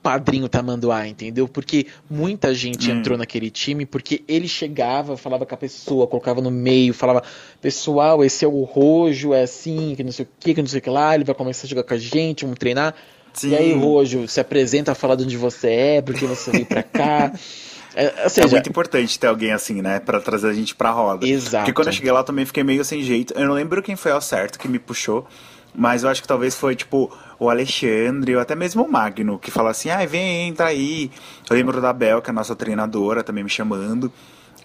padrinho 0.04 0.48
Tamanduá, 0.48 1.08
entendeu? 1.08 1.48
Porque 1.48 1.88
muita 2.10 2.54
gente 2.54 2.90
Hum. 2.92 2.96
entrou 3.00 3.18
naquele 3.18 3.50
time 3.50 3.86
porque 3.86 4.24
ele 4.28 4.48
chegava, 4.48 5.18
falava 5.18 5.46
com 5.46 5.54
a 5.56 5.58
pessoa, 5.58 6.08
colocava 6.08 6.42
no 6.42 6.52
meio, 6.52 6.94
falava, 6.94 7.24
pessoal, 7.62 8.24
esse 8.24 8.46
é 8.46 8.48
o 8.48 8.64
Rojo, 8.64 9.34
é 9.34 9.44
assim, 9.44 9.94
que 9.96 10.04
não 10.04 10.12
sei 10.12 10.26
o 10.26 10.30
que, 10.40 10.54
que 10.54 10.62
não 10.62 10.68
sei 10.68 10.80
o 10.80 10.82
que 10.82 10.90
lá, 10.90 11.16
ele 11.16 11.24
vai 11.24 11.36
começar 11.36 11.66
a 11.66 11.70
jogar 11.70 11.84
com 11.84 11.94
a 11.94 11.98
gente, 11.98 12.44
vamos 12.46 12.60
treinar. 12.60 12.94
Sim. 13.34 13.50
E 13.52 13.56
aí, 13.56 13.74
Rojo, 13.74 14.28
se 14.28 14.40
apresenta, 14.40 14.96
fala 14.96 15.16
de 15.16 15.24
onde 15.24 15.38
você 15.38 15.68
é, 15.70 16.02
porque 16.02 16.26
você 16.26 16.52
veio 16.52 16.66
pra 16.66 16.84
cá. 16.84 17.32
É, 17.96 18.26
É 18.26 18.30
seja, 18.30 18.48
muito 18.48 18.70
importante 18.70 19.18
ter 19.20 19.26
alguém 19.28 19.52
assim, 19.52 19.82
né? 19.82 20.00
Pra 20.00 20.20
trazer 20.20 20.50
a 20.50 20.54
gente 20.54 20.76
pra 20.76 20.92
roda. 20.92 21.28
Exato. 21.28 21.64
Porque 21.66 21.74
quando 21.74 21.88
eu 21.88 21.94
cheguei 21.94 22.12
lá 22.12 22.20
eu 22.20 22.24
também 22.24 22.46
fiquei 22.46 22.64
meio 22.64 22.86
sem 22.86 23.02
jeito. 23.02 23.34
Eu 23.36 23.48
não 23.48 23.56
lembro 23.56 23.82
quem 23.82 23.96
foi 23.96 24.12
ao 24.12 24.22
certo 24.22 24.60
que 24.60 24.68
me 24.68 24.78
puxou. 24.78 25.28
Mas 25.80 26.01
eu 26.03 26.09
acho 26.09 26.23
que 26.23 26.28
talvez 26.28 26.55
foi, 26.55 26.75
tipo, 26.75 27.15
o 27.38 27.51
Alexandre 27.51 28.36
ou 28.36 28.41
até 28.41 28.55
mesmo 28.55 28.84
o 28.84 28.91
Magno, 28.91 29.38
que 29.38 29.51
fala 29.51 29.69
assim, 29.69 29.91
ai, 29.91 30.07
vem, 30.07 30.47
entra 30.47 30.65
aí. 30.65 31.11
Eu 31.47 31.55
lembro 31.55 31.80
da 31.80 31.93
Bel, 31.93 32.19
que 32.19 32.32
é 32.32 32.32
a 32.32 32.34
nossa 32.34 32.55
treinadora, 32.55 33.23
também 33.23 33.43
me 33.43 33.49
chamando. 33.49 34.11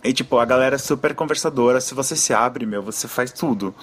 E, 0.03 0.11
tipo, 0.15 0.39
a 0.39 0.45
galera 0.47 0.77
é 0.77 0.79
super 0.79 1.15
conversadora. 1.15 1.83
Se 1.83 1.93
você 1.95 2.17
se 2.17 2.33
abre, 2.33 2.65
meu, 2.65 2.83
você 2.83 3.07
faz 3.07 3.31
tudo. 3.31 3.75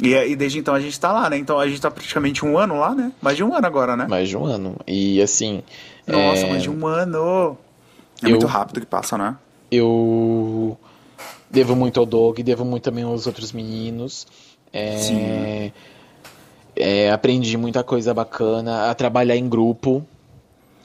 E, 0.00 0.14
e 0.14 0.36
desde 0.36 0.60
então 0.60 0.74
a 0.74 0.80
gente 0.80 0.98
tá 1.00 1.10
lá, 1.10 1.28
né? 1.28 1.36
Então 1.36 1.58
a 1.58 1.66
gente 1.68 1.80
tá 1.80 1.90
praticamente 1.90 2.44
um 2.44 2.56
ano 2.56 2.78
lá, 2.78 2.94
né? 2.94 3.10
Mais 3.20 3.36
de 3.36 3.42
um 3.42 3.52
ano 3.52 3.66
agora, 3.66 3.96
né? 3.96 4.06
mais 4.08 4.28
de 4.28 4.36
um 4.36 4.44
ano. 4.44 4.76
E 4.86 5.20
assim, 5.20 5.60
Nossa, 6.06 6.46
é, 6.46 6.50
mais 6.50 6.62
de 6.62 6.70
um 6.70 6.86
ano! 6.86 7.58
É 8.22 8.26
Eu- 8.26 8.30
muito 8.30 8.46
rápido 8.46 8.78
que 8.80 8.86
passa, 8.86 9.18
né? 9.18 9.36
eu 9.72 10.78
devo 11.50 11.74
muito 11.74 11.98
ao 11.98 12.06
Doug, 12.06 12.38
devo 12.40 12.64
muito 12.64 12.84
também 12.84 13.02
aos 13.02 13.26
outros 13.26 13.50
meninos. 13.50 14.24
É, 14.72 14.96
Sim. 14.96 15.72
É, 16.76 17.10
aprendi 17.10 17.56
muita 17.56 17.82
coisa 17.82 18.12
bacana, 18.12 18.90
a 18.90 18.94
trabalhar 18.94 19.36
em 19.36 19.48
grupo. 19.48 20.04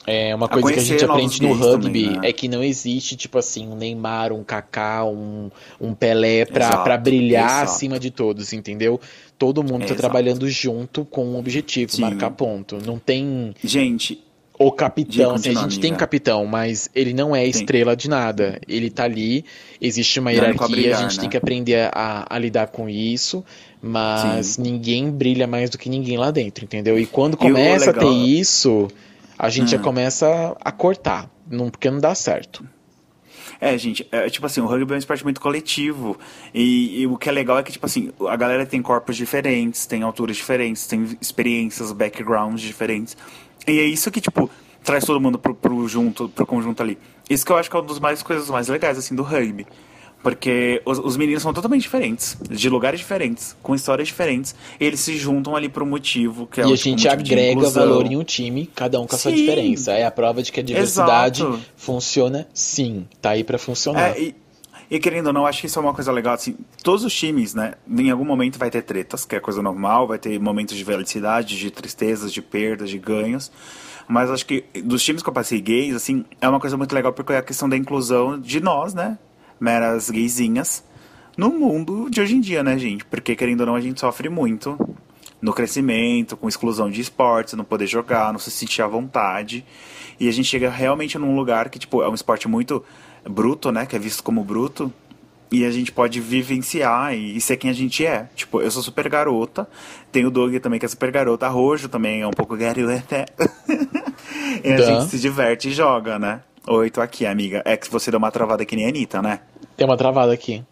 É 0.06 0.34
uma 0.34 0.48
coisa 0.48 0.72
que 0.72 0.80
a 0.80 0.82
gente 0.82 1.04
aprende 1.04 1.42
no 1.42 1.52
rugby 1.52 2.04
também, 2.04 2.20
né? 2.20 2.28
é 2.30 2.32
que 2.32 2.48
não 2.48 2.64
existe, 2.64 3.16
tipo 3.16 3.38
assim, 3.38 3.68
um 3.68 3.76
Neymar, 3.76 4.32
um 4.32 4.42
Kaká, 4.42 5.04
um, 5.04 5.50
um 5.80 5.94
Pelé 5.94 6.46
pra, 6.46 6.64
Exato, 6.64 6.84
pra 6.84 6.96
brilhar 6.96 7.44
exato. 7.44 7.64
acima 7.64 8.00
de 8.00 8.10
todos, 8.10 8.52
entendeu? 8.52 8.98
Todo 9.38 9.62
mundo 9.62 9.80
tá 9.80 9.84
Exato. 9.86 10.00
trabalhando 10.00 10.48
junto 10.48 11.04
com 11.04 11.24
um 11.26 11.38
objetivo, 11.38 11.92
Sim. 11.92 12.00
marcar 12.00 12.30
ponto. 12.30 12.78
Não 12.84 12.98
tem 12.98 13.54
Gente, 13.62 14.18
o 14.62 14.70
capitão, 14.70 15.34
assim, 15.36 15.56
a 15.56 15.62
gente 15.62 15.80
tem 15.80 15.94
capitão, 15.94 16.44
mas 16.44 16.90
ele 16.94 17.14
não 17.14 17.34
é 17.34 17.46
estrela 17.46 17.96
de 17.96 18.10
nada. 18.10 18.60
Ele 18.68 18.90
tá 18.90 19.04
ali, 19.04 19.42
existe 19.80 20.20
uma 20.20 20.30
Dando 20.30 20.42
hierarquia, 20.42 20.94
a 20.98 21.00
gente 21.00 21.16
né? 21.16 21.20
tem 21.22 21.30
que 21.30 21.36
aprender 21.38 21.88
a, 21.94 22.26
a 22.28 22.38
lidar 22.38 22.66
com 22.66 22.86
isso, 22.86 23.42
mas 23.80 24.58
ninguém 24.58 25.10
brilha 25.10 25.46
mais 25.46 25.70
do 25.70 25.78
que 25.78 25.88
ninguém 25.88 26.18
lá 26.18 26.30
dentro, 26.30 26.62
entendeu? 26.62 26.98
E 26.98 27.06
quando 27.06 27.34
E 27.34 27.36
começa 27.38 27.90
a 27.90 27.94
ter 27.94 28.10
isso, 28.10 28.88
a 29.38 29.48
gente 29.48 29.70
já 29.70 29.78
Hum. 29.78 29.82
começa 29.82 30.54
a 30.60 30.70
cortar, 30.70 31.30
não, 31.50 31.70
porque 31.70 31.90
não 31.90 31.98
dá 31.98 32.14
certo. 32.14 32.62
É, 33.58 33.76
gente, 33.78 34.06
é, 34.12 34.28
tipo 34.28 34.44
assim, 34.46 34.60
o 34.60 34.66
rugby 34.66 34.92
é 34.92 34.96
um 34.96 34.98
esporte 34.98 35.24
muito 35.24 35.40
coletivo. 35.40 36.18
E, 36.54 37.00
e 37.00 37.06
o 37.06 37.16
que 37.16 37.28
é 37.28 37.32
legal 37.32 37.58
é 37.58 37.62
que, 37.62 37.72
tipo 37.72 37.84
assim, 37.84 38.10
a 38.28 38.36
galera 38.36 38.64
tem 38.64 38.80
corpos 38.82 39.16
diferentes, 39.16 39.86
tem 39.86 40.02
alturas 40.02 40.36
diferentes, 40.36 40.86
tem 40.86 41.16
experiências, 41.20 41.92
backgrounds 41.92 42.60
diferentes. 42.62 43.16
E 43.70 43.78
é 43.78 43.84
isso 43.84 44.10
que, 44.10 44.20
tipo, 44.20 44.50
traz 44.82 45.04
todo 45.04 45.20
mundo 45.20 45.38
pro, 45.38 45.54
pro 45.54 45.86
junto, 45.86 46.28
pro 46.28 46.44
conjunto 46.44 46.82
ali. 46.82 46.98
Isso 47.28 47.46
que 47.46 47.52
eu 47.52 47.56
acho 47.56 47.70
que 47.70 47.76
é 47.76 47.78
uma 47.78 47.86
das 47.86 48.00
mais 48.00 48.22
coisas 48.22 48.50
mais 48.50 48.68
legais, 48.68 48.98
assim, 48.98 49.14
do 49.14 49.22
rugby. 49.22 49.66
Porque 50.22 50.82
os, 50.84 50.98
os 50.98 51.16
meninos 51.16 51.42
são 51.42 51.52
totalmente 51.52 51.82
diferentes, 51.82 52.36
de 52.50 52.68
lugares 52.68 53.00
diferentes, 53.00 53.56
com 53.62 53.74
histórias 53.74 54.08
diferentes, 54.08 54.54
e 54.78 54.84
eles 54.84 55.00
se 55.00 55.16
juntam 55.16 55.56
ali 55.56 55.68
por 55.68 55.82
um 55.82 55.86
motivo 55.86 56.46
que 56.46 56.60
é 56.60 56.64
e 56.64 56.66
o 56.66 56.74
a 56.74 56.76
tipo, 56.76 56.84
gente 56.84 57.00
de 57.00 57.08
agrega 57.08 57.70
valor 57.70 58.04
em 58.04 58.18
um 58.18 58.24
time, 58.24 58.68
cada 58.74 59.00
um 59.00 59.06
com 59.06 59.16
a 59.16 59.18
sua 59.18 59.32
diferença. 59.32 59.92
É 59.92 60.04
a 60.04 60.10
prova 60.10 60.42
de 60.42 60.52
que 60.52 60.60
a 60.60 60.62
diversidade 60.62 61.42
Exato. 61.42 61.60
funciona 61.74 62.46
sim, 62.52 63.06
tá 63.22 63.30
aí 63.30 63.42
pra 63.42 63.56
funcionar. 63.56 64.14
É, 64.14 64.20
e, 64.20 64.34
e 64.90 64.98
querendo 64.98 65.28
ou 65.28 65.32
não, 65.32 65.46
acho 65.46 65.60
que 65.60 65.66
isso 65.66 65.78
é 65.78 65.82
uma 65.82 65.94
coisa 65.94 66.10
legal, 66.10 66.34
assim, 66.34 66.56
todos 66.82 67.04
os 67.04 67.14
times, 67.14 67.54
né, 67.54 67.74
em 67.88 68.10
algum 68.10 68.24
momento 68.24 68.58
vai 68.58 68.70
ter 68.70 68.82
tretas, 68.82 69.24
que 69.24 69.36
é 69.36 69.40
coisa 69.40 69.62
normal, 69.62 70.08
vai 70.08 70.18
ter 70.18 70.38
momentos 70.40 70.76
de 70.76 70.84
felicidade, 70.84 71.56
de 71.56 71.70
tristezas, 71.70 72.32
de 72.32 72.42
perdas, 72.42 72.90
de 72.90 72.98
ganhos, 72.98 73.52
mas 74.08 74.30
acho 74.30 74.44
que 74.44 74.64
dos 74.82 75.04
times 75.04 75.22
que 75.22 75.28
eu 75.28 75.32
passei 75.32 75.60
gays, 75.60 75.94
assim, 75.94 76.24
é 76.40 76.48
uma 76.48 76.58
coisa 76.58 76.76
muito 76.76 76.92
legal 76.92 77.12
porque 77.12 77.32
é 77.32 77.38
a 77.38 77.42
questão 77.42 77.68
da 77.68 77.76
inclusão 77.76 78.38
de 78.38 78.60
nós, 78.60 78.92
né, 78.92 79.16
meras 79.60 80.10
gaysinhas, 80.10 80.82
no 81.36 81.50
mundo 81.50 82.10
de 82.10 82.20
hoje 82.20 82.34
em 82.34 82.40
dia, 82.40 82.64
né, 82.64 82.76
gente, 82.76 83.04
porque 83.04 83.36
querendo 83.36 83.60
ou 83.60 83.66
não, 83.66 83.74
a 83.76 83.80
gente 83.80 84.00
sofre 84.00 84.28
muito 84.28 84.76
no 85.40 85.52
crescimento, 85.52 86.36
com 86.36 86.48
exclusão 86.48 86.90
de 86.90 87.00
esportes, 87.00 87.54
não 87.54 87.64
poder 87.64 87.86
jogar, 87.86 88.32
não 88.32 88.38
se 88.38 88.50
sentir 88.50 88.82
à 88.82 88.86
vontade. 88.86 89.64
E 90.18 90.28
a 90.28 90.32
gente 90.32 90.46
chega 90.46 90.68
realmente 90.68 91.18
num 91.18 91.34
lugar 91.34 91.70
que, 91.70 91.78
tipo, 91.78 92.02
é 92.02 92.08
um 92.08 92.14
esporte 92.14 92.46
muito 92.46 92.84
bruto, 93.28 93.72
né? 93.72 93.86
Que 93.86 93.96
é 93.96 93.98
visto 93.98 94.22
como 94.22 94.44
bruto. 94.44 94.92
e 95.50 95.64
a 95.64 95.70
gente 95.70 95.90
pode 95.90 96.20
vivenciar 96.20 97.12
e, 97.12 97.36
e, 97.36 97.40
ser 97.40 97.56
quem 97.56 97.70
a 97.70 97.74
gente 97.74 98.06
é. 98.06 98.28
Tipo, 98.36 98.60
eu 98.60 98.70
sou 98.70 98.82
super 98.82 99.08
garota, 99.08 99.68
tem 100.12 100.24
o 100.24 100.30
Doug 100.30 100.54
também 100.58 100.78
que 100.78 100.86
é 100.86 100.88
super 100.88 101.10
garota, 101.10 101.46
a 101.46 101.48
Rojo 101.48 101.88
também 101.88 102.20
é 102.20 102.26
um 102.26 102.30
pouco 102.30 102.56
garota. 102.56 103.26
e 104.62 104.72
a 104.72 104.76
Dã. 104.76 104.84
gente 104.84 105.10
se 105.10 105.18
diverte 105.18 105.68
e 105.68 105.72
joga, 105.72 106.18
né? 106.18 106.42
Oi, 106.68 106.90
tô 106.90 107.00
aqui, 107.00 107.26
amiga. 107.26 107.62
É 107.64 107.76
que 107.76 107.90
você 107.90 108.10
deu 108.10 108.18
uma 108.18 108.30
travada 108.30 108.64
que 108.64 108.76
nem 108.76 108.86
a 108.86 108.88
Anitta, 108.90 109.20
né? 109.22 109.40
Tem 109.76 109.86
uma 109.86 109.96
travada 109.96 110.32
aqui. 110.32 110.62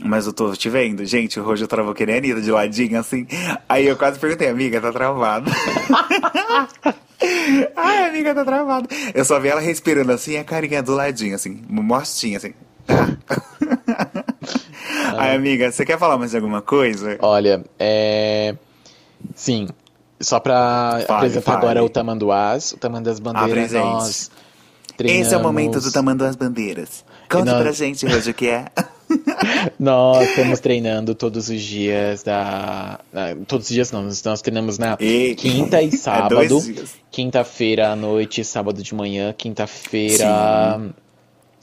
Mas 0.00 0.26
eu 0.26 0.32
tô 0.32 0.52
te 0.52 0.68
vendo. 0.68 1.04
Gente, 1.04 1.38
o 1.38 1.44
Rojo 1.44 1.66
travou 1.66 1.94
que 1.94 2.04
nem 2.04 2.16
a 2.16 2.18
Anitta, 2.18 2.40
de 2.40 2.50
ladinho, 2.50 2.98
assim. 2.98 3.26
Aí 3.68 3.86
eu 3.86 3.96
quase 3.96 4.18
perguntei, 4.18 4.48
amiga, 4.48 4.80
tá 4.80 4.92
travado. 4.92 5.50
Ai, 7.76 8.08
amiga, 8.08 8.34
tá 8.34 8.44
travado. 8.44 8.88
Eu 9.14 9.24
só 9.24 9.38
vi 9.38 9.48
ela 9.48 9.60
respirando 9.60 10.12
assim, 10.12 10.36
a 10.36 10.44
carinha 10.44 10.82
do 10.82 10.94
ladinho, 10.94 11.34
assim, 11.34 11.62
mostinha, 11.68 12.38
assim. 12.38 12.54
Ai, 15.16 15.36
amiga, 15.36 15.70
você 15.70 15.84
quer 15.84 15.98
falar 15.98 16.18
mais 16.18 16.34
alguma 16.34 16.60
coisa? 16.60 17.16
Olha, 17.20 17.64
é. 17.78 18.56
Sim. 19.34 19.68
Só 20.20 20.40
pra 20.40 21.02
fale, 21.06 21.18
apresentar 21.18 21.52
fale. 21.52 21.64
agora 21.64 21.84
o 21.84 21.88
Tamanduás. 21.88 22.72
O 22.72 22.78
Tamanduás 22.78 23.20
Bandeiras, 23.20 23.72
nós 23.72 24.30
treinamos... 24.96 25.26
Esse 25.26 25.34
é 25.34 25.38
o 25.38 25.42
momento 25.42 25.80
do 25.80 25.92
Tamanduás 25.92 26.36
Bandeiras. 26.36 27.04
Conte 27.30 27.46
nós... 27.46 27.62
pra 27.62 27.72
gente 27.72 28.06
hoje 28.06 28.30
o 28.30 28.34
que 28.34 28.48
é. 28.48 28.66
nós 29.78 30.28
estamos 30.28 30.60
treinando 30.60 31.14
todos 31.14 31.48
os 31.48 31.60
dias 31.60 32.22
da. 32.22 33.00
Todos 33.46 33.68
os 33.68 33.74
dias 33.74 33.92
não, 33.92 34.02
nós 34.02 34.42
treinamos 34.42 34.78
na 34.78 34.96
e... 35.00 35.34
quinta 35.34 35.82
e 35.82 35.88
é 35.88 35.90
sábado. 35.90 36.58
É 36.58 36.84
Quinta-feira 37.10 37.90
à 37.90 37.96
noite, 37.96 38.44
sábado 38.44 38.82
de 38.82 38.94
manhã, 38.94 39.32
quinta-feira 39.36 40.92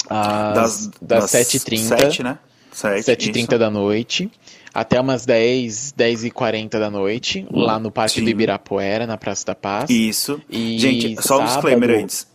às, 0.10 0.56
das, 0.56 0.92
das 1.02 1.32
7h30. 1.32 1.78
7, 1.78 2.24
né? 2.24 2.40
7h30 2.74 3.58
da 3.58 3.70
noite. 3.70 4.32
Até 4.74 5.02
umas 5.02 5.26
10, 5.26 5.94
10 5.98 6.24
e 6.24 6.32
40 6.32 6.80
da 6.80 6.90
noite, 6.90 7.46
lá 7.52 7.78
no 7.78 7.92
Parque 7.92 8.16
Sim. 8.16 8.24
do 8.24 8.30
Ibirapuera, 8.30 9.06
na 9.06 9.18
Praça 9.18 9.48
da 9.48 9.56
Paz. 9.56 9.90
Isso. 9.90 10.42
E 10.50 10.80
Gente, 10.80 11.16
só 11.16 11.22
sábado, 11.22 11.42
um 11.42 11.46
disclaimer 11.46 12.04
antes. 12.04 12.31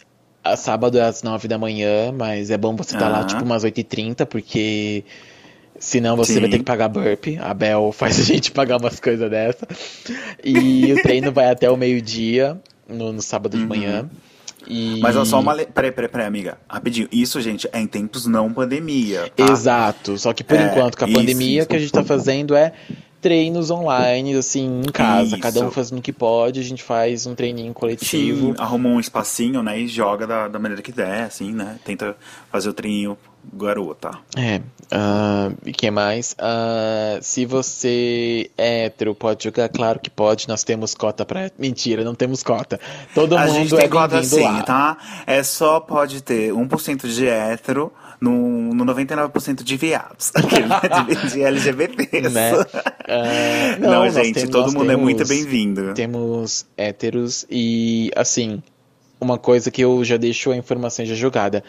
A 0.47 0.57
sábado 0.57 0.99
é 0.99 1.03
às 1.03 1.23
9 1.23 1.49
da 1.49 1.59
manhã, 1.59 2.13
mas 2.13 2.51
é 2.51 2.57
bom 2.57 2.77
você 2.77 2.95
estar 2.95 3.11
tá 3.11 3.19
lá 3.19 3.25
tipo 3.25 3.43
umas 3.43 3.65
8h30, 3.65 4.25
porque 4.27 5.05
senão 5.79 6.17
você 6.17 6.35
Sim. 6.35 6.41
vai 6.41 6.51
ter 6.51 6.59
que 6.59 6.65
pagar 6.65 6.89
burp. 6.89 7.27
A 7.41 7.53
Bel 7.53 7.91
faz 7.97 8.21
a 8.21 8.23
gente 8.23 8.53
pagar 8.53 8.79
umas 8.79 9.01
coisas 9.01 9.31
dessa. 9.31 9.67
E 10.45 10.93
o 10.93 11.03
treino 11.03 11.33
vai 11.33 11.51
até 11.51 11.71
o 11.71 11.77
meio-dia, 11.77 12.61
no, 12.89 13.13
no, 13.13 13.23
sábado 13.23 13.55
uhum. 13.55 13.61
de 13.61 13.67
manhã. 13.67 14.11
E... 14.69 14.99
Mas 15.01 15.17
é 15.17 15.25
só 15.25 15.41
uma. 15.41 15.55
Peraí, 15.55 15.93
peraí, 15.93 16.09
peraí, 16.09 16.27
amiga. 16.27 16.59
Rapidinho. 16.69 17.09
Isso, 17.13 17.41
gente, 17.41 17.69
é 17.73 17.81
em 17.81 17.87
tempos 17.87 18.27
não 18.27 18.53
pandemia. 18.53 19.31
Tá? 19.35 19.53
Exato. 19.53 20.19
Só 20.19 20.33
que 20.33 20.43
por 20.43 20.57
é, 20.57 20.67
enquanto, 20.67 20.97
com 20.97 21.05
a 21.05 21.09
isso, 21.09 21.19
pandemia, 21.19 21.63
o 21.63 21.67
que 21.67 21.77
a 21.77 21.79
gente 21.79 21.93
tá 21.93 22.03
fazendo 22.03 22.55
é 22.55 22.73
treinos 23.27 23.73
online, 23.73 24.37
assim, 24.37 24.83
em 24.87 24.93
casa. 24.93 25.31
Isso. 25.31 25.41
Cada 25.41 25.67
um 25.67 25.71
fazendo 25.73 25.99
o 25.99 26.03
que 26.03 26.13
pode, 26.13 26.61
a 26.61 26.63
gente 26.63 26.81
faz 26.81 27.27
um 27.27 27.35
treininho 27.35 27.75
coletivo. 27.75 28.53
Sim, 28.53 28.55
arruma 28.57 28.89
um 28.89 29.01
espacinho, 29.01 29.65
né? 29.65 29.81
E 29.81 29.89
joga 29.89 30.29
da, 30.29 30.47
da 30.47 30.61
maneira 30.61 30.81
que 30.81 30.93
der, 30.93 31.25
assim, 31.25 31.53
né? 31.53 31.77
Tenta 31.85 32.17
fazer 32.53 32.69
o 32.69 32.73
treininho 32.73 33.19
garota. 33.53 34.13
É. 34.37 34.59
Uh, 34.93 35.57
e 35.67 35.73
que 35.73 35.91
mais? 35.91 36.37
Uh, 36.39 37.19
se 37.21 37.45
você 37.45 38.49
é 38.57 38.85
hétero, 38.85 39.13
pode 39.13 39.43
jogar? 39.43 39.69
Claro 39.71 39.99
que 39.99 40.09
pode. 40.09 40.47
Nós 40.47 40.63
temos 40.63 40.95
cota 40.95 41.25
pra. 41.25 41.51
Mentira, 41.59 42.05
não 42.05 42.15
temos 42.15 42.45
cota. 42.45 42.79
Todo 43.13 43.37
a 43.37 43.47
mundo 43.47 43.55
gente 43.55 43.75
tem 43.75 43.87
é 43.87 43.89
cota 43.89 44.23
sim, 44.23 44.43
lá. 44.43 44.63
tá? 44.63 44.97
É 45.27 45.43
só 45.43 45.81
pode 45.81 46.23
ter 46.23 46.53
1% 46.53 47.09
de 47.09 47.27
hétero 47.27 47.93
no, 48.21 48.75
no 48.75 48.85
99% 48.85 49.63
de 49.63 49.77
viados. 49.77 50.33
de, 51.07 51.31
de 51.31 51.43
LGBTs. 51.43 52.29
Né? 52.31 52.53
Uh, 52.55 52.65
não, 53.81 53.91
não 54.05 54.11
gente, 54.11 54.35
temos, 54.35 54.51
todo 54.51 54.67
mundo 54.73 54.87
temos, 54.87 54.93
é 54.93 54.97
muito 54.97 55.27
bem-vindo. 55.27 55.95
Temos 55.95 56.67
héteros 56.77 57.47
e, 57.51 58.11
assim, 58.17 58.63
uma 59.21 59.39
coisa 59.39 59.71
que 59.71 59.83
eu 59.83 60.05
já 60.05 60.17
deixo 60.17 60.51
a 60.51 60.57
informação 60.57 61.05
já 61.05 61.15
jogada. 61.15 61.63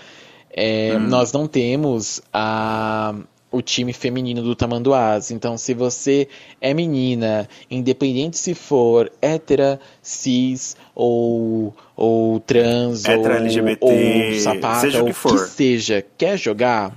É, 0.50 0.96
hum. 0.96 1.08
Nós 1.08 1.32
não 1.32 1.48
temos 1.48 2.22
a, 2.34 3.14
o 3.52 3.62
time 3.62 3.94
feminino 3.94 4.42
do 4.42 4.56
Tamanduás. 4.56 5.32
Então, 5.32 5.58
se 5.58 5.74
você 5.74 6.28
é 6.60 6.74
menina, 6.74 7.48
independente 7.70 8.38
se 8.38 8.54
for 8.54 9.12
hétera, 9.22 9.80
cis 10.02 10.76
ou, 10.94 11.74
ou 11.98 12.40
trans 12.40 13.04
ou, 13.06 13.28
LGBT, 13.28 13.78
ou 13.82 14.40
sapata, 14.40 14.82
seja 14.82 15.02
o 15.02 15.08
que, 15.08 15.14
for. 15.14 15.34
que 15.34 15.50
seja, 15.50 16.06
quer 16.16 16.38
jogar, 16.38 16.94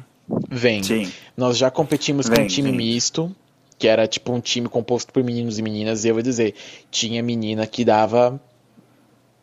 vem. 0.51 0.83
Sim. 0.83 1.11
Nós 1.35 1.57
já 1.57 1.71
competimos 1.71 2.29
vem, 2.29 2.37
com 2.37 2.43
um 2.43 2.47
time 2.47 2.69
vem. 2.69 2.77
misto, 2.77 3.35
que 3.79 3.89
era 3.89 4.07
tipo 4.07 4.31
um 4.31 4.41
time 4.41 4.69
composto 4.69 5.11
por 5.11 5.25
meninos 5.25 5.59
e 5.59 5.63
meninas, 5.63 6.05
e 6.05 6.09
eu 6.09 6.15
vou 6.15 6.23
dizer, 6.23 6.55
tinha 6.91 7.23
menina 7.23 7.67
que 7.67 7.83
dava 7.83 8.39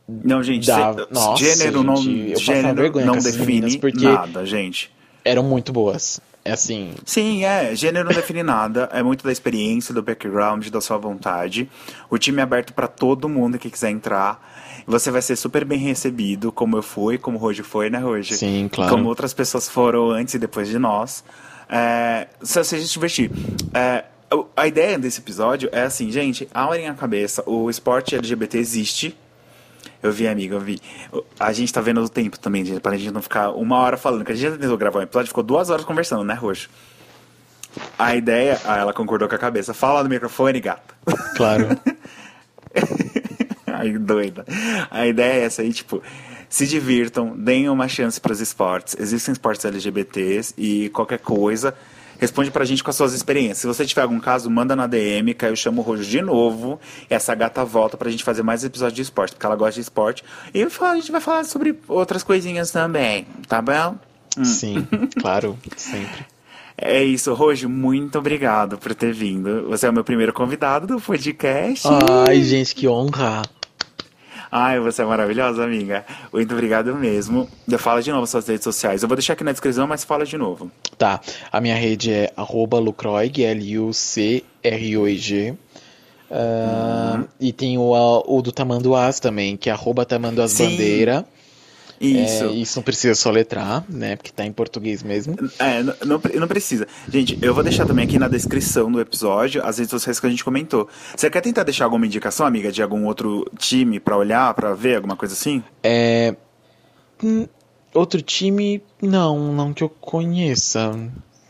não, 0.07 0.41
gente, 0.41 0.67
dava... 0.67 1.05
Se, 1.05 1.13
Nossa, 1.13 1.43
gênero 1.43 1.83
não, 1.83 1.97
gênero 1.97 3.05
não 3.05 3.17
define 3.17 3.79
nada, 4.03 4.45
gente. 4.45 4.89
Eram 5.25 5.43
muito 5.43 5.73
boas. 5.73 6.21
É 6.45 6.53
assim. 6.53 6.91
Sim, 7.03 7.43
é. 7.43 7.75
Gênero 7.75 8.07
não 8.07 8.15
define 8.15 8.41
nada. 8.41 8.89
É 8.93 9.03
muito 9.03 9.21
da 9.21 9.33
experiência, 9.33 9.93
do 9.93 10.01
background, 10.01 10.65
da 10.69 10.79
sua 10.79 10.97
vontade. 10.97 11.69
O 12.09 12.17
time 12.17 12.39
é 12.39 12.43
aberto 12.43 12.73
para 12.73 12.87
todo 12.87 13.27
mundo 13.27 13.59
que 13.59 13.69
quiser 13.69 13.89
entrar. 13.89 14.76
Você 14.87 15.11
vai 15.11 15.21
ser 15.21 15.35
super 15.35 15.65
bem 15.65 15.77
recebido, 15.79 16.51
como 16.51 16.77
eu 16.77 16.81
fui, 16.81 17.17
como 17.17 17.37
o 17.37 17.41
Roger 17.41 17.65
foi, 17.65 17.89
né, 17.89 17.99
Roger? 17.99 18.37
Sim, 18.37 18.69
claro. 18.71 18.89
Como 18.89 19.09
outras 19.09 19.33
pessoas 19.33 19.67
foram 19.67 20.11
antes 20.11 20.33
e 20.33 20.39
depois 20.39 20.69
de 20.69 20.79
nós. 20.79 21.23
É, 21.69 22.27
se 22.41 22.57
você 22.57 22.79
se 22.79 22.93
divertir. 22.93 23.29
É, 23.73 24.05
a 24.55 24.65
ideia 24.65 24.97
desse 24.97 25.19
episódio 25.19 25.69
é 25.73 25.81
assim, 25.81 26.09
gente, 26.09 26.47
abrem 26.53 26.87
a 26.87 26.93
cabeça. 26.93 27.43
O 27.45 27.69
esporte 27.69 28.15
LGBT 28.15 28.57
existe 28.57 29.17
eu 30.01 30.11
vi, 30.11 30.27
amiga, 30.27 30.55
eu 30.55 30.59
vi. 30.59 30.79
A 31.39 31.51
gente 31.51 31.73
tá 31.73 31.81
vendo 31.81 32.01
o 32.01 32.09
tempo 32.09 32.37
também, 32.37 32.63
gente, 32.63 32.79
pra 32.79 32.95
gente 32.95 33.11
não 33.11 33.21
ficar 33.21 33.51
uma 33.51 33.77
hora 33.77 33.97
falando. 33.97 34.23
Que 34.23 34.31
a 34.31 34.35
gente 34.35 34.51
já 34.51 34.57
tentou 34.57 34.77
gravar 34.77 34.99
um 34.99 35.03
episódio, 35.03 35.27
ficou 35.27 35.43
duas 35.43 35.69
horas 35.69 35.85
conversando, 35.85 36.23
né, 36.23 36.33
Roxo? 36.33 36.69
A 37.97 38.15
ideia. 38.15 38.59
Ah, 38.65 38.77
ela 38.77 38.93
concordou 38.93 39.27
com 39.27 39.35
a 39.35 39.39
cabeça. 39.39 39.73
Fala 39.73 40.03
no 40.03 40.09
microfone, 40.09 40.59
gata. 40.59 40.95
Claro. 41.35 41.67
Ai, 43.79 43.97
doida. 43.97 44.45
A 44.89 45.07
ideia 45.07 45.41
é 45.41 45.45
essa 45.45 45.61
aí, 45.61 45.71
tipo, 45.71 46.01
se 46.49 46.67
divirtam, 46.67 47.35
deem 47.37 47.69
uma 47.69 47.87
chance 47.87 48.19
para 48.19 48.31
os 48.31 48.39
esportes. 48.39 48.95
Existem 48.99 49.31
esportes 49.31 49.65
LGBTs 49.65 50.53
e 50.57 50.89
qualquer 50.89 51.19
coisa 51.19 51.73
Responde 52.19 52.49
pra 52.49 52.65
gente 52.65 52.83
com 52.83 52.89
as 52.89 52.95
suas 52.95 53.13
experiências. 53.13 53.59
Se 53.59 53.67
você 53.67 53.85
tiver 53.85 54.01
algum 54.01 54.19
caso, 54.19 54.49
manda 54.49 54.75
na 54.75 54.87
DM, 54.87 55.33
que 55.33 55.45
aí 55.45 55.51
eu 55.51 55.55
chamo 55.55 55.81
o 55.81 55.83
Rojo 55.83 56.03
de 56.03 56.21
novo. 56.21 56.79
E 57.09 57.13
essa 57.13 57.33
gata 57.35 57.63
volta 57.63 57.95
pra 57.95 58.09
gente 58.09 58.23
fazer 58.23 58.43
mais 58.43 58.63
episódios 58.63 58.95
de 58.95 59.01
esporte, 59.03 59.33
porque 59.33 59.45
ela 59.45 59.55
gosta 59.55 59.75
de 59.75 59.81
esporte. 59.81 60.23
E 60.53 60.63
a 60.63 60.95
gente 60.95 61.11
vai 61.11 61.21
falar 61.21 61.43
sobre 61.45 61.77
outras 61.87 62.23
coisinhas 62.23 62.71
também, 62.71 63.27
tá 63.47 63.61
bom? 63.61 63.97
Hum. 64.37 64.45
Sim, 64.45 64.87
claro, 65.21 65.57
sempre. 65.75 66.25
É 66.79 67.03
isso, 67.03 67.33
Rojo, 67.33 67.67
muito 67.67 68.19
obrigado 68.19 68.77
por 68.77 68.93
ter 68.93 69.11
vindo. 69.11 69.67
Você 69.69 69.87
é 69.87 69.89
o 69.89 69.93
meu 69.93 70.03
primeiro 70.03 70.31
convidado 70.31 70.85
do 70.85 71.01
podcast. 71.01 71.87
Ai, 72.27 72.43
gente, 72.43 72.75
que 72.75 72.87
honra. 72.87 73.41
Ai, 74.51 74.79
você 74.79 75.01
é 75.01 75.05
maravilhosa, 75.05 75.63
amiga. 75.63 76.05
Muito 76.31 76.53
obrigado 76.53 76.95
mesmo. 76.95 77.49
Fala 77.77 78.01
de 78.01 78.11
novo 78.11 78.25
suas 78.25 78.47
redes 78.47 78.63
sociais. 78.63 79.03
Eu 79.03 79.09
vou 79.09 79.15
deixar 79.15 79.33
aqui 79.33 79.43
na 79.43 79.51
descrição, 79.51 79.85
mas 79.87 80.03
fala 80.03 80.25
de 80.25 80.37
novo. 80.37 80.71
Tá. 80.97 81.19
A 81.51 81.61
minha 81.61 81.75
rede 81.75 82.11
é 82.11 82.31
lucroig, 82.37 83.43
L-U-C-R-O-I-G. 83.43 84.37
Uh, 86.29 87.17
uhum. 87.17 87.25
E 87.39 87.53
tem 87.53 87.77
o, 87.77 87.91
o 88.25 88.41
do 88.41 88.51
Tamanduás 88.51 89.19
também, 89.19 89.55
que 89.55 89.69
é 89.69 89.73
arroba 89.73 90.05
Tamanduásbandeira. 90.05 91.25
Isso. 91.99 92.43
É, 92.43 92.47
isso 92.47 92.77
não 92.77 92.83
precisa 92.83 93.15
soletrar, 93.15 93.83
né? 93.89 94.15
Porque 94.15 94.31
tá 94.31 94.45
em 94.45 94.51
português 94.51 95.01
mesmo. 95.03 95.35
É, 95.59 95.81
não, 95.81 95.93
não, 96.05 96.21
não, 96.35 96.47
precisa. 96.47 96.87
Gente, 97.09 97.37
eu 97.41 97.53
vou 97.53 97.63
deixar 97.63 97.85
também 97.85 98.05
aqui 98.05 98.19
na 98.19 98.27
descrição 98.27 98.91
do 98.91 99.01
episódio 99.01 99.63
as 99.65 99.77
redes 99.77 99.91
sociais 99.91 100.19
que 100.19 100.27
a 100.27 100.29
gente 100.29 100.43
comentou. 100.43 100.87
Você 101.15 101.29
quer 101.29 101.41
tentar 101.41 101.63
deixar 101.63 101.85
alguma 101.85 102.05
indicação, 102.05 102.45
amiga, 102.45 102.71
de 102.71 102.81
algum 102.81 103.05
outro 103.05 103.49
time 103.57 103.99
para 103.99 104.15
olhar, 104.17 104.53
para 104.53 104.73
ver, 104.73 104.97
alguma 104.97 105.15
coisa 105.15 105.33
assim? 105.33 105.63
É. 105.83 106.35
Hum, 107.23 107.47
outro 107.93 108.21
time, 108.21 108.81
não, 109.01 109.51
não 109.53 109.73
que 109.73 109.83
eu 109.83 109.89
conheça. 109.89 110.91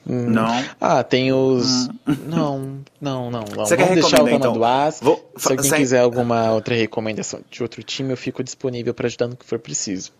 Hum. 0.09 0.29
Não. 0.29 0.63
Ah, 0.79 1.03
tem 1.03 1.33
os. 1.33 1.87
Hum. 1.87 2.15
Não, 2.27 2.79
não, 3.01 3.29
não. 3.29 3.41
não. 3.41 3.65
Você 3.65 3.75
Vamos 3.75 3.89
quer 3.89 4.01
deixar 4.01 4.23
o 4.23 4.29
então? 4.29 4.53
do 4.53 4.63
As. 4.63 5.01
Vou... 5.01 5.29
Se 5.35 5.51
alguém 5.51 5.69
quiser 5.69 5.99
alguma 5.99 6.51
outra 6.53 6.73
recomendação 6.73 7.41
de 7.51 7.61
outro 7.61 7.83
time, 7.83 8.11
eu 8.11 8.17
fico 8.17 8.41
disponível 8.41 8.93
para 8.93 9.07
ajudar 9.07 9.27
no 9.27 9.35
que 9.35 9.45
for 9.45 9.59
preciso. 9.59 10.13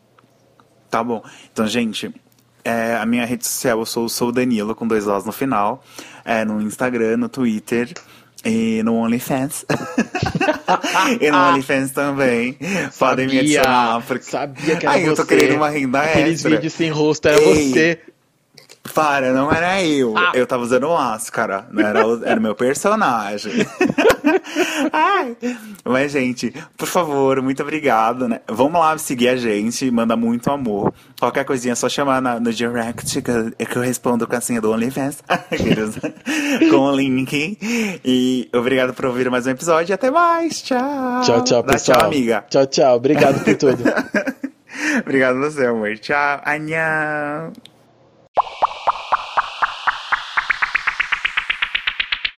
Tá 0.90 1.04
bom. 1.04 1.24
Então, 1.52 1.68
gente, 1.68 2.14
é, 2.64 2.96
a 2.96 3.06
minha 3.06 3.26
rede 3.26 3.46
social 3.46 3.80
eu 3.80 3.86
sou, 3.86 4.10
sou 4.10 4.32
Danilo, 4.32 4.76
com 4.76 4.88
dois 4.88 5.08
Os 5.08 5.26
no 5.26 5.32
final. 5.32 5.84
É, 6.26 6.44
no 6.44 6.62
Instagram, 6.62 7.18
no 7.18 7.30
Twitter 7.30 7.94
e 8.44 8.82
no 8.84 8.96
OnlyFans. 8.96 9.66
e 11.20 11.32
no 11.32 11.38
OnlyFans 11.38 11.92
também. 11.92 12.54
Sabia, 12.60 12.92
Podem 13.00 13.28
me 13.28 13.40
adicionar. 13.40 14.04
Porque... 14.06 14.24
Sabia 14.26 14.76
que 14.76 14.86
era 14.86 14.96
Ai, 14.96 15.02
você. 15.04 15.10
eu 15.10 15.16
tô 15.16 15.26
querendo 15.26 15.56
uma 15.56 15.70
renda 15.70 16.02
Aqueles 16.02 16.36
extra. 16.36 16.52
vídeos 16.52 16.74
sem 16.74 16.90
rosto 16.90 17.28
era 17.28 17.42
Ei. 17.42 17.72
você. 17.72 18.00
para, 18.94 19.34
não 19.34 19.52
era 19.52 19.82
eu. 19.84 20.18
Ah. 20.18 20.32
Eu 20.34 20.46
tava 20.46 20.64
usando 20.64 20.90
máscara, 20.90 21.68
não 21.72 21.86
era 21.86 22.06
o, 22.06 22.24
era 22.24 22.40
o 22.40 22.44
meu 22.44 22.56
personagem. 22.56 23.54
Ai. 24.92 25.38
Mas, 25.84 26.12
gente, 26.12 26.54
por 26.76 26.88
favor, 26.88 27.42
muito 27.42 27.62
obrigado, 27.62 28.28
né? 28.28 28.42
Vamos 28.48 28.80
lá 28.80 28.98
seguir 28.98 29.30
a 29.30 29.36
gente, 29.36 29.90
manda 29.92 30.16
muito 30.16 30.50
amor. 30.52 30.94
Qualquer 31.20 31.46
coisinha 31.46 31.74
é 31.74 31.76
só 31.76 31.90
chamar 31.90 32.22
na, 32.22 32.40
no 32.40 32.52
direct 32.52 33.22
que 33.22 33.32
eu, 33.32 33.52
que 33.52 33.76
eu 33.78 33.82
respondo 33.82 34.28
com 34.28 34.36
a 34.36 34.42
senha 34.42 34.62
do 34.62 34.72
OnlyFans. 34.72 35.24
com 36.70 36.78
o 36.78 36.96
link. 36.96 37.58
E 38.04 38.50
obrigado 38.54 38.94
por 38.94 39.06
ouvir 39.06 39.30
mais 39.30 39.48
um 39.48 39.52
episódio 39.52 39.92
e 39.92 39.94
até 39.94 40.12
mais. 40.12 40.62
Tchau. 40.62 41.22
Tchau, 41.24 41.44
tchau, 41.44 41.64
Dá 41.64 41.74
pessoal. 41.74 42.00
Tchau, 42.00 42.08
amiga. 42.08 42.46
Tchau, 42.50 42.66
tchau. 42.66 42.96
Obrigado 42.96 43.44
por 43.44 43.56
tudo. 43.56 43.84
obrigado 45.02 45.40
você, 45.40 45.66
amor. 45.66 45.98
Tchau. 45.98 46.42
Anhão. 46.46 47.54